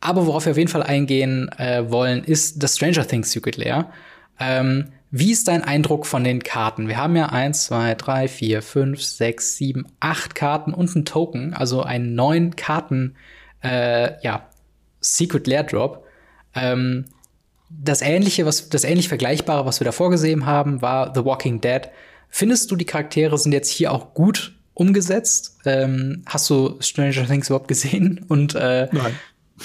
aber 0.00 0.26
worauf 0.26 0.46
wir 0.46 0.52
auf 0.52 0.58
jeden 0.58 0.70
Fall 0.70 0.82
eingehen 0.82 1.48
äh, 1.58 1.90
wollen, 1.90 2.24
ist 2.24 2.62
das 2.62 2.76
Stranger 2.76 3.06
Things 3.06 3.30
Secret 3.30 3.56
Lair. 3.56 3.90
Ähm, 4.38 4.88
wie 5.14 5.30
ist 5.30 5.46
dein 5.46 5.62
Eindruck 5.62 6.06
von 6.06 6.24
den 6.24 6.42
Karten? 6.42 6.88
Wir 6.88 6.96
haben 6.96 7.14
ja 7.16 7.26
eins, 7.26 7.66
zwei, 7.66 7.94
drei, 7.94 8.28
vier, 8.28 8.62
fünf, 8.62 9.02
sechs, 9.02 9.56
sieben, 9.56 9.86
acht 10.00 10.34
Karten 10.34 10.72
und 10.72 10.94
einen 10.96 11.04
Token, 11.04 11.52
also 11.52 11.82
einen 11.82 12.14
neuen 12.14 12.56
Karten, 12.56 13.14
äh, 13.62 14.12
ja, 14.22 14.48
Secret 15.00 15.46
Lair 15.46 15.64
Drop. 15.64 16.06
Ähm, 16.54 17.04
das 17.68 18.00
ähnliche, 18.00 18.46
was 18.46 18.70
das 18.70 18.84
ähnlich 18.84 19.08
vergleichbare, 19.08 19.66
was 19.66 19.80
wir 19.80 19.84
da 19.84 19.92
vorgesehen 19.92 20.46
haben, 20.46 20.80
war 20.80 21.12
The 21.14 21.26
Walking 21.26 21.60
Dead. 21.60 21.82
Findest 22.30 22.70
du, 22.70 22.76
die 22.76 22.86
Charaktere 22.86 23.36
sind 23.36 23.52
jetzt 23.52 23.70
hier 23.70 23.92
auch 23.92 24.14
gut 24.14 24.54
umgesetzt? 24.72 25.58
Ähm, 25.66 26.22
hast 26.24 26.48
du 26.48 26.78
Stranger 26.80 27.26
Things 27.26 27.50
überhaupt 27.50 27.68
gesehen? 27.68 28.24
Und 28.28 28.54
äh, 28.54 28.88
Nein. 28.90 29.14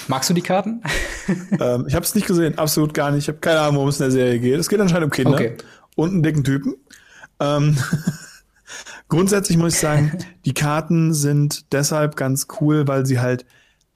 Magst 0.06 0.30
du 0.30 0.34
die 0.34 0.42
Karten? 0.42 0.82
ähm, 1.60 1.84
ich 1.88 1.94
habe 1.94 2.04
es 2.04 2.14
nicht 2.14 2.26
gesehen, 2.26 2.58
absolut 2.58 2.94
gar 2.94 3.10
nicht. 3.10 3.24
Ich 3.24 3.28
habe 3.28 3.38
keine 3.38 3.60
Ahnung, 3.60 3.76
worum 3.76 3.88
es 3.88 3.98
in 3.98 4.04
der 4.04 4.10
Serie 4.12 4.38
geht. 4.38 4.58
Es 4.58 4.68
geht 4.68 4.80
anscheinend 4.80 5.06
um 5.06 5.10
Kinder 5.10 5.34
okay. 5.34 5.56
und 5.96 6.10
einen 6.10 6.22
dicken 6.22 6.44
Typen. 6.44 6.76
Ähm, 7.40 7.76
grundsätzlich 9.08 9.58
muss 9.58 9.74
ich 9.74 9.80
sagen, 9.80 10.18
die 10.44 10.54
Karten 10.54 11.14
sind 11.14 11.72
deshalb 11.72 12.16
ganz 12.16 12.46
cool, 12.60 12.86
weil 12.86 13.06
sie 13.06 13.20
halt 13.20 13.44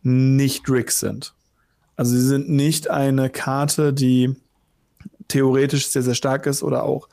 nicht 0.03 0.69
Ricks 0.69 1.01
sind. 1.01 1.35
Also 1.97 2.13
sie 2.13 2.27
sind 2.27 2.49
nicht 2.49 2.91
eine 2.91 3.31
Karte, 3.31 3.93
die 3.93 4.35
theoretisch 5.29 5.89
sehr, 5.89 6.03
sehr 6.03 6.15
stark 6.15 6.47
ist 6.47 6.63
oder 6.63 6.83
auch 6.83 7.09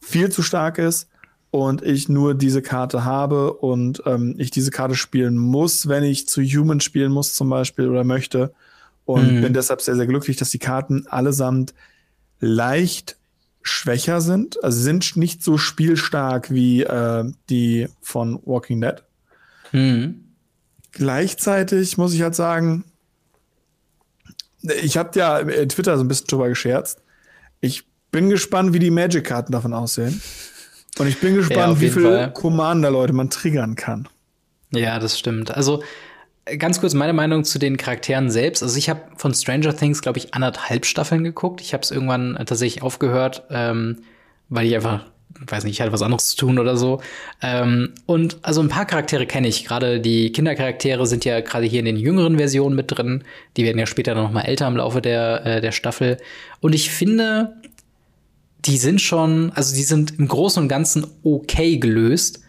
viel 0.00 0.30
zu 0.30 0.42
stark 0.42 0.78
ist, 0.78 1.08
und 1.54 1.82
ich 1.82 2.08
nur 2.08 2.34
diese 2.34 2.62
Karte 2.62 3.04
habe 3.04 3.52
und 3.52 4.02
ähm, 4.06 4.34
ich 4.38 4.50
diese 4.50 4.72
Karte 4.72 4.96
spielen 4.96 5.38
muss, 5.38 5.86
wenn 5.86 6.02
ich 6.02 6.26
zu 6.26 6.42
Human 6.42 6.80
spielen 6.80 7.12
muss 7.12 7.34
zum 7.34 7.48
Beispiel 7.48 7.88
oder 7.88 8.02
möchte. 8.02 8.52
Und 9.04 9.36
mhm. 9.36 9.40
bin 9.40 9.52
deshalb 9.52 9.80
sehr, 9.80 9.94
sehr 9.94 10.08
glücklich, 10.08 10.36
dass 10.36 10.50
die 10.50 10.58
Karten 10.58 11.06
allesamt 11.06 11.72
leicht 12.40 13.18
schwächer 13.62 14.20
sind. 14.20 14.64
Also 14.64 14.80
sind 14.80 15.16
nicht 15.16 15.44
so 15.44 15.56
spielstark 15.56 16.50
wie 16.50 16.82
äh, 16.82 17.24
die 17.48 17.86
von 18.00 18.40
Walking 18.44 18.80
Dead. 18.80 19.04
Mhm. 19.70 20.24
Gleichzeitig 20.90 21.96
muss 21.96 22.14
ich 22.14 22.22
halt 22.22 22.34
sagen, 22.34 22.82
ich 24.82 24.96
habe 24.96 25.16
ja 25.16 25.40
Twitter 25.66 25.96
so 25.98 26.02
ein 26.02 26.08
bisschen 26.08 26.26
drüber 26.26 26.48
gescherzt. 26.48 26.98
Ich 27.60 27.84
bin 28.10 28.28
gespannt, 28.28 28.72
wie 28.72 28.80
die 28.80 28.90
Magic-Karten 28.90 29.52
davon 29.52 29.72
aussehen. 29.72 30.20
Und 30.98 31.08
ich 31.08 31.18
bin 31.18 31.34
gespannt, 31.34 31.58
ja, 31.76 31.80
wie 31.80 31.90
viele 31.90 32.30
Commander-Leute 32.32 33.12
man 33.12 33.30
triggern 33.30 33.74
kann. 33.74 34.08
Ja, 34.70 34.98
das 34.98 35.18
stimmt. 35.18 35.50
Also 35.50 35.82
ganz 36.58 36.80
kurz 36.80 36.94
meine 36.94 37.12
Meinung 37.12 37.44
zu 37.44 37.58
den 37.58 37.76
Charakteren 37.76 38.30
selbst. 38.30 38.62
Also 38.62 38.76
ich 38.76 38.88
habe 38.88 39.00
von 39.16 39.34
Stranger 39.34 39.74
Things, 39.76 40.02
glaube 40.02 40.18
ich, 40.18 40.34
anderthalb 40.34 40.86
Staffeln 40.86 41.24
geguckt. 41.24 41.60
Ich 41.60 41.72
habe 41.72 41.82
es 41.82 41.90
irgendwann 41.90 42.36
tatsächlich 42.46 42.82
aufgehört, 42.82 43.44
ähm, 43.50 43.98
weil 44.48 44.66
ich 44.66 44.74
einfach, 44.74 45.04
weiß 45.46 45.64
nicht, 45.64 45.72
ich 45.72 45.80
hatte 45.80 45.92
was 45.92 46.02
anderes 46.02 46.28
zu 46.28 46.36
tun 46.36 46.58
oder 46.58 46.76
so. 46.76 47.00
Ähm, 47.42 47.94
und 48.06 48.38
also 48.42 48.60
ein 48.60 48.68
paar 48.68 48.84
Charaktere 48.84 49.26
kenne 49.26 49.48
ich. 49.48 49.64
Gerade 49.64 50.00
die 50.00 50.32
Kindercharaktere 50.32 51.06
sind 51.06 51.24
ja 51.24 51.40
gerade 51.40 51.66
hier 51.66 51.80
in 51.80 51.86
den 51.86 51.96
jüngeren 51.96 52.36
Versionen 52.36 52.76
mit 52.76 52.90
drin. 52.90 53.24
Die 53.56 53.64
werden 53.64 53.78
ja 53.78 53.86
später 53.86 54.14
noch 54.14 54.30
mal 54.30 54.42
älter 54.42 54.68
im 54.68 54.76
Laufe 54.76 55.00
der, 55.00 55.46
äh, 55.46 55.60
der 55.60 55.72
Staffel. 55.72 56.18
Und 56.60 56.74
ich 56.74 56.90
finde, 56.90 57.56
die 58.66 58.78
sind 58.78 59.00
schon, 59.00 59.50
also 59.54 59.74
die 59.74 59.82
sind 59.82 60.18
im 60.18 60.28
Großen 60.28 60.62
und 60.62 60.68
Ganzen 60.68 61.06
okay 61.22 61.78
gelöst. 61.78 62.40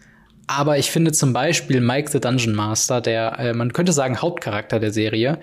Aber 0.46 0.78
ich 0.78 0.90
finde 0.90 1.12
zum 1.12 1.32
Beispiel 1.32 1.80
Mike 1.80 2.10
the 2.10 2.20
Dungeon 2.20 2.54
Master, 2.54 3.00
der, 3.00 3.38
äh, 3.38 3.52
man 3.52 3.72
könnte 3.72 3.92
sagen, 3.92 4.22
Hauptcharakter 4.22 4.78
der 4.78 4.92
Serie, 4.92 5.40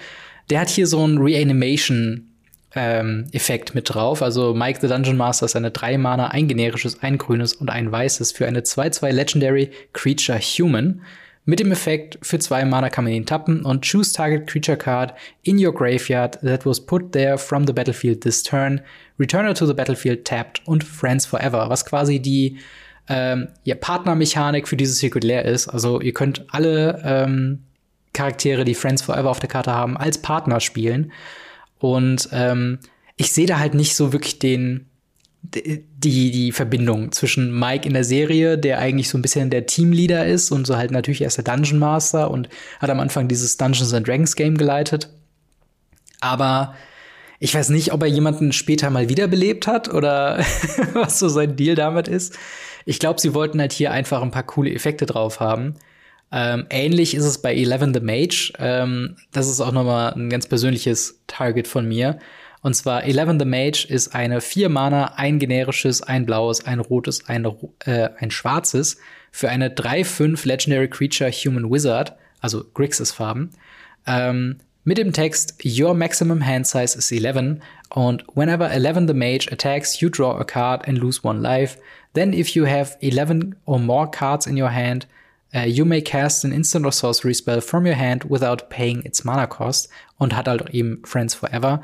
der 0.50 0.62
hat 0.62 0.70
hier 0.70 0.88
so 0.88 1.04
einen 1.04 1.18
Reanimation-Effekt 1.18 3.70
ähm, 3.70 3.76
mit 3.76 3.94
drauf. 3.94 4.22
Also 4.22 4.54
Mike 4.54 4.80
the 4.82 4.88
Dungeon 4.88 5.18
Master 5.18 5.46
ist 5.46 5.58
eine 5.58 5.72
3 5.72 5.98
Mana, 5.98 6.28
ein 6.28 6.48
generisches, 6.48 7.02
ein 7.02 7.18
grünes 7.18 7.54
und 7.54 7.70
ein 7.70 7.92
weißes 7.92 8.32
für 8.32 8.48
eine 8.48 8.62
2-2 8.62 9.12
Legendary 9.12 9.72
Creature 9.92 10.40
Human. 10.40 11.02
Mit 11.46 11.60
dem 11.60 11.72
Effekt 11.74 12.18
für 12.22 12.40
zwei 12.40 12.64
Mana 12.64 12.90
kann 12.90 13.04
man 13.04 13.14
ihn 13.14 13.26
tappen 13.26 13.66
und 13.66 13.86
choose 13.86 14.14
target 14.14 14.48
creature 14.48 14.78
card 14.78 15.14
in 15.42 15.64
your 15.64 15.74
graveyard 15.74 16.40
that 16.42 16.66
was 16.66 16.80
put 16.80 17.12
there 17.12 17.38
from 17.38 17.68
the 17.68 17.74
battlefield 17.74 18.22
this 18.22 18.44
turn, 18.44 18.80
return 19.20 19.50
it 19.50 19.58
to 19.58 19.66
the 19.66 19.74
battlefield 19.74 20.24
tapped 20.24 20.62
und 20.66 20.86
Friends 20.86 21.26
Forever, 21.26 21.70
was 21.70 21.86
quasi 21.86 22.22
die 22.22 22.60
ähm, 23.10 23.50
ja, 23.66 23.76
Partnermechanik 23.76 24.70
für 24.70 24.78
dieses 24.78 25.00
Secret 25.00 25.26
Lair 25.26 25.44
ist. 25.44 25.68
Also 25.68 26.00
ihr 26.00 26.14
könnt 26.14 26.46
alle 26.50 27.02
ähm, 27.04 27.64
Charaktere, 28.14 28.64
die 28.64 28.76
Friends 28.76 29.02
Forever 29.02 29.30
auf 29.30 29.42
der 29.42 29.50
Karte 29.50 29.74
haben, 29.74 29.98
als 29.98 30.20
Partner 30.20 30.62
spielen. 30.62 31.12
Und 31.80 32.30
ähm, 32.32 32.80
ich 33.18 33.34
sehe 33.34 33.48
da 33.48 33.60
halt 33.60 33.74
nicht 33.74 33.96
so 33.96 34.14
wirklich 34.14 34.40
den 34.40 34.88
die, 35.44 36.32
die 36.32 36.52
Verbindung 36.52 37.12
zwischen 37.12 37.58
Mike 37.58 37.88
in 37.88 37.94
der 37.94 38.04
Serie, 38.04 38.58
der 38.58 38.80
eigentlich 38.80 39.10
so 39.10 39.18
ein 39.18 39.22
bisschen 39.22 39.50
der 39.50 39.66
Teamleader 39.66 40.26
ist 40.26 40.52
und 40.52 40.66
so 40.66 40.78
halt 40.78 40.92
natürlich 40.92 41.22
erst 41.22 41.38
der 41.38 41.44
Dungeon 41.44 41.80
Master 41.80 42.32
und 42.32 42.50
hat 42.80 42.90
am 42.90 43.00
Anfang 43.00 43.28
dieses 43.28 43.58
Dungeons 43.58 43.94
and 43.94 44.08
Dragons 44.08 44.36
Game 44.36 44.58
geleitet. 44.58 45.10
Aber 46.22 46.76
ich 47.40 47.54
weiß 47.54 47.70
nicht, 47.70 47.92
ob 47.92 48.02
er 48.02 48.08
jemanden 48.08 48.54
später 48.54 48.90
mal 48.90 49.10
wiederbelebt 49.10 49.68
hat 49.68 49.94
oder 49.94 50.40
was 50.94 51.20
so 51.20 51.28
sein 51.28 51.58
Deal 51.58 51.76
damit 51.76 52.08
ist. 52.08 52.38
Ich 52.86 53.00
glaube, 53.00 53.20
sie 53.20 53.34
wollten 53.34 53.60
halt 53.60 53.74
hier 53.74 53.92
einfach 53.92 54.22
ein 54.22 54.32
paar 54.32 54.44
coole 54.44 54.74
Effekte 54.74 55.06
drauf 55.06 55.42
haben. 55.42 55.76
Ähm, 56.32 56.66
ähnlich 56.70 57.14
ist 57.16 57.26
es 57.26 57.42
bei 57.42 57.54
Eleven 57.54 57.94
the 57.94 58.00
Mage. 58.00 58.54
Ähm, 58.60 59.18
das 59.32 59.50
ist 59.50 59.62
auch 59.62 59.72
noch 59.72 59.84
mal 59.84 60.14
ein 60.14 60.30
ganz 60.30 60.48
persönliches 60.48 61.22
Target 61.28 61.68
von 61.68 61.88
mir. 61.88 62.18
Und 62.64 62.76
zwar 62.76 63.04
Eleven 63.04 63.40
the 63.40 63.46
Mage 63.46 63.86
ist 63.90 64.16
eine 64.16 64.40
vier 64.40 64.70
Mana, 64.70 65.16
ein 65.18 65.38
generisches, 65.38 66.02
ein 66.02 66.26
blaues, 66.26 66.66
ein 66.66 66.80
rotes, 66.80 67.28
ein, 67.28 67.46
äh, 67.86 68.10
ein 68.18 68.32
schwarzes 68.32 68.98
für 69.32 69.50
eine 69.50 69.70
3-5 69.70 70.48
Legendary 70.48 70.88
Creature 70.88 71.30
Human 71.30 71.70
Wizard, 71.70 72.16
also 72.40 72.64
Grixis 72.74 73.12
Farben. 73.12 73.52
Ähm, 74.08 74.60
mit 74.86 74.98
dem 74.98 75.12
Text 75.12 75.56
Your 75.66 75.94
maximum 75.94 76.46
hand 76.46 76.66
size 76.66 76.98
is 76.98 77.12
11 77.12 77.60
und 77.90 78.24
whenever 78.34 78.72
11 78.72 79.08
the 79.08 79.14
mage 79.14 79.52
attacks, 79.52 80.00
you 80.00 80.10
draw 80.10 80.40
a 80.40 80.46
card 80.46 80.88
and 80.88 80.98
lose 80.98 81.22
one 81.22 81.42
life. 81.42 81.78
Then 82.14 82.32
if 82.32 82.56
you 82.56 82.66
have 82.66 82.98
11 83.02 83.56
or 83.66 83.78
more 83.78 84.10
cards 84.10 84.48
in 84.48 84.58
your 84.58 84.72
hand, 84.72 85.06
uh, 85.54 85.66
you 85.66 85.84
may 85.84 86.02
cast 86.02 86.46
an 86.46 86.54
instant 86.54 86.86
or 86.86 86.94
sorcery 86.94 87.34
spell 87.34 87.60
from 87.60 87.86
your 87.86 87.96
hand 87.96 88.24
without 88.30 88.70
paying 88.70 89.04
its 89.04 89.26
mana 89.26 89.48
cost 89.48 89.90
und 90.18 90.34
hat 90.34 90.48
halt 90.48 90.70
eben 90.74 91.02
Friends 91.06 91.36
Forever. 91.36 91.82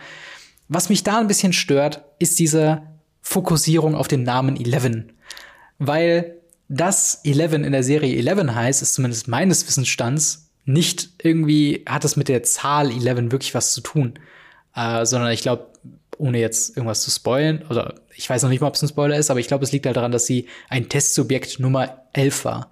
Was 0.70 0.90
mich 0.90 1.04
da 1.04 1.20
ein 1.20 1.28
bisschen 1.28 1.52
stört, 1.52 2.04
ist 2.20 2.40
diese 2.40 2.84
Fokussierung 3.22 3.96
auf 3.96 4.08
den 4.08 4.24
Namen 4.24 4.56
Eleven. 4.56 5.12
Weil 5.80 6.36
das 6.68 7.22
Eleven 7.24 7.64
in 7.64 7.72
der 7.72 7.84
Serie 7.84 8.16
Eleven 8.16 8.54
heißt, 8.54 8.82
ist 8.82 8.94
zumindest 8.94 9.28
meines 9.28 9.68
Wissensstands 9.68 10.50
nicht 10.66 11.10
irgendwie, 11.24 11.84
hat 11.88 12.06
es 12.06 12.16
mit 12.16 12.30
der 12.30 12.44
Zahl 12.44 12.92
Eleven 12.92 13.32
wirklich 13.32 13.56
was 13.56 13.74
zu 13.74 13.82
tun. 13.82 14.20
äh, 14.76 15.06
sondern 15.06 15.32
ich 15.32 15.42
glaube, 15.42 15.68
ohne 16.20 16.40
jetzt 16.40 16.78
irgendwas 16.78 17.02
zu 17.02 17.10
spoilen, 17.10 17.64
oder 17.70 17.96
ich 18.16 18.30
weiß 18.30 18.44
noch 18.44 18.50
nicht 18.50 18.62
mal, 18.62 18.68
ob 18.68 18.76
es 18.76 18.82
ein 18.84 18.90
Spoiler 18.90 19.18
ist, 19.18 19.32
aber 19.32 19.40
ich 19.40 19.48
glaube, 19.48 19.64
es 19.64 19.72
liegt 19.72 19.86
halt 19.86 19.98
daran, 19.98 20.12
dass 20.12 20.26
sie 20.26 20.48
ein 20.70 20.90
Testsubjekt 20.90 21.60
Nummer 21.60 22.04
11 22.14 22.46
war. 22.46 22.72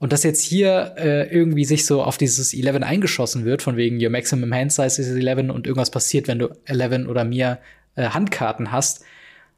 Und 0.00 0.14
dass 0.14 0.22
jetzt 0.22 0.40
hier 0.40 0.94
äh, 0.96 1.28
irgendwie 1.32 1.66
sich 1.66 1.84
so 1.84 2.02
auf 2.02 2.16
dieses 2.16 2.54
11 2.54 2.82
eingeschossen 2.82 3.44
wird, 3.44 3.60
von 3.60 3.76
wegen 3.76 4.02
your 4.02 4.08
maximum 4.08 4.52
hand 4.52 4.72
size 4.72 5.00
is 5.00 5.08
11 5.08 5.50
und 5.50 5.66
irgendwas 5.66 5.90
passiert, 5.90 6.26
wenn 6.26 6.38
du 6.38 6.48
11 6.64 7.06
oder 7.06 7.24
mir 7.24 7.58
äh, 7.96 8.08
Handkarten 8.08 8.72
hast, 8.72 9.04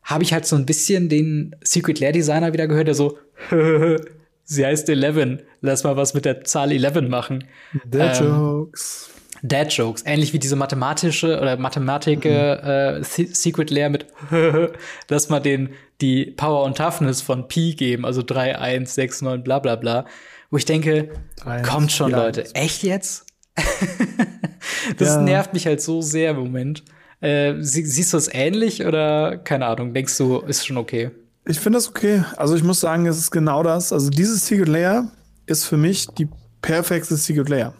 habe 0.03 0.25
ich 0.25 0.33
halt 0.33 0.45
so 0.45 0.57
ein 0.57 0.67
bisschen 0.67 1.09
den 1.09 1.55
Secret 1.63 2.01
Lair 2.01 2.11
Designer 2.11 2.53
wieder 2.53 2.67
gehört, 2.67 2.89
der 2.89 2.97
so, 2.97 3.19
sie 4.45 4.67
heißt 4.67 4.89
11, 4.89 5.45
lass 5.61 5.85
mal 5.85 5.97
was 5.97 6.13
mit 6.13 6.25
der 6.25 6.43
Zahl 6.43 6.73
11 6.73 7.09
machen. 7.09 7.45
Dead 7.85 8.11
ähm, 8.21 8.27
Jokes. 8.27 9.11
Dad 9.43 9.73
Jokes, 9.73 10.05
ähnlich 10.07 10.33
wie 10.33 10.39
diese 10.39 10.55
mathematische 10.55 11.41
oder 11.41 11.57
Mathematik 11.57 12.25
mhm. 12.25 12.31
äh, 12.31 13.03
Secret 13.03 13.71
Lair 13.71 13.91
mit, 13.91 14.07
dass 15.09 15.29
man 15.29 15.43
den 15.43 15.71
die 16.01 16.27
Power 16.27 16.65
und 16.65 16.77
Toughness 16.77 17.23
von 17.23 17.49
Pi 17.49 17.75
geben, 17.75 18.05
also 18.05 18.23
3, 18.23 18.59
1, 18.59 18.95
6, 18.95 19.23
9, 19.23 19.45
bla 19.45 19.59
bla 19.59 19.77
bla. 19.77 20.07
Wo 20.51 20.57
ich 20.57 20.65
denke, 20.65 21.11
3, 21.43 21.63
kommt 21.63 21.93
schon, 21.93 22.11
Leute. 22.11 22.55
Echt 22.55 22.83
jetzt? 22.83 23.27
das 24.99 25.09
ja. 25.09 25.23
nervt 25.23 25.55
mich 25.55 25.67
halt 25.67 25.81
so 25.81 26.03
sehr 26.03 26.33
im 26.33 26.39
Moment. 26.39 26.85
Äh, 27.21 27.55
sie, 27.61 27.85
siehst 27.85 28.13
du 28.13 28.17
es 28.17 28.33
ähnlich 28.33 28.85
oder 28.85 29.39
keine 29.39 29.67
Ahnung, 29.67 29.95
denkst 29.95 30.17
du, 30.19 30.41
ist 30.41 30.67
schon 30.67 30.77
okay? 30.77 31.11
Ich 31.47 31.59
finde 31.59 31.79
das 31.79 31.89
okay. 31.89 32.25
Also 32.37 32.55
ich 32.55 32.63
muss 32.63 32.81
sagen, 32.81 33.07
es 33.07 33.19
ist 33.19 33.31
genau 33.31 33.63
das. 33.63 33.93
Also 33.93 34.11
dieses 34.11 34.47
Secret 34.47 34.69
Layer 34.69 35.11
ist 35.47 35.65
für 35.65 35.77
mich 35.77 36.07
die 36.07 36.29
perfekte 36.61 37.17
Secret 37.17 37.49
Layer. 37.49 37.75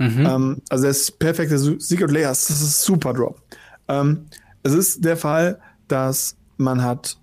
Mhm. 0.00 0.26
Ähm, 0.26 0.62
also 0.70 0.86
das 0.86 1.10
perfekte 1.10 1.58
Secret 1.58 2.10
Layer, 2.10 2.30
das 2.30 2.48
ist 2.48 2.82
super 2.82 3.12
Drop. 3.12 3.40
Ähm, 3.86 4.24
es 4.62 4.72
ist 4.72 5.04
der 5.04 5.18
Fall, 5.18 5.58
dass 5.88 6.36
man 6.56 6.82
hat 6.82 7.18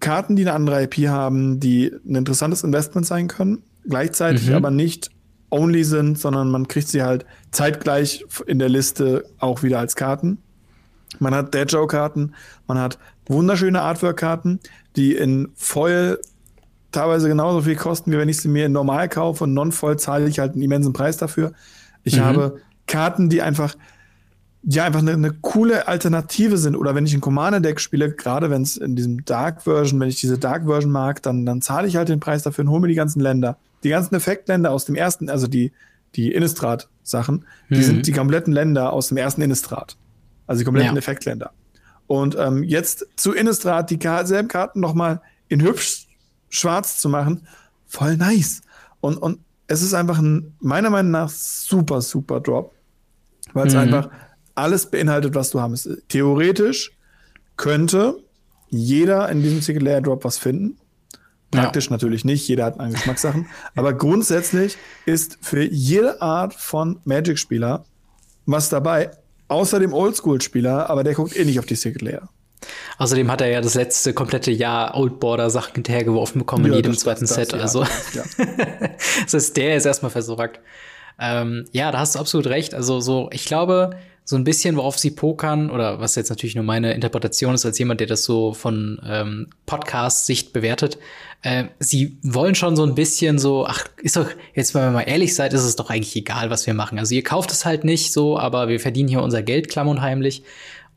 Karten, 0.00 0.34
die 0.34 0.42
eine 0.42 0.52
andere 0.52 0.82
IP 0.82 1.06
haben, 1.08 1.60
die 1.60 1.92
ein 2.04 2.16
interessantes 2.16 2.64
Investment 2.64 3.06
sein 3.06 3.28
können, 3.28 3.62
gleichzeitig 3.88 4.48
mhm. 4.48 4.56
aber 4.56 4.72
nicht 4.72 5.10
only 5.50 5.84
sind, 5.84 6.18
sondern 6.18 6.50
man 6.50 6.66
kriegt 6.66 6.88
sie 6.88 7.02
halt 7.02 7.24
zeitgleich 7.52 8.24
in 8.46 8.58
der 8.58 8.68
Liste 8.68 9.24
auch 9.38 9.62
wieder 9.62 9.78
als 9.78 9.94
Karten. 9.94 10.38
Man 11.20 11.34
hat 11.34 11.54
Dead 11.54 11.70
Joe 11.70 11.86
Karten, 11.86 12.34
man 12.66 12.78
hat 12.78 12.98
wunderschöne 13.26 13.80
Artwork-Karten, 13.80 14.58
die 14.96 15.14
in 15.14 15.50
Foil 15.54 16.18
teilweise 16.90 17.28
genauso 17.28 17.62
viel 17.62 17.76
kosten, 17.76 18.10
wie 18.10 18.18
wenn 18.18 18.28
ich 18.28 18.38
sie 18.38 18.48
mir 18.48 18.66
in 18.66 18.72
normal 18.72 19.08
kaufe 19.08 19.44
und 19.44 19.54
non-Foil 19.54 19.98
zahle 19.98 20.26
ich 20.26 20.40
halt 20.40 20.54
einen 20.54 20.62
immensen 20.62 20.92
Preis 20.92 21.16
dafür. 21.16 21.52
Ich 22.04 22.16
mhm. 22.16 22.24
habe 22.24 22.60
Karten, 22.86 23.28
die 23.28 23.42
einfach 23.42 23.76
ja 24.64 24.84
einfach 24.84 25.00
eine, 25.00 25.12
eine, 25.12 25.32
coole 25.32 25.88
Alternative 25.88 26.56
sind. 26.56 26.76
Oder 26.76 26.94
wenn 26.94 27.04
ich 27.04 27.14
ein 27.14 27.20
Commander-Deck 27.20 27.80
spiele, 27.80 28.12
gerade 28.12 28.50
wenn 28.50 28.62
es 28.62 28.76
in 28.76 28.94
diesem 28.94 29.24
Dark-Version, 29.24 29.98
wenn 30.00 30.08
ich 30.08 30.20
diese 30.20 30.38
Dark-Version 30.38 30.92
mag, 30.92 31.22
dann, 31.22 31.44
dann 31.44 31.62
zahle 31.62 31.88
ich 31.88 31.96
halt 31.96 32.08
den 32.08 32.20
Preis 32.20 32.42
dafür 32.42 32.64
und 32.64 32.70
hole 32.70 32.80
mir 32.82 32.88
die 32.88 32.94
ganzen 32.94 33.20
Länder. 33.20 33.58
Die 33.82 33.88
ganzen 33.88 34.14
Effektländer 34.14 34.70
aus 34.70 34.84
dem 34.84 34.94
ersten, 34.94 35.28
also 35.28 35.48
die, 35.48 35.72
die 36.14 36.32
Innistrad-Sachen, 36.32 37.44
die 37.70 37.76
mhm. 37.76 37.82
sind 37.82 38.06
die 38.06 38.12
kompletten 38.12 38.52
Länder 38.52 38.92
aus 38.92 39.08
dem 39.08 39.16
ersten 39.16 39.42
Innistrad. 39.42 39.96
Also 40.46 40.60
die 40.60 40.64
kompletten 40.64 40.94
ja. 40.94 40.98
Effektländer. 40.98 41.52
Und 42.06 42.36
ähm, 42.38 42.62
jetzt 42.62 43.06
zu 43.16 43.32
Innistrad 43.32 43.90
die 43.90 43.98
selben 44.24 44.48
Karten 44.48 44.80
nochmal 44.80 45.22
in 45.48 45.62
hübsch 45.62 46.06
schwarz 46.50 46.98
zu 46.98 47.08
machen, 47.08 47.46
voll 47.86 48.16
nice. 48.16 48.62
Und, 49.00 49.16
und 49.16 49.40
es 49.72 49.82
ist 49.82 49.94
einfach 49.94 50.18
ein, 50.18 50.54
meiner 50.60 50.90
Meinung 50.90 51.12
nach, 51.12 51.30
super, 51.30 52.02
super 52.02 52.40
Drop. 52.40 52.74
Weil 53.54 53.66
es 53.66 53.72
mhm. 53.72 53.80
einfach 53.80 54.10
alles 54.54 54.90
beinhaltet, 54.90 55.34
was 55.34 55.50
du 55.50 55.60
haben. 55.60 55.78
Theoretisch 56.08 56.92
könnte 57.56 58.18
jeder 58.68 59.28
in 59.30 59.42
diesem 59.42 59.62
Single 59.62 59.84
Layer 59.84 60.00
Drop 60.02 60.24
was 60.24 60.38
finden. 60.38 60.78
Praktisch 61.50 61.86
ja. 61.86 61.92
natürlich 61.92 62.24
nicht, 62.24 62.46
jeder 62.48 62.66
hat 62.66 62.80
eine 62.80 62.94
Geschmackssachen. 62.94 63.46
aber 63.74 63.92
grundsätzlich 63.92 64.76
ist 65.04 65.38
für 65.42 65.62
jede 65.62 66.20
Art 66.22 66.54
von 66.54 67.00
Magic-Spieler 67.04 67.84
was 68.44 68.68
dabei, 68.68 69.10
außer 69.48 69.78
dem 69.78 69.92
Oldschool-Spieler, 69.92 70.90
aber 70.90 71.04
der 71.04 71.14
guckt 71.14 71.36
eh 71.36 71.44
nicht 71.44 71.58
auf 71.58 71.66
die 71.66 71.76
Secret 71.76 72.02
Layer. 72.02 72.28
Außerdem 72.98 73.30
hat 73.30 73.40
er 73.40 73.48
ja 73.48 73.60
das 73.60 73.74
letzte 73.74 74.12
komplette 74.12 74.50
Jahr 74.50 74.96
Old 74.96 75.20
Border 75.20 75.50
Sachen 75.50 75.74
hinterhergeworfen 75.74 76.40
bekommen 76.40 76.64
ja, 76.66 76.70
in 76.70 76.76
jedem 76.76 76.96
zweiten 76.96 77.26
das, 77.26 77.34
Set. 77.34 77.52
Das, 77.52 77.60
also, 77.60 77.84
ja. 78.14 78.22
das 79.24 79.34
heißt, 79.34 79.56
der 79.56 79.76
ist 79.76 79.86
erstmal 79.86 80.10
versorgt. 80.10 80.60
Ähm, 81.18 81.66
ja, 81.72 81.90
da 81.90 81.98
hast 81.98 82.14
du 82.14 82.18
absolut 82.18 82.46
recht. 82.46 82.74
Also, 82.74 83.00
so, 83.00 83.28
ich 83.32 83.44
glaube, 83.44 83.96
so 84.24 84.36
ein 84.36 84.44
bisschen, 84.44 84.76
worauf 84.76 84.98
sie 84.98 85.10
pokern, 85.10 85.70
oder 85.70 86.00
was 86.00 86.14
jetzt 86.14 86.30
natürlich 86.30 86.54
nur 86.54 86.64
meine 86.64 86.92
Interpretation 86.94 87.54
ist, 87.54 87.66
als 87.66 87.78
jemand, 87.78 88.00
der 88.00 88.06
das 88.06 88.24
so 88.24 88.54
von 88.54 89.00
ähm, 89.04 89.48
Podcast-Sicht 89.66 90.52
bewertet, 90.52 90.98
äh, 91.42 91.64
sie 91.80 92.18
wollen 92.22 92.54
schon 92.54 92.76
so 92.76 92.84
ein 92.84 92.94
bisschen 92.94 93.38
so, 93.38 93.66
ach, 93.66 93.84
ist 94.00 94.16
doch, 94.16 94.28
jetzt 94.54 94.74
wenn 94.74 94.84
wir 94.84 94.90
mal 94.92 95.02
ehrlich 95.02 95.34
seid, 95.34 95.52
ist 95.52 95.64
es 95.64 95.74
doch 95.74 95.90
eigentlich 95.90 96.14
egal, 96.14 96.50
was 96.50 96.66
wir 96.66 96.74
machen. 96.74 97.00
Also 97.00 97.14
ihr 97.16 97.24
kauft 97.24 97.50
es 97.50 97.64
halt 97.64 97.82
nicht 97.84 98.12
so, 98.12 98.38
aber 98.38 98.68
wir 98.68 98.78
verdienen 98.78 99.08
hier 99.08 99.22
unser 99.22 99.42
Geld 99.42 99.68
klamm 99.68 99.88
und 99.88 100.02
heimlich. 100.02 100.44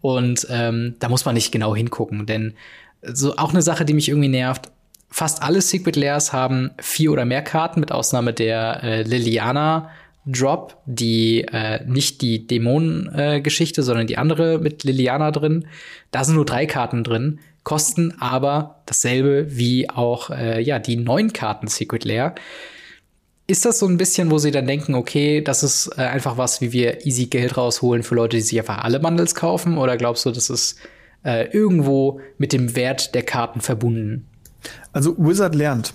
Und 0.06 0.46
ähm, 0.52 0.98
da 1.00 1.10
muss 1.10 1.26
man 1.26 1.34
nicht 1.34 1.52
genau 1.52 1.76
hingucken, 1.76 2.28
denn 2.28 2.54
so 3.02 3.38
auch 3.38 3.50
eine 3.50 3.64
Sache, 3.64 3.86
die 3.86 3.96
mich 3.96 4.08
irgendwie 4.08 4.28
nervt, 4.28 4.70
fast 5.10 5.42
alle 5.42 5.62
Secret 5.62 5.96
Layers 5.96 6.32
haben 6.32 6.70
vier 6.80 7.12
oder 7.12 7.26
mehr 7.26 7.42
Karten, 7.42 7.80
mit 7.80 7.92
Ausnahme 7.92 8.32
der 8.32 8.84
äh, 8.84 9.02
Liliana 9.02 9.90
Drop, 10.28 10.78
die 10.86 11.42
äh, 11.52 11.84
nicht 11.88 12.22
die 12.22 12.46
Dämonen-Geschichte, 12.46 13.82
äh, 13.82 13.84
sondern 13.84 14.06
die 14.06 14.20
andere 14.20 14.60
mit 14.60 14.84
Liliana 14.84 15.32
drin. 15.32 15.66
Da 16.12 16.24
sind 16.24 16.36
nur 16.36 16.46
drei 16.46 16.68
Karten 16.68 17.04
drin, 17.04 17.40
kosten 17.64 18.14
aber 18.20 18.82
dasselbe 18.86 19.58
wie 19.58 19.90
auch 19.90 20.30
äh, 20.30 20.62
ja 20.62 20.78
die 20.78 20.98
neun 20.98 21.34
Karten 21.34 21.66
Secret 21.68 22.06
Lair. 22.06 22.36
Ist 23.48 23.66
das 23.66 23.78
so 23.78 23.88
ein 23.88 23.98
bisschen, 23.98 24.32
wo 24.32 24.40
sie 24.40 24.50
dann 24.52 24.66
denken, 24.66 24.96
okay, 24.96 25.42
das 25.42 25.62
ist 25.62 25.92
äh, 25.98 26.02
einfach 26.02 26.38
was, 26.38 26.62
wie 26.62 26.72
wir 26.72 27.06
easy 27.06 27.28
Geld 27.28 27.58
rausholen 27.58 28.02
für 28.02 28.16
Leute, 28.16 28.38
die 28.38 28.42
sich 28.42 28.58
einfach 28.58 28.80
alle 28.80 29.00
Bundles 29.00 29.36
kaufen? 29.36 29.78
Oder 29.78 29.98
glaubst 29.98 30.26
du, 30.26 30.32
das 30.32 30.50
ist 30.50 30.78
äh, 31.24 31.50
irgendwo 31.52 32.22
mit 32.40 32.54
dem 32.54 32.76
Wert 32.76 33.14
der 33.14 33.22
Karten 33.22 33.62
verbunden? 33.62 34.28
Also 34.94 35.16
Wizard 35.18 35.54
lernt. 35.54 35.94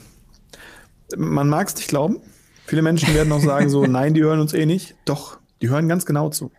Man 1.17 1.49
mag 1.49 1.67
es 1.67 1.75
nicht 1.75 1.89
glauben. 1.89 2.21
Viele 2.67 2.83
Menschen 2.83 3.13
werden 3.15 3.33
auch 3.33 3.41
sagen 3.41 3.69
so, 3.69 3.85
nein, 3.87 4.15
die 4.15 4.23
hören 4.23 4.39
uns 4.39 4.55
eh 4.55 4.65
nicht. 4.65 4.95
Doch, 5.05 5.39
die 5.61 5.71
hören 5.71 5.89
ganz 5.89 6.07
genau 6.07 6.29
zu. 6.29 6.53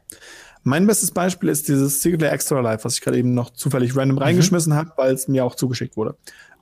Mein 0.63 0.85
bestes 0.85 1.11
Beispiel 1.11 1.49
ist 1.49 1.69
dieses 1.69 2.01
Secret 2.01 2.23
Extra 2.23 2.59
Life, 2.59 2.83
was 2.83 2.95
ich 2.95 3.01
gerade 3.01 3.17
eben 3.17 3.33
noch 3.33 3.51
zufällig 3.51 3.95
random 3.95 4.17
mhm. 4.17 4.23
reingeschmissen 4.23 4.73
habe, 4.73 4.91
weil 4.97 5.13
es 5.13 5.29
mir 5.29 5.45
auch 5.45 5.55
zugeschickt 5.55 5.95
wurde. 5.95 6.15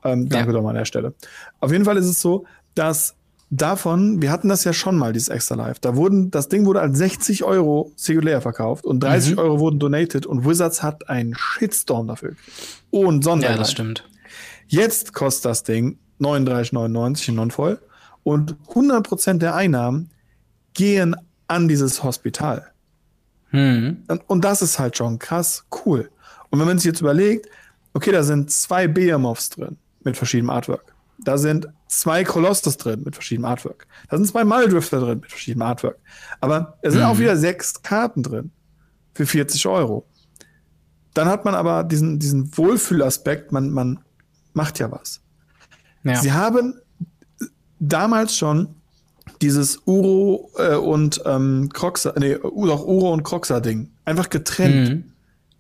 Ähm, 0.04 0.30
danke 0.30 0.52
ja. 0.52 0.54
doch 0.54 0.62
mal 0.62 0.70
an 0.70 0.76
der 0.76 0.86
Stelle. 0.86 1.14
Auf 1.60 1.72
jeden 1.72 1.84
Fall 1.84 1.98
ist 1.98 2.06
es 2.06 2.22
so, 2.22 2.46
dass 2.76 3.16
davon, 3.50 4.22
wir 4.22 4.32
hatten 4.32 4.50
das 4.50 4.64
ja 4.64 4.74
schon 4.74 4.98
mal, 4.98 5.14
dieses 5.14 5.30
Extra 5.30 5.56
Life. 5.56 5.80
Da 5.82 5.96
wurden, 5.96 6.32
das 6.32 6.50
Ding 6.50 6.66
wurde 6.66 6.82
als 6.82 6.98
60 6.98 7.44
Euro 7.44 7.92
singulär 7.96 8.42
verkauft 8.42 8.86
und 8.86 9.02
30 9.02 9.34
mhm. 9.34 9.40
Euro 9.40 9.60
wurden 9.60 9.80
donated 9.80 10.26
und 10.26 10.46
Wizards 10.46 10.84
hat 10.84 11.10
einen 11.10 11.36
Shitstorm 11.36 12.08
dafür. 12.08 12.36
Und 12.92 13.24
Sonderreich. 13.24 13.56
Ja, 13.56 13.60
das 13.60 13.72
stimmt. 13.72 14.08
Jetzt 14.68 15.14
kostet 15.14 15.46
das 15.46 15.64
Ding 15.64 15.98
39,99 16.20 17.30
in 17.30 17.36
Non-Voll 17.36 17.80
und 18.24 18.56
100 18.70 19.06
Prozent 19.06 19.42
der 19.42 19.56
Einnahmen 19.56 20.12
gehen 20.74 21.16
an 21.48 21.68
dieses 21.68 22.04
Hospital. 22.04 22.68
Mhm. 23.52 24.04
Und, 24.08 24.30
und 24.30 24.46
das 24.46 24.62
ist 24.62 24.78
halt 24.78 24.98
schon 24.98 25.18
krass 25.18 25.66
cool. 25.86 26.10
Und 26.50 26.60
wenn 26.60 26.68
man 26.68 26.78
sich 26.78 26.86
jetzt 26.86 27.02
überlegt, 27.02 27.48
okay, 27.94 28.12
da 28.12 28.24
sind 28.24 28.52
zwei 28.52 28.88
Behemoths 28.88 29.50
drin 29.50 29.78
mit 30.04 30.18
verschiedenem 30.18 30.52
Artwork. 30.52 30.94
Da 31.18 31.38
sind 31.38 31.68
zwei 31.90 32.24
Kolossus 32.24 32.78
drin 32.78 33.02
mit 33.04 33.16
verschiedenem 33.16 33.50
Artwork. 33.50 33.88
Da 34.10 34.16
sind 34.16 34.28
zwei 34.28 34.46
Maldrifter 34.46 35.02
drin 35.02 35.20
mit 35.20 35.30
verschiedenem 35.30 35.68
Artwork. 35.68 35.98
Aber 36.40 36.78
es 36.82 36.94
sind 36.94 37.02
mhm. 37.02 37.08
auch 37.08 37.18
wieder 37.18 37.36
sechs 37.36 37.82
Karten 37.82 38.24
drin 38.24 38.52
für 39.14 39.26
40 39.26 39.66
Euro. 39.66 40.08
Dann 41.14 41.28
hat 41.28 41.44
man 41.44 41.56
aber 41.56 41.84
diesen, 41.84 42.20
diesen 42.20 42.56
Wohlfühlaspekt, 42.56 43.52
man, 43.52 43.72
man 43.72 44.00
macht 44.54 44.80
ja 44.80 44.92
was. 44.92 45.22
Ja. 46.04 46.16
Sie 46.16 46.32
haben 46.32 46.80
damals 47.80 48.38
schon 48.38 48.76
dieses 49.42 49.82
Uro 49.86 50.52
äh, 50.58 50.76
und 50.76 51.22
ähm, 51.26 51.70
Croxa, 51.74 52.14
nee, 52.18 52.36
doch 52.36 52.86
Uro 52.86 53.12
und 53.12 53.24
Croxa 53.24 53.60
Ding 53.60 53.90
einfach 54.06 54.30
getrennt. 54.30 54.90
Mhm. 54.90 55.04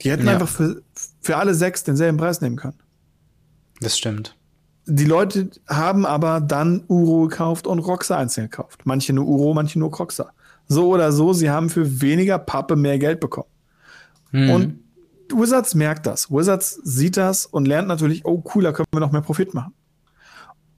Die 0.01 0.11
hätten 0.11 0.27
ja. 0.27 0.33
einfach 0.33 0.47
für, 0.47 0.81
für 1.21 1.37
alle 1.37 1.55
sechs 1.55 1.83
denselben 1.83 2.17
Preis 2.17 2.39
nehmen 2.39 2.55
können. 2.55 2.77
Das 3.81 3.97
stimmt 3.97 4.35
die 4.89 5.05
Leute 5.05 5.49
haben 5.67 6.05
aber 6.05 6.41
dann 6.41 6.83
Uro 6.87 7.27
gekauft 7.27 7.67
und 7.67 7.79
Roxa 7.79 8.17
einzeln 8.17 8.49
gekauft. 8.49 8.81
Manche 8.85 9.13
nur 9.13 9.27
Uro, 9.27 9.53
manche 9.53 9.79
nur 9.79 9.93
Roxa. 9.93 10.31
So 10.67 10.89
oder 10.89 11.11
so, 11.11 11.33
sie 11.33 11.49
haben 11.49 11.69
für 11.69 12.01
weniger 12.01 12.39
Pappe 12.39 12.75
mehr 12.75 12.99
Geld 12.99 13.19
bekommen. 13.19 13.49
Hm. 14.31 14.49
Und 14.49 14.79
Wizards 15.33 15.75
merkt 15.75 16.05
das. 16.05 16.31
Wizards 16.31 16.79
sieht 16.83 17.17
das 17.17 17.45
und 17.45 17.67
lernt 17.67 17.87
natürlich, 17.87 18.25
oh 18.25 18.43
cool, 18.53 18.63
da 18.63 18.71
können 18.71 18.87
wir 18.91 18.99
noch 18.99 19.11
mehr 19.11 19.21
Profit 19.21 19.53
machen. 19.53 19.73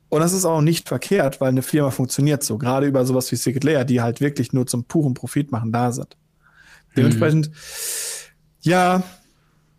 Und 0.09 0.19
das 0.19 0.33
ist 0.33 0.43
auch 0.43 0.61
nicht 0.61 0.89
verkehrt, 0.89 1.39
weil 1.39 1.49
eine 1.49 1.61
Firma 1.61 1.89
funktioniert 1.89 2.43
so. 2.43 2.57
Gerade 2.57 2.85
über 2.85 3.05
sowas 3.05 3.31
wie 3.31 3.37
Secret 3.37 3.63
Layer, 3.63 3.85
die 3.85 4.01
halt 4.01 4.19
wirklich 4.19 4.51
nur 4.51 4.67
zum 4.67 4.83
puren 4.83 5.13
Profit 5.13 5.53
machen 5.53 5.71
da 5.71 5.91
sind. 5.93 6.17
Dementsprechend, 6.97 7.49
Ja, 8.61 9.03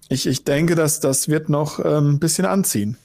ich, 0.08 0.26
ich 0.26 0.44
denke, 0.44 0.74
dass 0.74 1.00
das 1.00 1.28
wird 1.28 1.50
noch 1.50 1.84
ähm, 1.84 2.12
ein 2.12 2.18
bisschen 2.18 2.46
anziehen. 2.46 2.96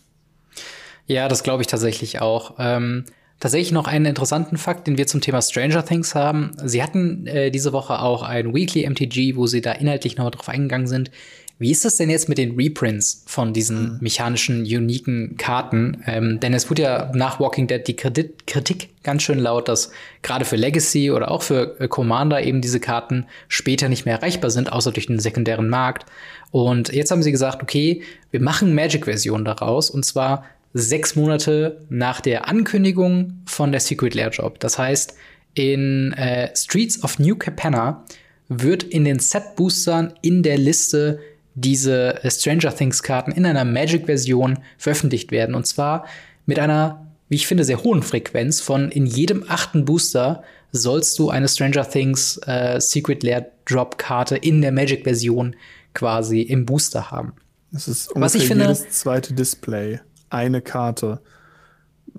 Ja, 1.07 1.27
das 1.27 1.43
glaube 1.43 1.63
ich 1.63 1.67
tatsächlich 1.67 2.21
auch. 2.21 2.55
Ähm, 2.59 3.05
tatsächlich 3.39 3.71
noch 3.71 3.87
einen 3.87 4.05
interessanten 4.05 4.57
Fakt, 4.57 4.87
den 4.87 4.97
wir 4.97 5.07
zum 5.07 5.21
Thema 5.21 5.41
Stranger 5.41 5.85
Things 5.85 6.15
haben. 6.15 6.51
Sie 6.63 6.83
hatten 6.83 7.25
äh, 7.27 7.49
diese 7.49 7.73
Woche 7.73 7.99
auch 8.01 8.23
ein 8.23 8.53
Weekly 8.53 8.87
MTG, 8.87 9.35
wo 9.35 9.47
sie 9.47 9.61
da 9.61 9.71
inhaltlich 9.71 10.17
noch 10.17 10.29
drauf 10.29 10.49
eingegangen 10.49 10.87
sind. 10.87 11.11
Wie 11.59 11.71
ist 11.71 11.85
das 11.85 11.95
denn 11.95 12.11
jetzt 12.11 12.29
mit 12.29 12.37
den 12.37 12.55
Reprints 12.55 13.23
von 13.25 13.51
diesen 13.51 13.93
mhm. 13.93 13.97
mechanischen, 14.01 14.61
uniken 14.61 15.37
Karten? 15.37 16.03
Ähm, 16.05 16.39
denn 16.39 16.53
es 16.53 16.69
wurde 16.69 16.83
ja 16.83 17.11
nach 17.15 17.39
Walking 17.39 17.65
Dead 17.65 17.87
die 17.87 17.95
Kredit 17.95 18.45
Kritik 18.45 18.89
ganz 19.01 19.23
schön 19.23 19.39
laut, 19.39 19.67
dass 19.67 19.91
gerade 20.21 20.45
für 20.45 20.55
Legacy 20.55 21.09
oder 21.09 21.31
auch 21.31 21.41
für 21.41 21.79
äh, 21.79 21.87
Commander 21.87 22.43
eben 22.43 22.61
diese 22.61 22.79
Karten 22.79 23.25
später 23.47 23.89
nicht 23.89 24.05
mehr 24.05 24.17
erreichbar 24.17 24.51
sind, 24.51 24.71
außer 24.71 24.91
durch 24.91 25.07
den 25.07 25.19
sekundären 25.19 25.67
Markt. 25.67 26.05
Und 26.51 26.93
jetzt 26.93 27.09
haben 27.09 27.23
sie 27.23 27.31
gesagt, 27.31 27.63
okay, 27.63 28.03
wir 28.29 28.41
machen 28.41 28.75
Magic-Version 28.75 29.43
daraus 29.43 29.89
und 29.89 30.05
zwar 30.05 30.45
sechs 30.73 31.15
Monate 31.15 31.81
nach 31.89 32.21
der 32.21 32.47
Ankündigung 32.47 33.41
von 33.45 33.71
der 33.71 33.81
Secret 33.81 34.15
Lair 34.15 34.29
Job. 34.29 34.59
Das 34.59 34.77
heißt, 34.77 35.15
in 35.53 36.13
äh, 36.13 36.55
Streets 36.55 37.03
of 37.03 37.19
New 37.19 37.35
Capenna 37.35 38.05
wird 38.47 38.83
in 38.83 39.03
den 39.03 39.19
Set-Boostern 39.19 40.13
in 40.21 40.43
der 40.43 40.57
Liste 40.57 41.19
diese 41.55 42.23
äh, 42.23 42.29
Stranger 42.29 42.73
Things 42.75 43.01
Karten 43.01 43.31
in 43.31 43.45
einer 43.45 43.65
Magic-Version 43.65 44.59
veröffentlicht 44.77 45.31
werden. 45.31 45.55
Und 45.55 45.65
zwar 45.65 46.05
mit 46.45 46.59
einer, 46.59 47.07
wie 47.29 47.35
ich 47.35 47.47
finde, 47.47 47.63
sehr 47.63 47.83
hohen 47.83 48.03
Frequenz 48.03 48.61
von 48.61 48.89
in 48.91 49.05
jedem 49.05 49.45
achten 49.47 49.85
Booster 49.85 50.43
sollst 50.71 51.17
du 51.17 51.29
eine 51.29 51.47
Stranger 51.47 51.89
Things 51.89 52.39
äh, 52.45 52.79
Secret 52.79 53.23
Lair 53.23 53.47
Drop 53.65 53.97
Karte 53.97 54.37
in 54.37 54.61
der 54.61 54.71
Magic-Version 54.71 55.55
quasi 55.93 56.41
im 56.41 56.65
Booster 56.65 57.09
haben. 57.09 57.33
Das 57.71 57.87
ist 57.87 58.09
ungefähr 58.09 58.21
Was 58.21 58.35
ich 58.35 58.47
finde, 58.47 58.65
jedes 58.65 58.89
zweite 58.89 59.33
Display 59.33 59.99
eine 60.29 60.61
Karte. 60.61 61.21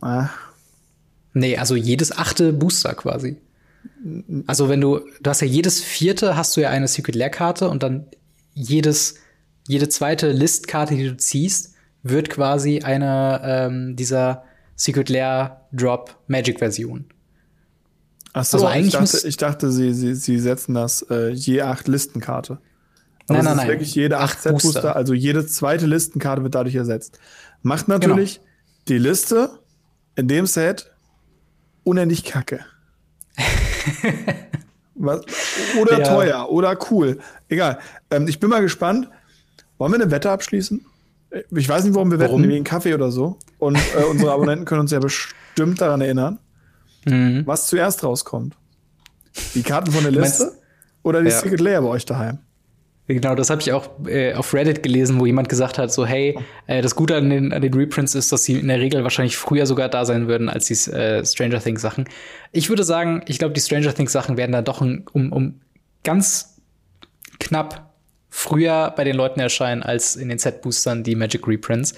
Ah. 0.01 0.29
Nee, 1.35 1.57
also 1.57 1.77
jedes 1.77 2.17
achte 2.17 2.53
Booster 2.53 2.95
quasi. 2.95 3.37
Also 4.47 4.69
wenn 4.69 4.81
du, 4.81 5.01
du 5.21 5.31
hast 5.31 5.41
ja 5.41 5.47
jedes 5.47 5.81
vierte 5.81 6.37
hast 6.37 6.57
du 6.57 6.61
ja 6.61 6.71
eine 6.71 6.89
Secret 6.89 7.15
Lair 7.15 7.31
Karte 7.31 7.69
und 7.69 7.83
dann 7.83 8.07
jedes, 8.55 9.17
jede 9.67 9.89
zweite 9.89 10.33
Listkarte, 10.33 10.95
die 10.95 11.09
du 11.09 11.17
ziehst, 11.17 11.75
wird 12.03 12.31
quasi 12.31 12.81
eine 12.81 13.41
ähm, 13.45 13.97
dieser 13.97 14.45
Secret 14.77 15.09
Lair 15.09 15.63
Drop 15.73 16.17
Magic 16.29 16.59
Version. 16.59 17.07
Achso, 18.33 18.59
also 18.59 18.67
eigentlich 18.67 18.95
ich 18.95 19.11
dachte, 19.11 19.29
ich 19.29 19.37
dachte 19.37 19.73
sie, 19.73 19.93
sie, 19.95 20.15
sie 20.15 20.39
setzen 20.39 20.75
das 20.75 21.03
äh, 21.11 21.31
je 21.31 21.63
acht 21.63 21.89
Listenkarte. 21.89 22.59
Aber 23.27 23.39
nein, 23.39 23.45
nein, 23.45 23.57
nein. 23.57 23.69
Wirklich 23.69 23.95
jede 23.95 24.19
acht 24.19 24.41
Set 24.41 24.53
Booster, 24.53 24.97
also 24.97 25.13
jede 25.13 25.47
zweite 25.47 25.87
Listenkarte 25.87 26.43
wird 26.43 26.55
dadurch 26.55 26.75
ersetzt. 26.75 27.19
Macht 27.63 27.89
natürlich 27.89 28.37
genau. 28.37 28.49
die 28.89 28.99
Liste 28.99 29.59
in 30.17 30.29
dem 30.29 30.47
Set 30.47 30.91
unendlich 31.85 32.25
kacke. 32.25 32.65
Was, 34.95 35.21
oder 35.81 36.01
ja. 36.01 36.09
teuer 36.09 36.51
oder 36.51 36.77
cool. 36.91 37.19
Egal. 37.49 37.79
Ähm, 38.11 38.27
ich 38.27 38.41
bin 38.41 38.51
mal 38.51 38.61
gespannt. 38.61 39.09
Wollen 39.79 39.93
wir 39.93 40.01
eine 40.01 40.11
Wette 40.11 40.31
abschließen? 40.31 40.85
Ich 41.55 41.69
weiß 41.69 41.85
nicht, 41.85 41.95
warum 41.95 42.11
wir 42.11 42.19
warum? 42.19 42.43
wetten, 42.43 42.53
wegen 42.53 42.65
Kaffee 42.65 42.95
oder 42.95 43.13
so. 43.13 43.39
Und 43.59 43.77
äh, 43.77 44.03
unsere 44.11 44.33
Abonnenten 44.35 44.65
können 44.65 44.81
uns 44.81 44.91
ja 44.91 44.99
bestimmt 44.99 45.81
daran 45.81 46.01
erinnern, 46.01 46.39
mhm. 47.05 47.47
was 47.47 47.69
zuerst 47.69 48.03
rauskommt. 48.03 48.57
Die 49.55 49.63
Karten 49.63 49.93
von 49.93 50.03
der 50.03 50.11
Liste 50.11 50.45
Meinst, 50.47 50.59
oder 51.05 51.23
die 51.23 51.31
ja. 51.31 51.39
Secret 51.39 51.61
Layer 51.61 51.83
bei 51.83 51.89
euch 51.89 52.05
daheim? 52.07 52.39
Genau, 53.11 53.35
das 53.35 53.49
habe 53.49 53.63
ich 53.63 53.73
auch 53.73 53.89
äh, 54.07 54.35
auf 54.35 54.53
Reddit 54.53 54.83
gelesen, 54.83 55.19
wo 55.19 55.25
jemand 55.25 55.49
gesagt 55.49 55.79
hat, 55.79 55.91
so 55.91 56.05
hey, 56.05 56.39
äh, 56.67 56.83
das 56.83 56.95
Gute 56.95 57.17
an 57.17 57.31
den, 57.31 57.55
an 57.55 57.63
den 57.63 57.73
Reprints 57.73 58.15
ist, 58.15 58.31
dass 58.31 58.45
sie 58.45 58.59
in 58.59 58.69
der 58.69 58.81
Regel 58.81 59.03
wahrscheinlich 59.03 59.39
früher 59.39 59.65
sogar 59.65 59.89
da 59.89 60.05
sein 60.05 60.29
würden 60.29 60.51
als 60.51 60.67
die 60.67 60.75
äh, 60.91 61.25
Stranger 61.25 61.59
Things 61.59 61.81
Sachen. 61.81 62.07
Ich 62.53 62.69
würde 62.69 62.85
sagen, 62.85 63.23
ich 63.27 63.39
glaube, 63.39 63.55
die 63.55 63.63
Stranger 63.63 63.95
Things 63.95 64.13
Sachen 64.13 64.37
werden 64.37 64.53
dann 64.53 64.67
doch 64.67 64.83
um, 64.83 65.33
um 65.33 65.61
ganz 66.05 66.59
knapp 67.41 67.95
früher 68.29 68.93
bei 68.95 69.05
den 69.05 69.17
Leuten 69.17 69.41
erscheinen 69.41 69.83
als 69.83 70.15
in 70.15 70.29
den 70.29 70.39
Set-Boostern 70.39 71.03
die 71.03 71.15
Magic 71.15 71.49
Reprints. 71.49 71.95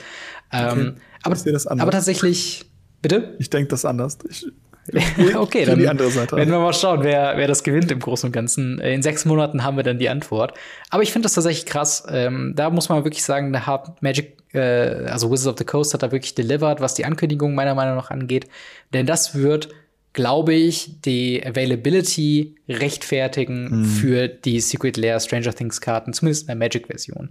Ähm, 0.52 0.96
okay. 1.24 1.36
aber, 1.64 1.82
aber 1.82 1.90
tatsächlich, 1.90 2.66
bitte? 3.02 3.34
Ich 3.40 3.50
denke 3.50 3.68
das 3.68 3.84
anders. 3.84 4.18
Ich, 4.28 4.46
okay, 5.36 5.64
dann 5.64 5.78
werden 5.78 5.98
wir 5.98 6.58
mal 6.58 6.72
schauen, 6.72 7.02
wer, 7.02 7.34
wer 7.36 7.46
das 7.46 7.62
gewinnt 7.62 7.90
im 7.90 7.98
Großen 7.98 8.28
und 8.28 8.32
Ganzen. 8.32 8.78
In 8.78 9.02
sechs 9.02 9.24
Monaten 9.24 9.64
haben 9.64 9.76
wir 9.76 9.84
dann 9.84 9.98
die 9.98 10.08
Antwort. 10.08 10.54
Aber 10.90 11.02
ich 11.02 11.12
finde 11.12 11.26
das 11.26 11.34
tatsächlich 11.34 11.66
krass. 11.66 12.04
Ähm, 12.10 12.54
da 12.56 12.70
muss 12.70 12.88
man 12.88 13.04
wirklich 13.04 13.24
sagen, 13.24 13.52
da 13.52 13.66
hat 13.66 14.02
Magic, 14.02 14.36
äh, 14.52 15.06
also 15.06 15.30
Wizards 15.30 15.46
of 15.48 15.58
the 15.58 15.64
Coast 15.64 15.94
hat 15.94 16.02
da 16.02 16.12
wirklich 16.12 16.34
delivered, 16.34 16.80
was 16.80 16.94
die 16.94 17.04
Ankündigung 17.04 17.54
meiner 17.54 17.74
Meinung 17.74 17.96
nach 17.96 18.10
angeht. 18.10 18.46
Denn 18.92 19.06
das 19.06 19.34
wird, 19.34 19.68
glaube 20.12 20.54
ich, 20.54 21.00
die 21.02 21.44
Availability 21.44 22.56
rechtfertigen 22.68 23.80
mhm. 23.80 23.84
für 23.84 24.28
die 24.28 24.60
Secret 24.60 24.96
Lair 24.96 25.20
Stranger 25.20 25.54
Things 25.54 25.80
Karten, 25.80 26.12
zumindest 26.12 26.42
in 26.42 26.46
der 26.48 26.56
Magic-Version. 26.56 27.30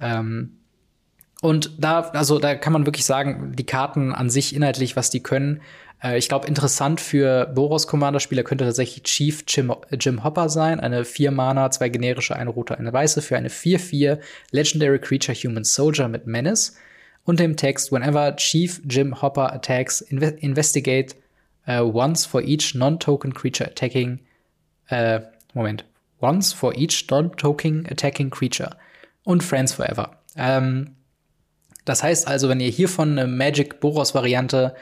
Ähm, 0.00 0.58
und 1.40 1.72
da, 1.78 2.00
also 2.00 2.38
da 2.38 2.56
kann 2.56 2.72
man 2.72 2.86
wirklich 2.86 3.04
sagen, 3.04 3.52
die 3.54 3.66
Karten 3.66 4.12
an 4.12 4.28
sich 4.28 4.54
inhaltlich, 4.54 4.96
was 4.96 5.10
die 5.10 5.22
können, 5.22 5.60
äh, 6.02 6.18
ich 6.18 6.28
glaube, 6.28 6.46
interessant 6.46 7.00
für 7.00 7.46
Boros 7.46 7.86
Commander-Spieler 7.86 8.42
könnte 8.42 8.64
tatsächlich 8.64 9.02
Chief 9.04 9.44
Jim, 9.46 9.72
Jim 9.98 10.24
Hopper 10.24 10.48
sein. 10.48 10.80
Eine 10.80 11.02
4-Mana, 11.02 11.70
zwei 11.70 11.88
generische, 11.88 12.36
eine 12.36 12.50
rote, 12.50 12.78
eine 12.78 12.92
weiße 12.92 13.22
für 13.22 13.36
eine 13.36 13.48
4-4 13.48 14.18
Legendary 14.50 14.98
Creature 14.98 15.36
Human 15.36 15.64
Soldier 15.64 16.08
mit 16.08 16.26
Menace. 16.26 16.76
Und 17.24 17.40
dem 17.40 17.56
Text, 17.56 17.92
whenever 17.92 18.36
Chief 18.36 18.80
Jim 18.88 19.20
Hopper 19.20 19.52
attacks, 19.52 20.00
inve 20.00 20.28
investigate 20.40 21.14
uh, 21.68 21.82
once 21.82 22.24
for 22.24 22.42
each 22.42 22.74
non-token 22.74 23.34
creature 23.34 23.68
attacking. 23.68 24.20
Uh, 24.90 25.20
Moment. 25.52 25.84
Once 26.20 26.52
for 26.52 26.74
each 26.74 27.10
non-token 27.10 27.86
attacking 27.90 28.30
creature. 28.30 28.70
Und 29.24 29.42
Friends 29.42 29.74
Forever. 29.74 30.16
Ähm, 30.36 30.96
das 31.84 32.02
heißt 32.02 32.26
also, 32.26 32.48
wenn 32.48 32.60
ihr 32.60 32.70
hiervon 32.70 33.18
eine 33.18 33.26
Magic 33.26 33.80
Boros 33.80 34.14
Variante 34.14 34.74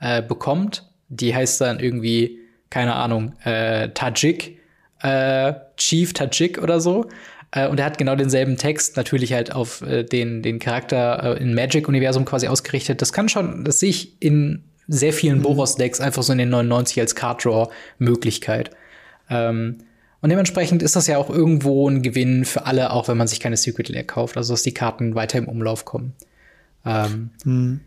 äh, 0.00 0.22
bekommt. 0.22 0.90
Die 1.08 1.34
heißt 1.34 1.60
dann 1.60 1.80
irgendwie, 1.80 2.38
keine 2.70 2.94
Ahnung, 2.94 3.34
äh, 3.44 3.88
Tajik, 3.90 4.58
äh, 5.02 5.54
Chief 5.76 6.12
Tajik 6.12 6.62
oder 6.62 6.80
so. 6.80 7.06
Äh, 7.52 7.68
und 7.68 7.80
er 7.80 7.86
hat 7.86 7.98
genau 7.98 8.16
denselben 8.16 8.56
Text, 8.56 8.96
natürlich 8.96 9.32
halt 9.32 9.54
auf 9.54 9.82
äh, 9.82 10.04
den, 10.04 10.42
den 10.42 10.58
Charakter 10.58 11.36
äh, 11.36 11.42
im 11.42 11.54
Magic-Universum 11.54 12.24
quasi 12.24 12.48
ausgerichtet. 12.48 13.02
Das 13.02 13.12
kann 13.12 13.28
schon, 13.28 13.64
das 13.64 13.80
sehe 13.80 13.90
ich 13.90 14.22
in 14.22 14.64
sehr 14.86 15.12
vielen 15.12 15.38
mhm. 15.38 15.42
Boros-Decks 15.42 16.00
einfach 16.00 16.22
so 16.22 16.32
in 16.32 16.38
den 16.38 16.50
99 16.50 17.00
als 17.00 17.14
Card-Draw-Möglichkeit. 17.14 18.70
Ähm, 19.28 19.78
und 20.20 20.28
dementsprechend 20.30 20.82
ist 20.82 20.96
das 20.96 21.06
ja 21.06 21.16
auch 21.16 21.30
irgendwo 21.30 21.88
ein 21.88 22.02
Gewinn 22.02 22.44
für 22.44 22.66
alle, 22.66 22.92
auch 22.92 23.08
wenn 23.08 23.16
man 23.16 23.26
sich 23.26 23.40
keine 23.40 23.56
Secret 23.56 23.88
Lair 23.88 24.04
kauft, 24.04 24.36
also 24.36 24.52
dass 24.52 24.62
die 24.62 24.74
Karten 24.74 25.14
weiter 25.14 25.38
im 25.38 25.48
Umlauf 25.48 25.84
kommen. 25.84 26.12
Ähm, 26.84 27.30
mhm. 27.44 27.80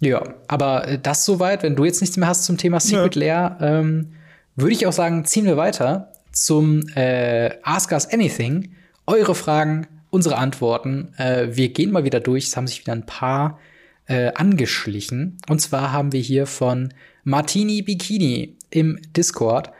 Ja, 0.00 0.22
aber 0.48 0.88
äh, 0.88 0.98
das 0.98 1.24
soweit, 1.24 1.62
wenn 1.62 1.76
du 1.76 1.84
jetzt 1.84 2.00
nichts 2.00 2.16
mehr 2.16 2.28
hast 2.28 2.44
zum 2.44 2.56
Thema 2.56 2.80
Secret 2.80 3.14
ja. 3.16 3.20
Lair, 3.20 3.58
ähm, 3.60 4.12
würde 4.56 4.72
ich 4.72 4.86
auch 4.86 4.92
sagen, 4.92 5.24
ziehen 5.24 5.44
wir 5.44 5.56
weiter 5.56 6.12
zum 6.32 6.88
äh, 6.96 7.50
Ask 7.62 7.92
Us 7.92 8.06
Anything. 8.12 8.72
Eure 9.06 9.34
Fragen, 9.34 9.86
unsere 10.10 10.36
Antworten. 10.36 11.12
Äh, 11.16 11.48
wir 11.52 11.68
gehen 11.68 11.92
mal 11.92 12.04
wieder 12.04 12.20
durch. 12.20 12.46
Es 12.46 12.56
haben 12.56 12.66
sich 12.66 12.80
wieder 12.80 12.92
ein 12.92 13.06
paar 13.06 13.58
äh, 14.06 14.32
angeschlichen. 14.34 15.38
Und 15.48 15.60
zwar 15.60 15.92
haben 15.92 16.12
wir 16.12 16.20
hier 16.20 16.46
von 16.46 16.92
Martini 17.24 17.82
Bikini 17.82 18.56
im 18.70 19.00
Discord. 19.16 19.70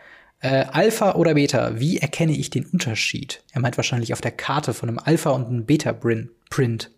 Äh, 0.41 0.65
Alpha 0.71 1.15
oder 1.15 1.35
Beta, 1.35 1.79
wie 1.79 1.99
erkenne 1.99 2.33
ich 2.33 2.51
den 2.51 2.67
Unterschied? 2.67 3.43
Er 3.53 3.61
meint 3.61 3.77
wahrscheinlich 3.77 4.13
auf 4.13 4.21
der 4.21 4.31
Karte 4.31 4.73
von 4.73 4.89
einem 4.89 4.99
Alpha 4.99 5.31
und 5.31 5.47
einem 5.47 5.67
Beta-Print. 5.67 6.91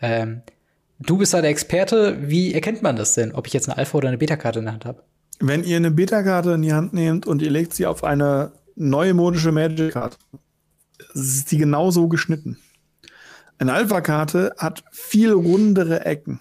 Ähm, 0.00 0.42
Du 1.00 1.16
bist 1.16 1.32
da 1.32 1.40
der 1.40 1.50
Experte. 1.50 2.18
Wie 2.20 2.54
erkennt 2.54 2.82
man 2.82 2.96
das 2.96 3.14
denn, 3.14 3.32
ob 3.32 3.46
ich 3.46 3.52
jetzt 3.52 3.68
eine 3.68 3.78
Alpha- 3.78 3.98
oder 3.98 4.08
eine 4.08 4.18
Beta-Karte 4.18 4.58
in 4.58 4.64
der 4.64 4.74
Hand 4.74 4.84
habe? 4.84 5.02
Wenn 5.40 5.62
ihr 5.62 5.76
eine 5.76 5.92
Beta-Karte 5.92 6.52
in 6.52 6.62
die 6.62 6.72
Hand 6.72 6.92
nehmt 6.92 7.26
und 7.26 7.40
ihr 7.42 7.50
legt 7.50 7.74
sie 7.74 7.86
auf 7.86 8.02
eine 8.02 8.52
neue 8.74 9.14
modische 9.14 9.52
Magic-Karte, 9.52 10.16
ist 11.14 11.52
die 11.52 11.58
genauso 11.58 12.08
geschnitten. 12.08 12.58
Eine 13.58 13.72
Alpha-Karte 13.72 14.54
hat 14.58 14.84
viel 14.90 15.32
rundere 15.32 16.04
Ecken. 16.04 16.40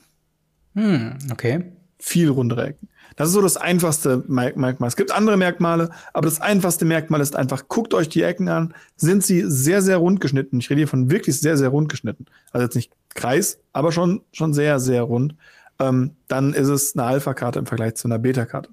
Hm, 0.73 1.17
okay. 1.31 1.71
Viel 1.99 2.29
rundere 2.29 2.67
Ecken. 2.67 2.89
Das 3.15 3.29
ist 3.29 3.33
so 3.33 3.41
das 3.41 3.57
einfachste 3.57 4.23
Merkmal. 4.27 4.87
Es 4.87 4.95
gibt 4.95 5.11
andere 5.11 5.37
Merkmale, 5.37 5.89
aber 6.13 6.25
das 6.25 6.39
einfachste 6.39 6.85
Merkmal 6.85 7.21
ist 7.21 7.35
einfach, 7.35 7.67
guckt 7.67 7.95
euch 7.95 8.09
die 8.09 8.21
Ecken 8.21 8.47
an. 8.47 8.75
Sind 8.95 9.23
sie 9.23 9.43
sehr, 9.47 9.81
sehr 9.81 9.97
rund 9.97 10.21
geschnitten? 10.21 10.59
Ich 10.59 10.69
rede 10.69 10.81
hier 10.81 10.87
von 10.87 11.09
wirklich 11.09 11.39
sehr, 11.39 11.57
sehr 11.57 11.69
rund 11.69 11.89
geschnitten. 11.89 12.25
Also 12.51 12.65
jetzt 12.65 12.75
nicht 12.75 12.91
Kreis, 13.17 13.59
aber 13.73 13.91
schon, 13.91 14.21
schon 14.31 14.53
sehr, 14.53 14.79
sehr 14.79 15.01
rund. 15.01 15.35
Ähm, 15.79 16.11
dann 16.29 16.53
ist 16.53 16.69
es 16.69 16.95
eine 16.95 17.03
Alpha-Karte 17.05 17.59
im 17.59 17.65
Vergleich 17.65 17.95
zu 17.95 18.07
einer 18.07 18.17
Beta-Karte. 18.19 18.69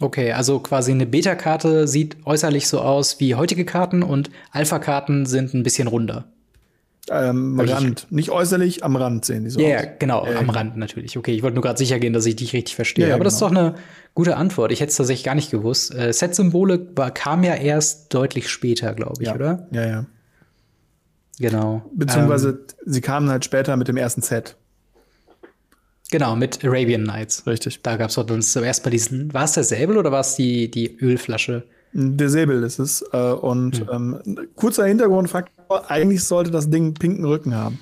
Okay, 0.00 0.32
also 0.32 0.58
quasi 0.60 0.90
eine 0.92 1.06
Beta-Karte 1.06 1.86
sieht 1.86 2.16
äußerlich 2.24 2.66
so 2.68 2.80
aus 2.80 3.20
wie 3.20 3.34
heutige 3.34 3.64
Karten 3.64 4.02
und 4.02 4.30
Alpha-Karten 4.50 5.26
sind 5.26 5.54
ein 5.54 5.62
bisschen 5.62 5.88
runder. 5.88 6.24
Ähm, 7.10 7.58
am 7.58 7.66
Rand. 7.68 8.06
Nicht 8.10 8.30
äußerlich, 8.30 8.84
am 8.84 8.94
Rand 8.96 9.24
sehen 9.24 9.44
die 9.44 9.50
so 9.50 9.58
Ja, 9.60 9.76
aus. 9.78 9.82
yeah, 9.82 9.92
genau, 9.98 10.24
Ja, 10.26 10.32
am 10.38 10.46
genau. 10.46 10.52
Rand 10.52 10.76
natürlich. 10.76 11.16
Okay, 11.18 11.32
ich 11.32 11.42
wollte 11.42 11.54
nur 11.54 11.62
gerade 11.62 11.78
sicher 11.78 11.98
gehen, 11.98 12.12
dass 12.12 12.24
ich 12.26 12.36
dich 12.36 12.52
richtig 12.52 12.76
verstehe. 12.76 13.04
Ja, 13.04 13.08
ja, 13.10 13.14
Aber 13.16 13.24
das 13.24 13.34
ist 13.34 13.42
doch 13.42 13.48
genau. 13.48 13.60
eine 13.60 13.74
gute 14.14 14.36
Antwort. 14.36 14.70
Ich 14.72 14.80
hätte 14.80 14.90
es 14.90 14.96
tatsächlich 14.96 15.24
gar 15.24 15.34
nicht 15.34 15.50
gewusst. 15.50 15.94
Äh, 15.94 16.12
Set-Symbole 16.12 16.86
war- 16.96 17.10
kam 17.10 17.42
ja 17.42 17.54
erst 17.54 18.12
deutlich 18.14 18.48
später, 18.48 18.94
glaube 18.94 19.22
ich, 19.22 19.28
Ja. 19.28 19.34
oder? 19.34 19.66
Ja, 19.72 19.86
ja. 19.86 20.06
Genau. 21.40 21.82
Beziehungsweise 21.94 22.50
Ähm, 22.50 22.58
sie 22.86 23.00
kamen 23.00 23.28
halt 23.30 23.44
später 23.44 23.76
mit 23.76 23.88
dem 23.88 23.96
ersten 23.96 24.22
Set. 24.22 24.56
genau, 26.10 26.36
mit 26.36 26.64
Arabian 26.64 27.02
Nights. 27.02 27.46
Richtig. 27.46 27.82
Da 27.82 27.96
gab 27.96 28.10
es 28.10 28.16
doch 28.16 28.26
dann 28.26 28.42
zuerst 28.42 28.84
mal 28.84 28.90
diesen. 28.90 29.32
War 29.32 29.44
es 29.44 29.52
der 29.52 29.64
Säbel 29.64 29.96
oder 29.96 30.12
war 30.12 30.20
es 30.20 30.36
die, 30.36 30.70
die 30.70 30.96
Ölflasche? 31.00 31.64
Der 31.92 32.28
Säbel 32.28 32.62
ist 32.62 32.78
es. 32.78 33.02
Äh, 33.12 33.16
und 33.32 33.84
ähm, 33.92 34.20
kurzer 34.54 34.86
Hintergrundfaktor, 34.86 35.90
eigentlich 35.90 36.22
sollte 36.24 36.50
das 36.50 36.70
Ding 36.70 36.84
einen 36.84 36.94
pinken 36.94 37.24
Rücken 37.24 37.54
haben. 37.54 37.78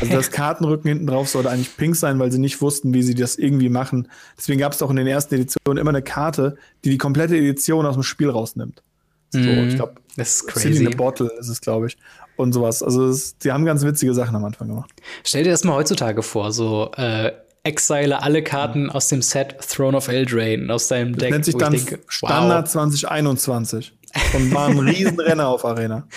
Also 0.00 0.12
das 0.12 0.30
Kartenrücken 0.30 0.88
hinten 0.88 1.06
drauf 1.08 1.28
sollte 1.28 1.50
eigentlich 1.50 1.76
pink 1.76 1.96
sein, 1.96 2.18
weil 2.20 2.30
sie 2.30 2.38
nicht 2.38 2.60
wussten, 2.60 2.94
wie 2.94 3.02
sie 3.02 3.14
das 3.14 3.36
irgendwie 3.36 3.68
machen. 3.68 4.08
Deswegen 4.36 4.60
gab 4.60 4.72
es 4.72 4.82
auch 4.82 4.90
in 4.90 4.96
den 4.96 5.06
ersten 5.08 5.34
Editionen 5.34 5.80
immer 5.80 5.90
eine 5.90 6.02
Karte, 6.02 6.56
die 6.84 6.90
die 6.90 6.98
komplette 6.98 7.36
Edition 7.36 7.84
aus 7.86 7.94
dem 7.94 8.04
Spiel 8.04 8.30
rausnimmt. 8.30 8.82
So, 9.30 9.40
Mhm. 9.40 9.68
ich 9.68 9.74
glaube, 9.74 9.94
Das 10.16 10.28
ist 10.42 10.50
City 10.52 10.68
in 10.68 10.84
crazy. 10.84 10.86
a 10.94 10.96
Bottle 10.96 11.30
ist 11.40 11.48
es, 11.48 11.60
glaube 11.60 11.88
ich. 11.88 11.96
Und 12.36 12.52
sowas. 12.52 12.82
Also 12.82 13.06
es, 13.06 13.38
die 13.38 13.50
haben 13.50 13.64
ganz 13.64 13.82
witzige 13.82 14.14
Sachen 14.14 14.36
am 14.36 14.44
Anfang 14.44 14.68
gemacht. 14.68 14.90
Stell 15.24 15.44
dir 15.44 15.50
das 15.50 15.64
mal 15.64 15.74
heutzutage 15.74 16.22
vor, 16.22 16.52
so 16.52 16.90
äh, 16.96 17.32
exile 17.66 18.22
alle 18.22 18.42
Karten 18.42 18.90
aus 18.90 19.08
dem 19.08 19.22
Set 19.22 19.56
Throne 19.68 19.96
of 19.96 20.08
Eldraine 20.08 20.72
aus 20.72 20.88
deinem 20.88 21.16
Deck. 21.16 21.30
Nennt 21.30 21.44
sich 21.44 21.56
dann 21.56 21.72
denke, 21.72 22.00
Standard 22.08 22.70
2021. 22.70 23.92
Und 24.34 24.54
war 24.54 24.68
ein 24.68 24.78
Riesenrenner 24.78 25.48
auf 25.48 25.64
Arena. 25.64 26.06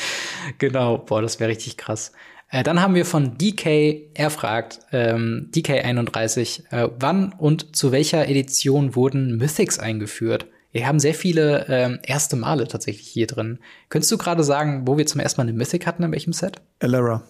Genau, 0.57 0.97
boah, 0.97 1.21
das 1.21 1.39
wäre 1.39 1.49
richtig 1.49 1.77
krass. 1.77 2.11
Äh, 2.49 2.63
dann 2.63 2.81
haben 2.81 2.95
wir 2.95 3.05
von 3.05 3.37
DK, 3.37 4.09
er 4.13 4.29
fragt, 4.29 4.79
ähm, 4.91 5.49
DK31, 5.53 6.71
äh, 6.71 6.89
wann 6.97 7.33
und 7.33 7.75
zu 7.75 7.91
welcher 7.91 8.27
Edition 8.27 8.95
wurden 8.95 9.37
Mythics 9.37 9.77
eingeführt? 9.77 10.47
Wir 10.71 10.87
haben 10.87 10.99
sehr 10.99 11.15
viele 11.15 11.65
ähm, 11.67 11.99
erste 12.03 12.35
Male 12.35 12.67
tatsächlich 12.67 13.07
hier 13.07 13.27
drin. 13.27 13.59
Könntest 13.89 14.11
du 14.11 14.17
gerade 14.17 14.43
sagen, 14.43 14.83
wo 14.85 14.97
wir 14.97 15.07
zum 15.07 15.19
ersten 15.19 15.41
Mal 15.41 15.47
eine 15.47 15.57
Mythic 15.57 15.87
hatten, 15.87 16.03
in 16.03 16.11
welchem 16.11 16.33
Set? 16.33 16.61
Elara. 16.79 17.23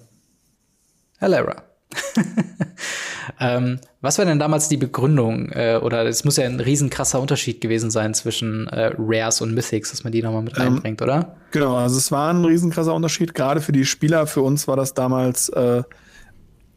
Alara. 1.20 1.64
ähm, 3.40 3.80
was 4.02 4.18
war 4.18 4.26
denn 4.26 4.40
damals 4.40 4.70
die 4.70 4.78
Begründung? 4.78 5.50
Äh, 5.52 5.80
oder 5.82 6.06
es 6.06 6.24
muss 6.24 6.38
ja 6.38 6.46
ein 6.46 6.60
riesen 6.60 6.90
krasser 6.90 7.20
Unterschied 7.20 7.62
gewesen 7.62 7.92
sein 7.92 8.14
zwischen 8.14 8.68
äh, 8.68 8.92
Rares 8.98 9.42
und 9.42 9.54
Mythics, 9.54 9.92
dass 9.92 10.04
man 10.04 10.12
die 10.12 10.22
nochmal 10.22 10.44
mit 10.44 10.58
Ähm, 10.58 10.64
reinbringt, 10.64 11.02
oder? 11.02 11.38
Genau, 11.52 11.76
also 11.76 11.98
es 11.98 12.12
war 12.12 12.32
ein 12.34 12.46
riesenkrasser 12.46 12.94
Unterschied. 12.94 13.34
Gerade 13.34 13.62
für 13.62 13.72
die 13.72 13.86
Spieler, 13.86 14.28
für 14.28 14.42
uns 14.42 14.68
war 14.68 14.76
das 14.76 14.94
damals 14.94 15.50
äh, 15.50 15.84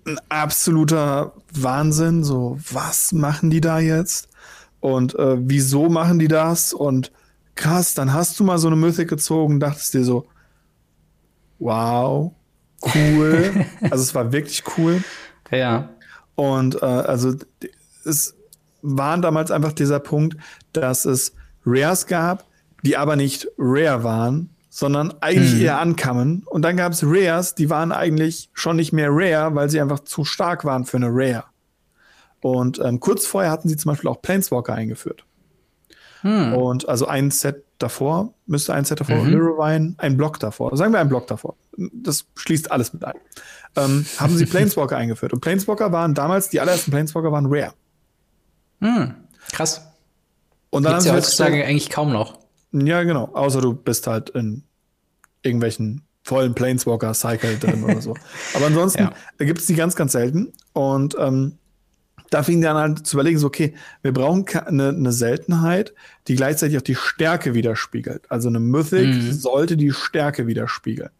ein 0.06 0.18
absoluter 0.28 1.34
Wahnsinn. 1.52 2.24
So, 2.24 2.58
was 2.70 3.12
machen 3.12 3.50
die 3.50 3.60
da 3.60 3.78
jetzt? 3.78 4.28
Und 4.82 5.14
äh, 5.14 5.36
wieso 5.38 5.88
machen 5.88 6.18
die 6.18 6.26
das? 6.26 6.72
Und 6.72 7.12
krass, 7.54 7.94
dann 7.94 8.12
hast 8.12 8.38
du 8.40 8.44
mal 8.44 8.58
so 8.58 8.66
eine 8.66 8.74
Mythic 8.74 9.08
gezogen, 9.08 9.60
dachtest 9.60 9.94
dir 9.94 10.02
so, 10.02 10.26
wow, 11.60 12.32
cool. 12.92 13.64
also 13.82 14.02
es 14.02 14.12
war 14.12 14.32
wirklich 14.32 14.64
cool. 14.76 15.04
Ja. 15.52 15.90
Und 16.34 16.82
äh, 16.82 16.84
also 16.84 17.36
es 18.04 18.34
waren 18.82 19.22
damals 19.22 19.52
einfach 19.52 19.72
dieser 19.72 20.00
Punkt, 20.00 20.36
dass 20.72 21.04
es 21.04 21.32
Rares 21.64 22.08
gab, 22.08 22.44
die 22.82 22.96
aber 22.96 23.14
nicht 23.14 23.46
rare 23.58 24.02
waren, 24.02 24.50
sondern 24.68 25.14
eigentlich 25.20 25.60
eher 25.60 25.78
ankamen. 25.78 26.42
Und 26.46 26.62
dann 26.62 26.76
gab 26.76 26.90
es 26.90 27.04
Rares, 27.04 27.54
die 27.54 27.70
waren 27.70 27.92
eigentlich 27.92 28.50
schon 28.52 28.74
nicht 28.74 28.92
mehr 28.92 29.10
rare, 29.12 29.54
weil 29.54 29.70
sie 29.70 29.80
einfach 29.80 30.00
zu 30.00 30.24
stark 30.24 30.64
waren 30.64 30.86
für 30.86 30.96
eine 30.96 31.10
Rare. 31.10 31.44
Und 32.42 32.78
ähm, 32.84 33.00
kurz 33.00 33.26
vorher 33.26 33.50
hatten 33.50 33.68
sie 33.68 33.76
zum 33.76 33.90
Beispiel 33.90 34.10
auch 34.10 34.20
Planeswalker 34.20 34.74
eingeführt. 34.74 35.24
Und 36.24 36.88
also 36.88 37.08
ein 37.08 37.32
Set 37.32 37.64
davor, 37.78 38.32
müsste 38.46 38.72
ein 38.74 38.84
Set 38.84 39.00
davor, 39.00 39.16
Mhm. 39.16 39.30
Lirowine, 39.30 39.94
ein 39.98 40.16
Block 40.16 40.38
davor. 40.38 40.76
Sagen 40.76 40.92
wir 40.92 41.00
ein 41.00 41.08
Block 41.08 41.26
davor. 41.26 41.56
Das 41.76 42.26
schließt 42.36 42.70
alles 42.70 42.92
mit 42.92 43.04
ein. 43.04 43.14
Ähm, 43.74 44.06
haben 44.18 44.36
sie 44.36 44.46
Planeswalker 44.46 44.96
eingeführt. 44.96 45.32
Und 45.32 45.40
Planeswalker 45.40 45.90
waren 45.90 46.14
damals, 46.14 46.48
die 46.48 46.60
allerersten 46.60 46.92
Planeswalker 46.92 47.32
waren 47.32 47.46
rare. 47.48 47.72
Hm, 48.80 49.14
krass. 49.50 49.82
Und 50.70 50.84
dann 50.84 50.92
Gibt's 50.92 51.08
haben 51.08 51.16
ja 51.16 51.20
sie 51.22 51.26
heutzutage 51.26 51.64
eigentlich 51.64 51.90
kaum 51.90 52.12
noch. 52.12 52.38
Ja, 52.70 53.02
genau. 53.02 53.24
Außer 53.32 53.60
du 53.60 53.74
bist 53.74 54.06
halt 54.06 54.30
in 54.30 54.62
irgendwelchen 55.42 56.02
vollen 56.22 56.54
Planeswalker-Cycle 56.54 57.58
drin 57.58 57.82
oder 57.82 58.00
so. 58.00 58.14
Aber 58.54 58.66
ansonsten 58.66 59.02
Ja. 59.02 59.12
gibt 59.44 59.58
es 59.58 59.66
die 59.66 59.74
ganz, 59.74 59.96
ganz 59.96 60.12
selten. 60.12 60.52
Und 60.72 61.16
ähm, 61.18 61.58
da 62.32 62.42
fing 62.42 62.60
dann 62.60 62.76
halt 62.76 63.06
zu 63.06 63.16
überlegen, 63.16 63.38
so, 63.38 63.46
okay, 63.46 63.74
wir 64.02 64.12
brauchen 64.12 64.46
eine, 64.66 64.88
eine 64.88 65.12
Seltenheit, 65.12 65.92
die 66.28 66.34
gleichzeitig 66.36 66.78
auch 66.78 66.82
die 66.82 66.94
Stärke 66.94 67.54
widerspiegelt. 67.54 68.30
Also 68.30 68.48
eine 68.48 68.60
Mythic 68.60 69.08
Mhm. 69.08 69.32
sollte 69.32 69.76
die 69.76 69.92
Stärke 69.92 70.46
widerspiegeln. 70.46 71.10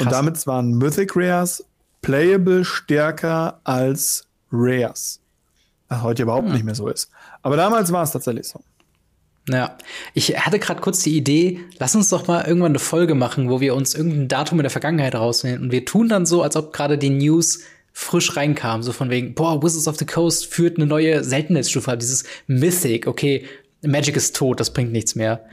Und 0.00 0.06
Krass. 0.06 0.12
damit 0.12 0.46
waren 0.46 0.72
Mythic 0.78 1.12
Rares 1.14 1.64
playable 2.02 2.64
stärker 2.64 3.60
als 3.64 4.26
Rares. 4.52 5.20
Was 5.88 6.02
heute 6.02 6.22
überhaupt 6.24 6.46
Hm. 6.46 6.52
nicht 6.54 6.64
mehr 6.64 6.74
so 6.74 6.88
ist. 6.88 7.10
Aber 7.42 7.56
damals 7.56 7.92
war 7.92 8.02
es 8.02 8.10
tatsächlich 8.12 8.48
so. 8.48 8.60
Ja, 9.48 9.76
ich 10.14 10.38
hatte 10.40 10.58
gerade 10.58 10.80
kurz 10.80 11.02
die 11.02 11.16
Idee, 11.16 11.60
lass 11.78 11.94
uns 11.94 12.08
doch 12.08 12.26
mal 12.26 12.46
irgendwann 12.46 12.72
eine 12.72 12.78
Folge 12.78 13.14
machen, 13.14 13.50
wo 13.50 13.60
wir 13.60 13.74
uns 13.74 13.94
irgendein 13.94 14.26
Datum 14.28 14.58
in 14.58 14.62
der 14.62 14.70
Vergangenheit 14.70 15.14
rausnehmen 15.14 15.64
und 15.64 15.70
wir 15.72 15.84
tun 15.84 16.08
dann 16.08 16.24
so, 16.24 16.42
als 16.42 16.56
ob 16.56 16.72
gerade 16.72 16.96
die 16.96 17.10
News 17.10 17.60
frisch 17.96 18.36
reinkam, 18.36 18.82
so 18.82 18.92
von 18.92 19.08
wegen, 19.08 19.34
boah, 19.34 19.62
Wizards 19.62 19.86
of 19.88 19.96
the 19.96 20.04
Coast 20.04 20.46
führt 20.46 20.76
eine 20.76 20.86
neue 20.86 21.22
Seltenheitsstufe, 21.24 21.90
ab, 21.92 22.00
dieses 22.00 22.24
Mythic, 22.48 23.06
okay, 23.06 23.46
Magic 23.86 24.16
ist 24.16 24.34
tot, 24.34 24.58
das 24.60 24.72
bringt 24.72 24.92
nichts 24.92 25.14
mehr. 25.14 25.44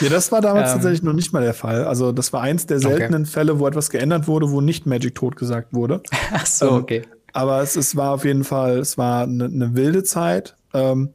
Ja, 0.00 0.08
das 0.10 0.30
war 0.30 0.40
damals 0.40 0.68
Ähm. 0.70 0.74
tatsächlich 0.76 1.02
noch 1.02 1.12
nicht 1.12 1.32
mal 1.32 1.42
der 1.42 1.54
Fall. 1.54 1.84
Also, 1.84 2.12
das 2.12 2.32
war 2.32 2.40
eins 2.42 2.66
der 2.66 2.78
seltenen 2.78 3.26
Fälle, 3.26 3.58
wo 3.58 3.66
etwas 3.66 3.90
geändert 3.90 4.28
wurde, 4.28 4.50
wo 4.50 4.60
nicht 4.60 4.86
Magic 4.86 5.14
tot 5.16 5.34
gesagt 5.36 5.72
wurde. 5.74 6.02
Ach 6.32 6.46
so, 6.46 6.68
Ähm, 6.68 6.74
okay. 6.74 7.02
Aber 7.32 7.60
es, 7.62 7.74
es 7.76 7.96
war 7.96 8.12
auf 8.12 8.24
jeden 8.24 8.44
Fall, 8.44 8.78
es 8.78 8.96
war 8.96 9.24
eine, 9.24 9.44
eine 9.46 9.74
wilde 9.74 10.04
Zeit. 10.04 10.54
Ähm, 10.72 11.10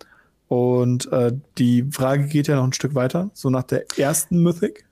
und 0.50 1.12
äh, 1.12 1.32
die 1.58 1.86
Frage 1.92 2.26
geht 2.28 2.48
ja 2.48 2.56
noch 2.58 2.66
ein 2.66 2.74
Stück 2.74 2.94
weiter, 2.96 3.30
so 3.34 3.50
nach 3.50 3.64
der 3.64 3.86
ersten 3.98 4.44
Mythic. 4.44 4.86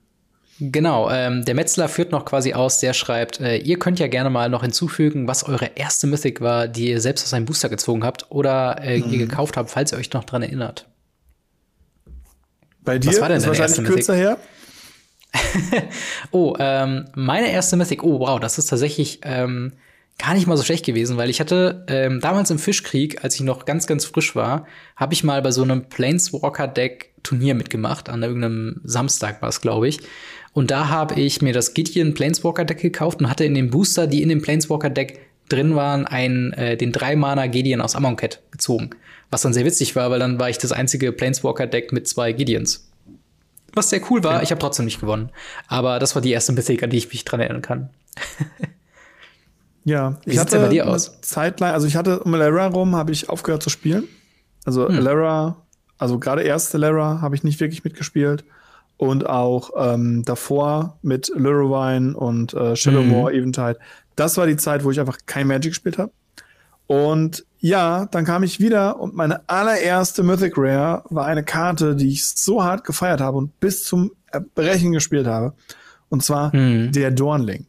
Genau, 0.70 1.10
ähm, 1.10 1.44
der 1.44 1.56
Metzler 1.56 1.88
führt 1.88 2.12
noch 2.12 2.24
quasi 2.24 2.52
aus, 2.54 2.78
der 2.78 2.92
schreibt, 2.92 3.40
äh, 3.40 3.56
ihr 3.56 3.80
könnt 3.80 3.98
ja 3.98 4.06
gerne 4.06 4.30
mal 4.30 4.48
noch 4.48 4.62
hinzufügen, 4.62 5.26
was 5.26 5.42
eure 5.42 5.72
erste 5.74 6.06
Mythic 6.06 6.40
war, 6.40 6.68
die 6.68 6.90
ihr 6.90 7.00
selbst 7.00 7.24
aus 7.24 7.34
einem 7.34 7.46
Booster 7.46 7.68
gezogen 7.68 8.04
habt 8.04 8.26
oder 8.30 8.80
äh, 8.80 9.00
Mhm. 9.00 9.12
ihr 9.12 9.18
gekauft 9.18 9.56
habt, 9.56 9.70
falls 9.70 9.90
ihr 9.92 9.98
euch 9.98 10.12
noch 10.12 10.22
dran 10.22 10.42
erinnert. 10.42 10.86
Bei 12.84 12.98
dir 13.00 13.20
war 13.20 13.28
denn 13.28 13.38
ist 13.38 13.46
wahrscheinlich 13.48 13.82
kürzer 13.84 14.14
her. 14.14 14.38
Oh, 16.30 16.54
ähm, 16.60 17.06
meine 17.14 17.50
erste 17.50 17.76
Mythic, 17.76 18.04
oh 18.04 18.20
wow, 18.20 18.38
das 18.38 18.58
ist 18.58 18.66
tatsächlich 18.66 19.20
ähm, 19.24 19.72
gar 20.18 20.34
nicht 20.34 20.46
mal 20.46 20.56
so 20.56 20.62
schlecht 20.62 20.84
gewesen, 20.84 21.16
weil 21.16 21.30
ich 21.30 21.40
hatte 21.40 21.84
ähm, 21.88 22.20
damals 22.20 22.50
im 22.50 22.58
Fischkrieg, 22.60 23.24
als 23.24 23.34
ich 23.34 23.40
noch 23.40 23.64
ganz, 23.64 23.86
ganz 23.88 24.04
frisch 24.04 24.36
war, 24.36 24.66
habe 24.94 25.14
ich 25.14 25.24
mal 25.24 25.42
bei 25.42 25.50
so 25.50 25.62
einem 25.62 25.88
Planeswalker-Deck 25.88 27.10
Turnier 27.22 27.54
mitgemacht, 27.54 28.08
an 28.08 28.22
irgendeinem 28.22 28.80
Samstag 28.84 29.42
war 29.42 29.48
es, 29.48 29.60
glaube 29.60 29.88
ich. 29.88 30.00
Und 30.52 30.70
da 30.70 30.88
habe 30.88 31.14
ich 31.20 31.40
mir 31.40 31.52
das 31.52 31.74
Gideon 31.74 32.14
Planeswalker 32.14 32.64
Deck 32.64 32.78
gekauft 32.80 33.20
und 33.20 33.30
hatte 33.30 33.44
in 33.44 33.54
dem 33.54 33.70
Booster, 33.70 34.06
die 34.06 34.22
in 34.22 34.28
dem 34.28 34.42
Planeswalker 34.42 34.90
Deck 34.90 35.20
drin 35.48 35.74
waren, 35.76 36.06
einen, 36.06 36.52
äh, 36.52 36.76
den 36.76 36.92
3-Mana 36.92 37.46
Gideon 37.46 37.80
aus 37.80 37.96
Amonkhet 37.96 38.40
gezogen. 38.50 38.90
Was 39.30 39.42
dann 39.42 39.54
sehr 39.54 39.64
witzig 39.64 39.96
war, 39.96 40.10
weil 40.10 40.18
dann 40.18 40.38
war 40.38 40.50
ich 40.50 40.58
das 40.58 40.72
einzige 40.72 41.10
Planeswalker 41.12 41.66
Deck 41.66 41.92
mit 41.92 42.06
zwei 42.06 42.32
Gideons. 42.32 42.88
Was 43.74 43.88
sehr 43.88 44.02
cool 44.10 44.22
war, 44.22 44.42
ich 44.42 44.50
habe 44.50 44.60
trotzdem 44.60 44.84
nicht 44.84 45.00
gewonnen. 45.00 45.30
Aber 45.68 45.98
das 45.98 46.14
war 46.14 46.20
die 46.20 46.30
erste 46.30 46.52
Mythic, 46.52 46.82
an 46.82 46.90
die 46.90 46.98
ich 46.98 47.08
mich 47.08 47.24
dran 47.24 47.40
erinnern 47.40 47.62
kann. 47.62 47.90
Ja, 49.84 50.18
Wie 50.24 50.36
sieht's 50.36 50.52
denn 50.52 50.62
bei 50.62 50.68
dir 50.68 50.88
aus? 50.88 51.20
Zeit 51.22 51.58
lang, 51.58 51.72
also 51.72 51.86
ich 51.88 51.96
hatte 51.96 52.20
um 52.20 52.34
Lara 52.34 52.66
rum, 52.68 52.94
habe 52.94 53.10
ich 53.10 53.28
aufgehört 53.28 53.62
zu 53.62 53.70
spielen. 53.70 54.04
Also 54.64 54.88
Hm. 54.88 54.98
Lara, 54.98 55.56
also 55.98 56.18
gerade 56.20 56.42
erste 56.42 56.78
Lara 56.78 57.20
habe 57.20 57.34
ich 57.34 57.42
nicht 57.42 57.58
wirklich 57.58 57.82
mitgespielt. 57.82 58.44
Und 59.02 59.26
auch 59.28 59.70
ähm, 59.76 60.22
davor 60.24 60.96
mit 61.02 61.32
Lurwine 61.34 62.16
und 62.16 62.54
äh, 62.54 62.76
Shadowmoor, 62.76 63.30
Mhm. 63.30 63.36
Eventide. 63.36 63.78
Das 64.14 64.36
war 64.36 64.46
die 64.46 64.56
Zeit, 64.56 64.84
wo 64.84 64.92
ich 64.92 65.00
einfach 65.00 65.18
kein 65.26 65.48
Magic 65.48 65.72
gespielt 65.72 65.98
habe. 65.98 66.12
Und 66.86 67.44
ja, 67.58 68.06
dann 68.06 68.24
kam 68.24 68.44
ich 68.44 68.60
wieder 68.60 69.00
und 69.00 69.16
meine 69.16 69.48
allererste 69.48 70.22
Mythic 70.22 70.52
Rare 70.56 71.02
war 71.10 71.26
eine 71.26 71.42
Karte, 71.42 71.96
die 71.96 72.10
ich 72.10 72.24
so 72.24 72.62
hart 72.62 72.84
gefeiert 72.84 73.20
habe 73.20 73.38
und 73.38 73.58
bis 73.58 73.82
zum 73.82 74.12
Erbrechen 74.30 74.92
gespielt 74.92 75.26
habe. 75.26 75.54
Und 76.08 76.22
zwar 76.22 76.54
Mhm. 76.54 76.92
der 76.92 77.10
Dornling. 77.10 77.66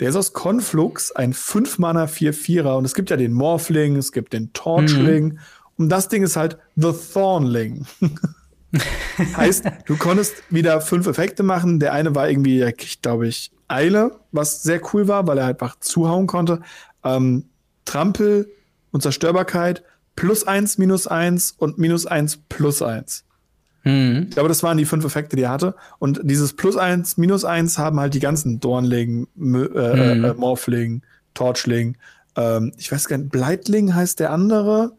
Der 0.00 0.08
ist 0.08 0.16
aus 0.16 0.32
Conflux 0.32 1.12
ein 1.12 1.32
5-Mana 1.34 2.06
4-4er 2.06 2.76
und 2.78 2.84
es 2.84 2.94
gibt 2.94 3.10
ja 3.10 3.16
den 3.16 3.32
Morphling, 3.32 3.94
es 3.94 4.10
gibt 4.10 4.32
den 4.32 4.52
Torchling 4.54 5.38
Und 5.76 5.88
das 5.88 6.08
Ding 6.08 6.24
ist 6.24 6.34
halt 6.34 6.58
The 6.74 6.92
Thornling. 7.12 7.86
heißt, 9.36 9.64
du 9.86 9.96
konntest 9.96 10.34
wieder 10.50 10.80
fünf 10.80 11.06
Effekte 11.06 11.42
machen. 11.42 11.80
Der 11.80 11.92
eine 11.92 12.14
war 12.14 12.28
irgendwie, 12.28 12.62
ich 12.62 13.02
glaube 13.02 13.26
ich, 13.28 13.50
Eile, 13.68 14.12
was 14.32 14.62
sehr 14.62 14.80
cool 14.92 15.08
war, 15.08 15.26
weil 15.26 15.38
er 15.38 15.46
einfach 15.46 15.78
zuhauen 15.80 16.26
konnte. 16.26 16.60
Ähm, 17.02 17.46
Trampel 17.84 18.48
und 18.90 19.02
Zerstörbarkeit, 19.02 19.82
plus 20.16 20.46
eins, 20.46 20.78
minus 20.78 21.06
eins 21.06 21.52
und 21.52 21.78
minus 21.78 22.06
eins, 22.06 22.38
plus 22.48 22.82
eins. 22.82 23.24
Mhm. 23.84 24.26
Ich 24.28 24.34
glaube, 24.34 24.48
das 24.48 24.62
waren 24.62 24.78
die 24.78 24.84
fünf 24.84 25.04
Effekte, 25.04 25.36
die 25.36 25.42
er 25.42 25.50
hatte. 25.50 25.74
Und 25.98 26.20
dieses 26.22 26.54
plus 26.54 26.76
eins, 26.76 27.16
minus 27.16 27.44
eins 27.44 27.78
haben 27.78 28.00
halt 28.00 28.14
die 28.14 28.20
ganzen 28.20 28.60
Dornling, 28.60 29.26
äh, 29.36 29.40
mhm. 29.40 30.24
äh, 30.24 30.34
Morphling, 30.34 31.02
Torchling, 31.34 31.96
ähm, 32.36 32.72
ich 32.76 32.90
weiß 32.90 33.08
gar 33.08 33.18
nicht, 33.18 33.30
Bleitling 33.30 33.94
heißt 33.94 34.20
der 34.20 34.30
andere. 34.30 34.96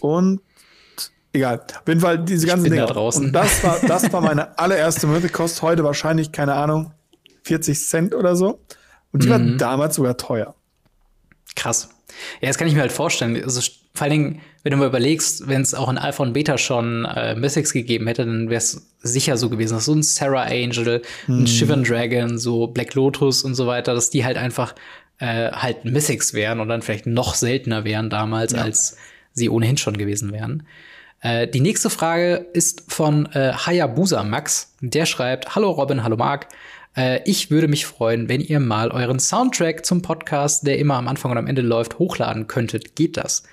Und 0.00 0.40
egal. 1.32 1.60
Auf 1.60 1.88
jeden 1.88 2.00
Fall 2.00 2.18
diese 2.18 2.46
ganzen 2.46 2.64
Dinge. 2.64 2.86
Da 2.86 2.86
draußen. 2.86 3.26
Und 3.26 3.32
das 3.32 3.62
war, 3.64 3.78
das 3.86 4.12
war 4.12 4.20
meine 4.20 4.58
allererste 4.58 5.06
kostet 5.30 5.62
heute 5.62 5.84
wahrscheinlich, 5.84 6.32
keine 6.32 6.54
Ahnung, 6.54 6.92
40 7.44 7.78
Cent 7.88 8.14
oder 8.14 8.36
so. 8.36 8.60
Und 9.12 9.24
die 9.24 9.28
mhm. 9.28 9.30
war 9.30 9.38
damals 9.38 9.96
sogar 9.96 10.16
teuer. 10.16 10.54
Krass. 11.56 11.90
Ja, 12.40 12.48
das 12.48 12.58
kann 12.58 12.68
ich 12.68 12.74
mir 12.74 12.80
halt 12.80 12.92
vorstellen. 12.92 13.42
Also, 13.42 13.60
vor 13.94 14.04
allen 14.04 14.10
Dingen, 14.10 14.40
wenn 14.62 14.70
du 14.70 14.76
mal 14.76 14.86
überlegst, 14.86 15.48
wenn 15.48 15.62
es 15.62 15.74
auch 15.74 15.88
in 15.88 15.98
Alpha 15.98 16.22
und 16.22 16.32
Beta 16.32 16.58
schon 16.58 17.04
äh, 17.06 17.34
Mythics 17.34 17.72
gegeben 17.72 18.06
hätte, 18.06 18.24
dann 18.24 18.50
wäre 18.50 18.58
es 18.58 18.88
sicher 19.02 19.36
so 19.36 19.50
gewesen, 19.50 19.74
dass 19.74 19.86
so 19.86 19.94
ein 19.94 20.02
Sarah 20.02 20.44
Angel, 20.44 21.02
hm. 21.26 21.42
ein 21.42 21.46
Shivan 21.46 21.82
Dragon, 21.82 22.38
so 22.38 22.68
Black 22.68 22.94
Lotus 22.94 23.42
und 23.42 23.54
so 23.54 23.66
weiter, 23.66 23.94
dass 23.94 24.10
die 24.10 24.24
halt 24.24 24.36
einfach 24.36 24.74
äh, 25.18 25.50
halt 25.50 25.84
Mythics 25.84 26.34
wären 26.34 26.60
und 26.60 26.68
dann 26.68 26.82
vielleicht 26.82 27.06
noch 27.06 27.34
seltener 27.34 27.84
wären 27.84 28.10
damals, 28.10 28.52
ja. 28.52 28.62
als 28.62 28.96
sie 29.32 29.48
ohnehin 29.48 29.76
schon 29.76 29.96
gewesen 29.96 30.32
wären. 30.32 30.64
Äh, 31.20 31.48
die 31.48 31.60
nächste 31.60 31.90
Frage 31.90 32.46
ist 32.52 32.84
von 32.88 33.26
äh, 33.32 33.52
Hayabusa 33.52 34.22
Max. 34.24 34.74
Der 34.80 35.06
schreibt, 35.06 35.54
Hallo 35.54 35.70
Robin, 35.70 36.02
hallo 36.02 36.16
Marc. 36.16 36.48
Äh, 36.96 37.20
ich 37.24 37.50
würde 37.50 37.68
mich 37.68 37.86
freuen, 37.86 38.28
wenn 38.28 38.40
ihr 38.40 38.60
mal 38.60 38.90
euren 38.90 39.20
Soundtrack 39.20 39.84
zum 39.84 40.02
Podcast, 40.02 40.66
der 40.66 40.78
immer 40.78 40.94
am 40.94 41.08
Anfang 41.08 41.30
und 41.30 41.38
am 41.38 41.46
Ende 41.46 41.62
läuft, 41.62 41.98
hochladen 41.98 42.46
könntet. 42.46 42.96
Geht 42.96 43.16
das? 43.16 43.44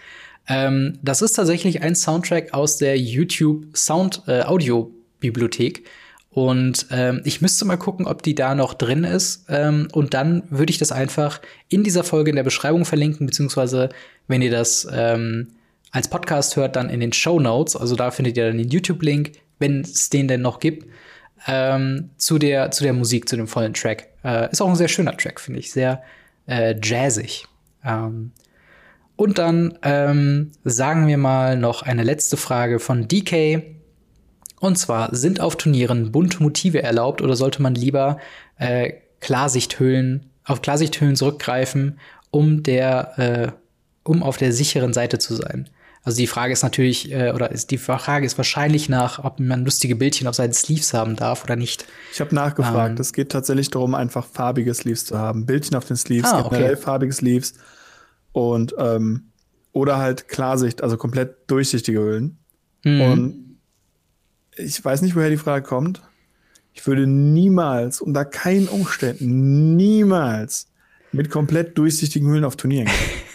Ähm, 0.47 0.97
das 1.01 1.21
ist 1.21 1.33
tatsächlich 1.33 1.81
ein 1.81 1.95
Soundtrack 1.95 2.53
aus 2.53 2.77
der 2.77 2.97
YouTube 2.97 3.75
Sound 3.75 4.23
äh, 4.27 4.43
Audio 4.43 4.91
Bibliothek. 5.19 5.85
Und 6.29 6.85
ähm, 6.91 7.21
ich 7.25 7.41
müsste 7.41 7.65
mal 7.65 7.77
gucken, 7.77 8.05
ob 8.05 8.21
die 8.21 8.35
da 8.35 8.53
noch 8.53 8.75
drin 8.75 9.03
ist. 9.03 9.45
Ähm, 9.49 9.87
und 9.91 10.13
dann 10.13 10.43
würde 10.49 10.69
ich 10.69 10.77
das 10.77 10.91
einfach 10.91 11.41
in 11.67 11.83
dieser 11.83 12.03
Folge 12.03 12.29
in 12.29 12.35
der 12.35 12.43
Beschreibung 12.43 12.85
verlinken, 12.85 13.25
beziehungsweise 13.25 13.89
wenn 14.27 14.41
ihr 14.41 14.51
das 14.51 14.87
ähm, 14.91 15.47
als 15.97 16.07
Podcast 16.07 16.55
hört, 16.55 16.75
dann 16.75 16.89
in 16.89 16.99
den 16.99 17.11
Show 17.11 17.39
Notes. 17.39 17.75
Also 17.75 17.95
da 17.95 18.11
findet 18.11 18.37
ihr 18.37 18.47
dann 18.47 18.57
den 18.57 18.69
YouTube-Link, 18.69 19.33
wenn 19.59 19.81
es 19.81 20.09
den 20.09 20.27
denn 20.27 20.41
noch 20.41 20.59
gibt 20.59 20.87
ähm, 21.45 22.09
zu, 22.17 22.37
der, 22.39 22.71
zu 22.71 22.83
der 22.83 22.93
Musik, 22.93 23.27
zu 23.29 23.35
dem 23.35 23.47
vollen 23.47 23.73
Track. 23.73 24.07
Äh, 24.23 24.51
ist 24.51 24.61
auch 24.61 24.69
ein 24.69 24.75
sehr 24.75 24.87
schöner 24.87 25.15
Track, 25.15 25.39
finde 25.39 25.59
ich. 25.59 25.71
Sehr 25.71 26.01
äh, 26.47 26.75
jazzig. 26.81 27.45
Ähm, 27.83 28.31
und 29.15 29.37
dann 29.37 29.77
ähm, 29.81 30.51
sagen 30.63 31.07
wir 31.07 31.17
mal 31.17 31.57
noch 31.57 31.81
eine 31.81 32.03
letzte 32.03 32.37
Frage 32.37 32.79
von 32.79 33.07
DK. 33.07 33.63
Und 34.59 34.77
zwar, 34.77 35.15
sind 35.15 35.39
auf 35.39 35.55
Turnieren 35.55 36.11
bunte 36.11 36.41
Motive 36.41 36.81
erlaubt 36.81 37.21
oder 37.21 37.35
sollte 37.35 37.61
man 37.61 37.75
lieber 37.75 38.17
äh, 38.57 38.93
Klarsichthüllen, 39.19 40.29
auf 40.45 40.61
Klarsichthüllen 40.61 41.15
zurückgreifen, 41.15 41.99
um 42.31 42.63
der, 42.63 43.19
äh, 43.19 43.51
um 44.03 44.23
auf 44.23 44.37
der 44.37 44.51
sicheren 44.51 44.93
Seite 44.93 45.19
zu 45.19 45.35
sein? 45.35 45.69
Also 46.07 46.19
die 46.19 46.27
Frage 46.27 46.53
ist 46.53 46.63
natürlich, 46.63 47.11
äh, 47.11 47.33
oder 47.33 47.51
ist 47.51 47.69
die 47.69 47.77
Frage 47.77 48.25
ist 48.25 48.37
wahrscheinlich 48.37 48.87
nach, 48.87 49.25
ob 49.25 49.41
man 49.41 49.65
lustige 49.65 49.93
Bildchen 49.93 50.25
auf 50.29 50.35
seinen 50.35 50.53
Sleeves 50.53 50.93
haben 50.93 51.17
darf 51.17 51.43
oder 51.43 51.57
nicht. 51.57 51.85
Ich 52.13 52.21
habe 52.21 52.33
nachgefragt. 52.33 52.91
Ähm, 52.91 53.01
es 53.01 53.11
geht 53.11 53.29
tatsächlich 53.29 53.71
darum, 53.71 53.93
einfach 53.93 54.25
farbige 54.25 54.73
Sleeves 54.73 55.03
zu 55.03 55.17
haben. 55.17 55.45
Bildchen 55.45 55.75
auf 55.75 55.83
den 55.83 55.97
Sleeves, 55.97 56.31
ah, 56.31 56.43
generell 56.43 56.75
okay. 56.75 56.81
farbige 56.81 57.11
Sleeves 57.11 57.55
und 58.31 58.73
ähm, 58.79 59.31
oder 59.73 59.97
halt 59.97 60.29
Klarsicht, 60.29 60.81
also 60.81 60.95
komplett 60.95 61.39
durchsichtige 61.47 61.99
Hüllen. 61.99 62.37
Mhm. 62.85 63.01
Und 63.01 63.57
ich 64.55 64.85
weiß 64.85 65.01
nicht, 65.01 65.17
woher 65.17 65.29
die 65.29 65.35
Frage 65.35 65.65
kommt. 65.65 66.01
Ich 66.71 66.87
würde 66.87 67.05
niemals, 67.05 67.99
unter 67.99 68.23
keinen 68.23 68.69
Umständen, 68.69 69.75
niemals 69.75 70.67
mit 71.11 71.29
komplett 71.29 71.77
durchsichtigen 71.77 72.29
Hüllen 72.29 72.45
auf 72.45 72.55
Turnieren 72.55 72.85
gehen. 72.85 72.95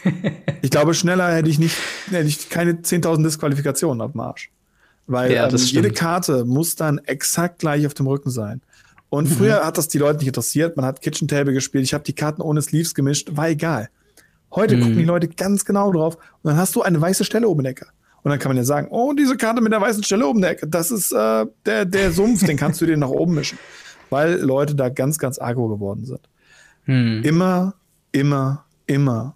ich 0.62 0.70
glaube, 0.70 0.94
schneller 0.94 1.34
hätte 1.34 1.48
ich 1.50 1.58
nicht, 1.58 1.76
hätte 2.10 2.28
ich 2.28 2.48
keine 2.48 2.72
10.000 2.72 3.22
Disqualifikationen 3.22 4.00
auf 4.00 4.12
dem 4.12 4.20
Arsch. 4.20 4.50
Weil 5.06 5.32
ja, 5.32 5.48
ähm, 5.48 5.56
jede 5.56 5.90
Karte 5.90 6.44
muss 6.44 6.76
dann 6.76 6.98
exakt 6.98 7.58
gleich 7.58 7.86
auf 7.86 7.94
dem 7.94 8.06
Rücken 8.06 8.30
sein. 8.30 8.62
Und 9.08 9.28
mhm. 9.28 9.34
früher 9.34 9.66
hat 9.66 9.76
das 9.76 9.88
die 9.88 9.98
Leute 9.98 10.18
nicht 10.18 10.28
interessiert. 10.28 10.76
Man 10.76 10.86
hat 10.86 11.02
Kitchen 11.02 11.28
Table 11.28 11.52
gespielt. 11.52 11.84
Ich 11.84 11.92
habe 11.92 12.04
die 12.04 12.14
Karten 12.14 12.40
ohne 12.40 12.62
Sleeves 12.62 12.94
gemischt. 12.94 13.28
War 13.32 13.48
egal. 13.48 13.90
Heute 14.54 14.76
mhm. 14.76 14.80
gucken 14.80 14.98
die 14.98 15.04
Leute 15.04 15.28
ganz 15.28 15.64
genau 15.64 15.92
drauf. 15.92 16.16
Und 16.16 16.50
dann 16.50 16.56
hast 16.56 16.74
du 16.76 16.82
eine 16.82 17.00
weiße 17.00 17.24
Stelle 17.24 17.48
oben 17.48 17.60
in 17.60 17.64
der 17.64 17.72
Ecke. 17.72 17.86
Und 18.22 18.30
dann 18.30 18.38
kann 18.38 18.50
man 18.50 18.56
ja 18.56 18.64
sagen, 18.64 18.88
oh, 18.90 19.12
diese 19.12 19.36
Karte 19.36 19.60
mit 19.60 19.72
der 19.72 19.80
weißen 19.80 20.02
Stelle 20.04 20.26
oben 20.26 20.38
in 20.38 20.42
der 20.42 20.50
Ecke, 20.52 20.68
das 20.68 20.90
ist 20.90 21.10
äh, 21.12 21.46
der, 21.66 21.84
der 21.84 22.12
Sumpf, 22.12 22.46
den 22.46 22.56
kannst 22.56 22.80
du 22.80 22.86
dir 22.86 22.96
nach 22.96 23.08
oben 23.08 23.34
mischen. 23.34 23.58
Weil 24.10 24.40
Leute 24.40 24.74
da 24.74 24.88
ganz, 24.88 25.18
ganz 25.18 25.40
agro 25.40 25.68
geworden 25.68 26.04
sind. 26.04 26.20
Mhm. 26.86 27.22
Immer, 27.24 27.74
immer, 28.12 28.64
immer 28.86 29.34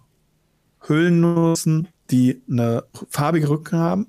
Hüllen 0.87 1.19
nutzen, 1.19 1.87
die 2.09 2.41
eine 2.49 2.83
farbige 3.09 3.49
Rücken 3.49 3.77
haben. 3.77 4.07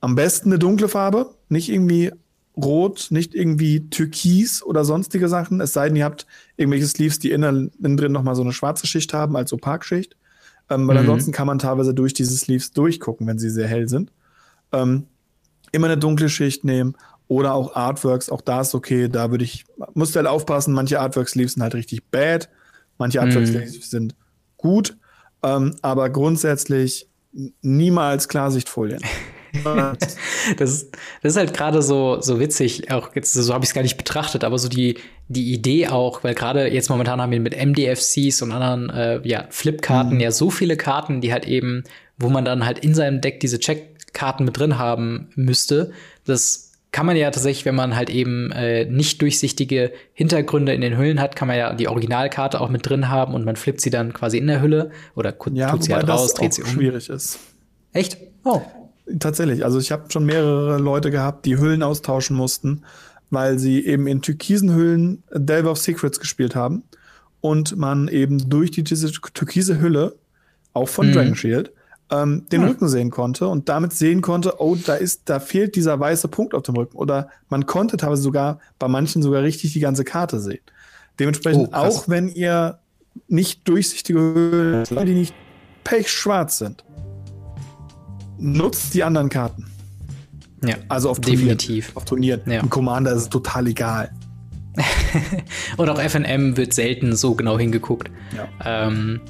Am 0.00 0.14
besten 0.14 0.48
eine 0.48 0.58
dunkle 0.58 0.88
Farbe, 0.88 1.34
nicht 1.48 1.68
irgendwie 1.68 2.10
rot, 2.56 3.08
nicht 3.10 3.34
irgendwie 3.34 3.88
türkis 3.90 4.62
oder 4.62 4.84
sonstige 4.84 5.28
Sachen. 5.28 5.60
Es 5.60 5.72
sei 5.72 5.88
denn, 5.88 5.96
ihr 5.96 6.04
habt 6.04 6.26
irgendwelche 6.56 6.86
Sleeves, 6.86 7.18
die 7.18 7.30
innen, 7.30 7.70
innen 7.82 7.96
drin 7.96 8.12
nochmal 8.12 8.34
so 8.34 8.42
eine 8.42 8.52
schwarze 8.52 8.86
Schicht 8.86 9.12
haben 9.12 9.36
als 9.36 9.52
Opakschicht. 9.52 10.16
Ähm, 10.68 10.86
weil 10.86 10.94
mhm. 10.94 11.00
ansonsten 11.00 11.32
kann 11.32 11.46
man 11.46 11.58
teilweise 11.58 11.94
durch 11.94 12.14
diese 12.14 12.36
Sleeves 12.36 12.72
durchgucken, 12.72 13.26
wenn 13.26 13.38
sie 13.38 13.50
sehr 13.50 13.66
hell 13.66 13.88
sind. 13.88 14.12
Ähm, 14.72 15.06
immer 15.72 15.86
eine 15.86 15.98
dunkle 15.98 16.28
Schicht 16.28 16.64
nehmen 16.64 16.94
oder 17.28 17.54
auch 17.54 17.76
Artworks, 17.76 18.28
auch 18.28 18.40
da 18.40 18.62
ist 18.62 18.74
okay, 18.74 19.08
da 19.08 19.30
würde 19.30 19.44
ich, 19.44 19.64
musst 19.94 20.14
du 20.14 20.18
halt 20.18 20.26
aufpassen, 20.26 20.74
manche 20.74 21.00
Artwork-Sleeves 21.00 21.54
sind 21.54 21.62
halt 21.62 21.74
richtig 21.74 22.04
bad, 22.10 22.48
manche 22.98 23.20
Artwork-Sleeves 23.20 23.76
mhm. 23.76 23.82
sind 23.82 24.14
gut, 24.56 24.96
ähm, 25.42 25.76
aber 25.82 26.10
grundsätzlich 26.10 27.08
niemals 27.62 28.28
Klarsichtfolien. 28.28 29.00
das, 30.56 30.70
ist, 30.70 30.96
das 31.22 31.32
ist 31.32 31.36
halt 31.36 31.54
gerade 31.54 31.82
so, 31.82 32.20
so 32.20 32.38
witzig, 32.38 32.90
auch 32.90 33.14
jetzt, 33.14 33.32
so 33.32 33.52
habe 33.52 33.64
ich 33.64 33.70
es 33.70 33.74
gar 33.74 33.82
nicht 33.82 33.96
betrachtet, 33.96 34.44
aber 34.44 34.58
so 34.58 34.68
die, 34.68 34.98
die 35.28 35.52
Idee 35.52 35.88
auch, 35.88 36.22
weil 36.22 36.34
gerade 36.34 36.68
jetzt 36.68 36.88
momentan 36.88 37.20
haben 37.20 37.32
wir 37.32 37.40
mit 37.40 37.56
MDFCs 37.56 38.42
und 38.42 38.52
anderen 38.52 38.90
äh, 38.90 39.20
ja, 39.26 39.46
Flipkarten 39.50 40.14
mhm. 40.14 40.20
ja 40.20 40.30
so 40.30 40.50
viele 40.50 40.76
Karten, 40.76 41.20
die 41.20 41.32
halt 41.32 41.46
eben, 41.46 41.84
wo 42.16 42.28
man 42.28 42.44
dann 42.44 42.64
halt 42.64 42.78
in 42.80 42.94
seinem 42.94 43.20
Deck 43.20 43.40
diese 43.40 43.58
Checkkarten 43.58 44.44
mit 44.44 44.58
drin 44.58 44.78
haben 44.78 45.30
müsste, 45.34 45.92
dass 46.24 46.69
kann 46.92 47.06
man 47.06 47.16
ja 47.16 47.30
tatsächlich, 47.30 47.64
wenn 47.64 47.74
man 47.74 47.94
halt 47.94 48.10
eben 48.10 48.50
äh, 48.52 48.84
nicht 48.84 49.22
durchsichtige 49.22 49.92
Hintergründe 50.12 50.72
in 50.72 50.80
den 50.80 50.98
Hüllen 50.98 51.20
hat, 51.20 51.36
kann 51.36 51.46
man 51.48 51.56
ja 51.56 51.72
die 51.72 51.88
Originalkarte 51.88 52.60
auch 52.60 52.68
mit 52.68 52.88
drin 52.88 53.08
haben 53.08 53.34
und 53.34 53.44
man 53.44 53.56
flippt 53.56 53.80
sie 53.80 53.90
dann 53.90 54.12
quasi 54.12 54.38
in 54.38 54.48
der 54.48 54.60
Hülle 54.60 54.90
oder 55.14 55.34
ja, 55.52 55.70
tut 55.70 55.84
sie 55.84 55.94
halt 55.94 56.08
raus, 56.08 56.34
dreht 56.34 56.52
sie 56.52 56.62
um. 56.62 56.68
schwierig 56.68 57.08
ist. 57.08 57.38
Echt? 57.92 58.18
Oh. 58.44 58.62
Tatsächlich. 59.18 59.64
Also 59.64 59.78
ich 59.78 59.90
habe 59.92 60.10
schon 60.10 60.24
mehrere 60.24 60.78
Leute 60.78 61.10
gehabt, 61.10 61.44
die 61.44 61.58
Hüllen 61.58 61.82
austauschen 61.82 62.36
mussten, 62.36 62.82
weil 63.30 63.58
sie 63.58 63.84
eben 63.84 64.06
in 64.06 64.22
türkisen 64.22 64.74
Hüllen 64.74 65.22
Delve 65.32 65.70
of 65.70 65.78
Secrets 65.78 66.20
gespielt 66.20 66.54
haben 66.54 66.84
und 67.40 67.76
man 67.76 68.08
eben 68.08 68.48
durch 68.48 68.70
die, 68.70 68.84
diese 68.84 69.10
türkise 69.12 69.80
Hülle, 69.80 70.16
auch 70.72 70.88
von 70.88 71.08
mhm. 71.08 71.12
Dragon 71.12 71.36
Shield, 71.36 71.72
ähm, 72.10 72.46
den 72.50 72.62
ja. 72.62 72.68
Rücken 72.68 72.88
sehen 72.88 73.10
konnte 73.10 73.48
und 73.48 73.68
damit 73.68 73.92
sehen 73.92 74.20
konnte, 74.20 74.60
oh, 74.60 74.76
da 74.76 74.94
ist, 74.94 75.22
da 75.26 75.40
fehlt 75.40 75.76
dieser 75.76 75.98
weiße 75.98 76.28
Punkt 76.28 76.54
auf 76.54 76.62
dem 76.62 76.76
Rücken. 76.76 76.96
Oder 76.96 77.28
man 77.48 77.66
konnte 77.66 77.96
teilweise 77.96 78.22
sogar 78.22 78.60
bei 78.78 78.88
manchen 78.88 79.22
sogar 79.22 79.42
richtig 79.42 79.72
die 79.72 79.80
ganze 79.80 80.04
Karte 80.04 80.40
sehen. 80.40 80.60
Dementsprechend, 81.18 81.68
oh, 81.72 81.76
auch 81.76 82.08
wenn 82.08 82.28
ihr 82.28 82.78
nicht 83.28 83.68
durchsichtige 83.68 84.18
Höhlen, 84.18 84.84
die 85.06 85.14
nicht 85.14 85.34
pechschwarz 85.84 86.58
sind, 86.58 86.84
nutzt 88.38 88.94
die 88.94 89.04
anderen 89.04 89.28
Karten. 89.28 89.66
Ja, 90.64 90.76
also 90.88 91.10
auf 91.10 91.20
definitiv. 91.20 91.86
Turnieren. 91.86 91.96
Auf 91.96 92.04
Turnieren. 92.04 92.40
Ja. 92.46 92.60
Im 92.60 92.70
Commander 92.70 93.12
ist 93.12 93.22
es 93.22 93.28
total 93.28 93.66
egal. 93.66 94.10
und 95.76 95.88
auch 95.88 96.00
FNM 96.00 96.56
wird 96.56 96.74
selten 96.74 97.16
so 97.16 97.34
genau 97.34 97.58
hingeguckt. 97.58 98.10
Ja. 98.36 98.86
Ähm, 98.88 99.20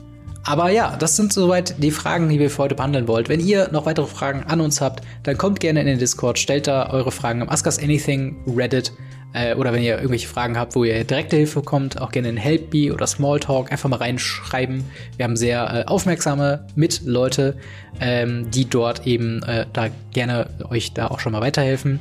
aber 0.44 0.70
ja, 0.70 0.96
das 0.96 1.16
sind 1.16 1.32
soweit 1.32 1.82
die 1.82 1.90
Fragen, 1.90 2.28
die 2.28 2.38
wir 2.38 2.50
für 2.50 2.62
heute 2.64 2.74
behandeln 2.74 3.08
wollt. 3.08 3.28
Wenn 3.28 3.40
ihr 3.40 3.68
noch 3.72 3.86
weitere 3.86 4.06
Fragen 4.06 4.44
an 4.44 4.60
uns 4.60 4.80
habt, 4.80 5.04
dann 5.22 5.36
kommt 5.36 5.60
gerne 5.60 5.80
in 5.80 5.86
den 5.86 5.98
Discord, 5.98 6.38
stellt 6.38 6.66
da 6.66 6.90
eure 6.90 7.12
Fragen 7.12 7.42
am 7.42 7.48
Ask 7.48 7.66
Us 7.66 7.78
Anything 7.78 8.36
Reddit. 8.46 8.92
Äh, 9.32 9.54
oder 9.54 9.72
wenn 9.72 9.82
ihr 9.82 9.96
irgendwelche 9.96 10.26
Fragen 10.26 10.58
habt, 10.58 10.74
wo 10.74 10.82
ihr 10.82 11.04
direkte 11.04 11.36
Hilfe 11.36 11.60
bekommt, 11.60 12.00
auch 12.00 12.10
gerne 12.10 12.30
in 12.30 12.36
Help 12.36 12.72
Me 12.72 12.92
oder 12.92 13.06
Smalltalk 13.06 13.70
einfach 13.70 13.88
mal 13.88 13.96
reinschreiben. 13.96 14.84
Wir 15.16 15.24
haben 15.24 15.36
sehr 15.36 15.72
äh, 15.72 15.84
aufmerksame 15.86 16.66
Mitleute, 16.74 17.56
ähm, 18.00 18.50
die 18.50 18.68
dort 18.68 19.06
eben 19.06 19.42
äh, 19.44 19.66
da 19.72 19.88
gerne 20.12 20.48
euch 20.68 20.94
da 20.94 21.08
auch 21.08 21.20
schon 21.20 21.32
mal 21.32 21.42
weiterhelfen. 21.42 22.00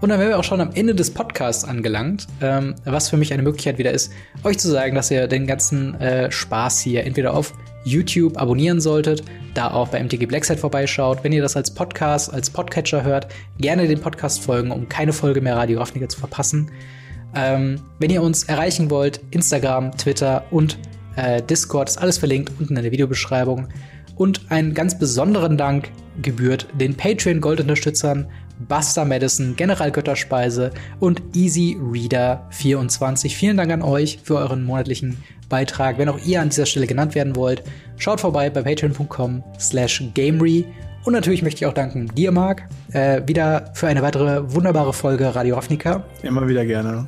Und 0.00 0.10
dann 0.10 0.20
wären 0.20 0.30
wir 0.30 0.38
auch 0.38 0.44
schon 0.44 0.60
am 0.60 0.70
Ende 0.74 0.94
des 0.94 1.12
Podcasts 1.12 1.64
angelangt, 1.64 2.28
ähm, 2.40 2.76
was 2.84 3.10
für 3.10 3.16
mich 3.16 3.32
eine 3.32 3.42
Möglichkeit 3.42 3.78
wieder 3.78 3.90
ist, 3.90 4.12
euch 4.44 4.58
zu 4.58 4.68
sagen, 4.68 4.94
dass 4.94 5.10
ihr 5.10 5.26
den 5.26 5.46
ganzen 5.46 5.94
äh, 6.00 6.30
Spaß 6.30 6.80
hier 6.80 7.04
entweder 7.04 7.34
auf 7.34 7.52
YouTube 7.84 8.36
abonnieren 8.36 8.80
solltet, 8.80 9.24
da 9.54 9.70
auch 9.70 9.88
bei 9.88 10.02
MTG 10.02 10.26
Blackside 10.26 10.58
vorbeischaut. 10.58 11.24
Wenn 11.24 11.32
ihr 11.32 11.42
das 11.42 11.56
als 11.56 11.72
Podcast, 11.72 12.32
als 12.32 12.50
Podcatcher 12.50 13.02
hört, 13.02 13.28
gerne 13.58 13.88
den 13.88 14.00
Podcast 14.00 14.40
folgen, 14.40 14.70
um 14.70 14.88
keine 14.88 15.12
Folge 15.12 15.40
mehr 15.40 15.56
Radio 15.56 15.80
Ravnica 15.80 16.08
zu 16.08 16.20
verpassen. 16.20 16.70
Ähm, 17.34 17.80
wenn 17.98 18.10
ihr 18.10 18.22
uns 18.22 18.44
erreichen 18.44 18.90
wollt, 18.90 19.20
Instagram, 19.32 19.96
Twitter 19.96 20.44
und 20.50 20.78
äh, 21.16 21.42
Discord 21.42 21.88
ist 21.88 21.98
alles 21.98 22.18
verlinkt 22.18 22.52
unten 22.58 22.76
in 22.76 22.82
der 22.82 22.92
Videobeschreibung. 22.92 23.68
Und 24.14 24.50
einen 24.50 24.74
ganz 24.74 24.98
besonderen 24.98 25.56
Dank 25.56 25.90
gebührt 26.22 26.66
den 26.74 26.96
Patreon-Gold-Unterstützern 26.96 28.28
Buster 28.58 29.04
Madison, 29.04 29.54
General 29.56 29.90
Götterspeise 29.90 30.70
und 31.00 31.22
Easy 31.34 31.78
Reader 31.80 32.46
24. 32.50 33.36
Vielen 33.36 33.56
Dank 33.56 33.70
an 33.70 33.82
euch 33.82 34.18
für 34.22 34.36
euren 34.36 34.64
monatlichen 34.64 35.22
Beitrag. 35.48 35.98
Wenn 35.98 36.08
auch 36.08 36.18
ihr 36.24 36.40
an 36.40 36.48
dieser 36.48 36.66
Stelle 36.66 36.86
genannt 36.86 37.14
werden 37.14 37.36
wollt, 37.36 37.62
schaut 37.96 38.20
vorbei 38.20 38.50
bei 38.50 38.62
patreon.com 38.62 39.42
slash 39.58 40.02
gamery. 40.14 40.64
Und 41.04 41.12
natürlich 41.12 41.42
möchte 41.42 41.64
ich 41.64 41.66
auch 41.66 41.74
danken 41.74 42.08
dir, 42.14 42.32
Marc, 42.32 42.68
äh, 42.92 43.22
wieder 43.26 43.70
für 43.74 43.86
eine 43.86 44.02
weitere 44.02 44.52
wunderbare 44.52 44.92
Folge 44.92 45.34
Radio 45.34 45.54
Ravnica. 45.56 46.04
Immer 46.22 46.46
wieder 46.48 46.66
gerne. 46.66 47.06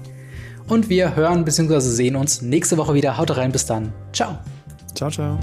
Und 0.68 0.88
wir 0.88 1.16
hören 1.16 1.44
bzw. 1.44 1.80
sehen 1.80 2.16
uns 2.16 2.42
nächste 2.42 2.76
Woche 2.76 2.94
wieder. 2.94 3.18
Haut 3.18 3.36
rein, 3.36 3.52
bis 3.52 3.66
dann. 3.66 3.92
Ciao. 4.12 4.38
Ciao, 4.94 5.10
ciao. 5.10 5.38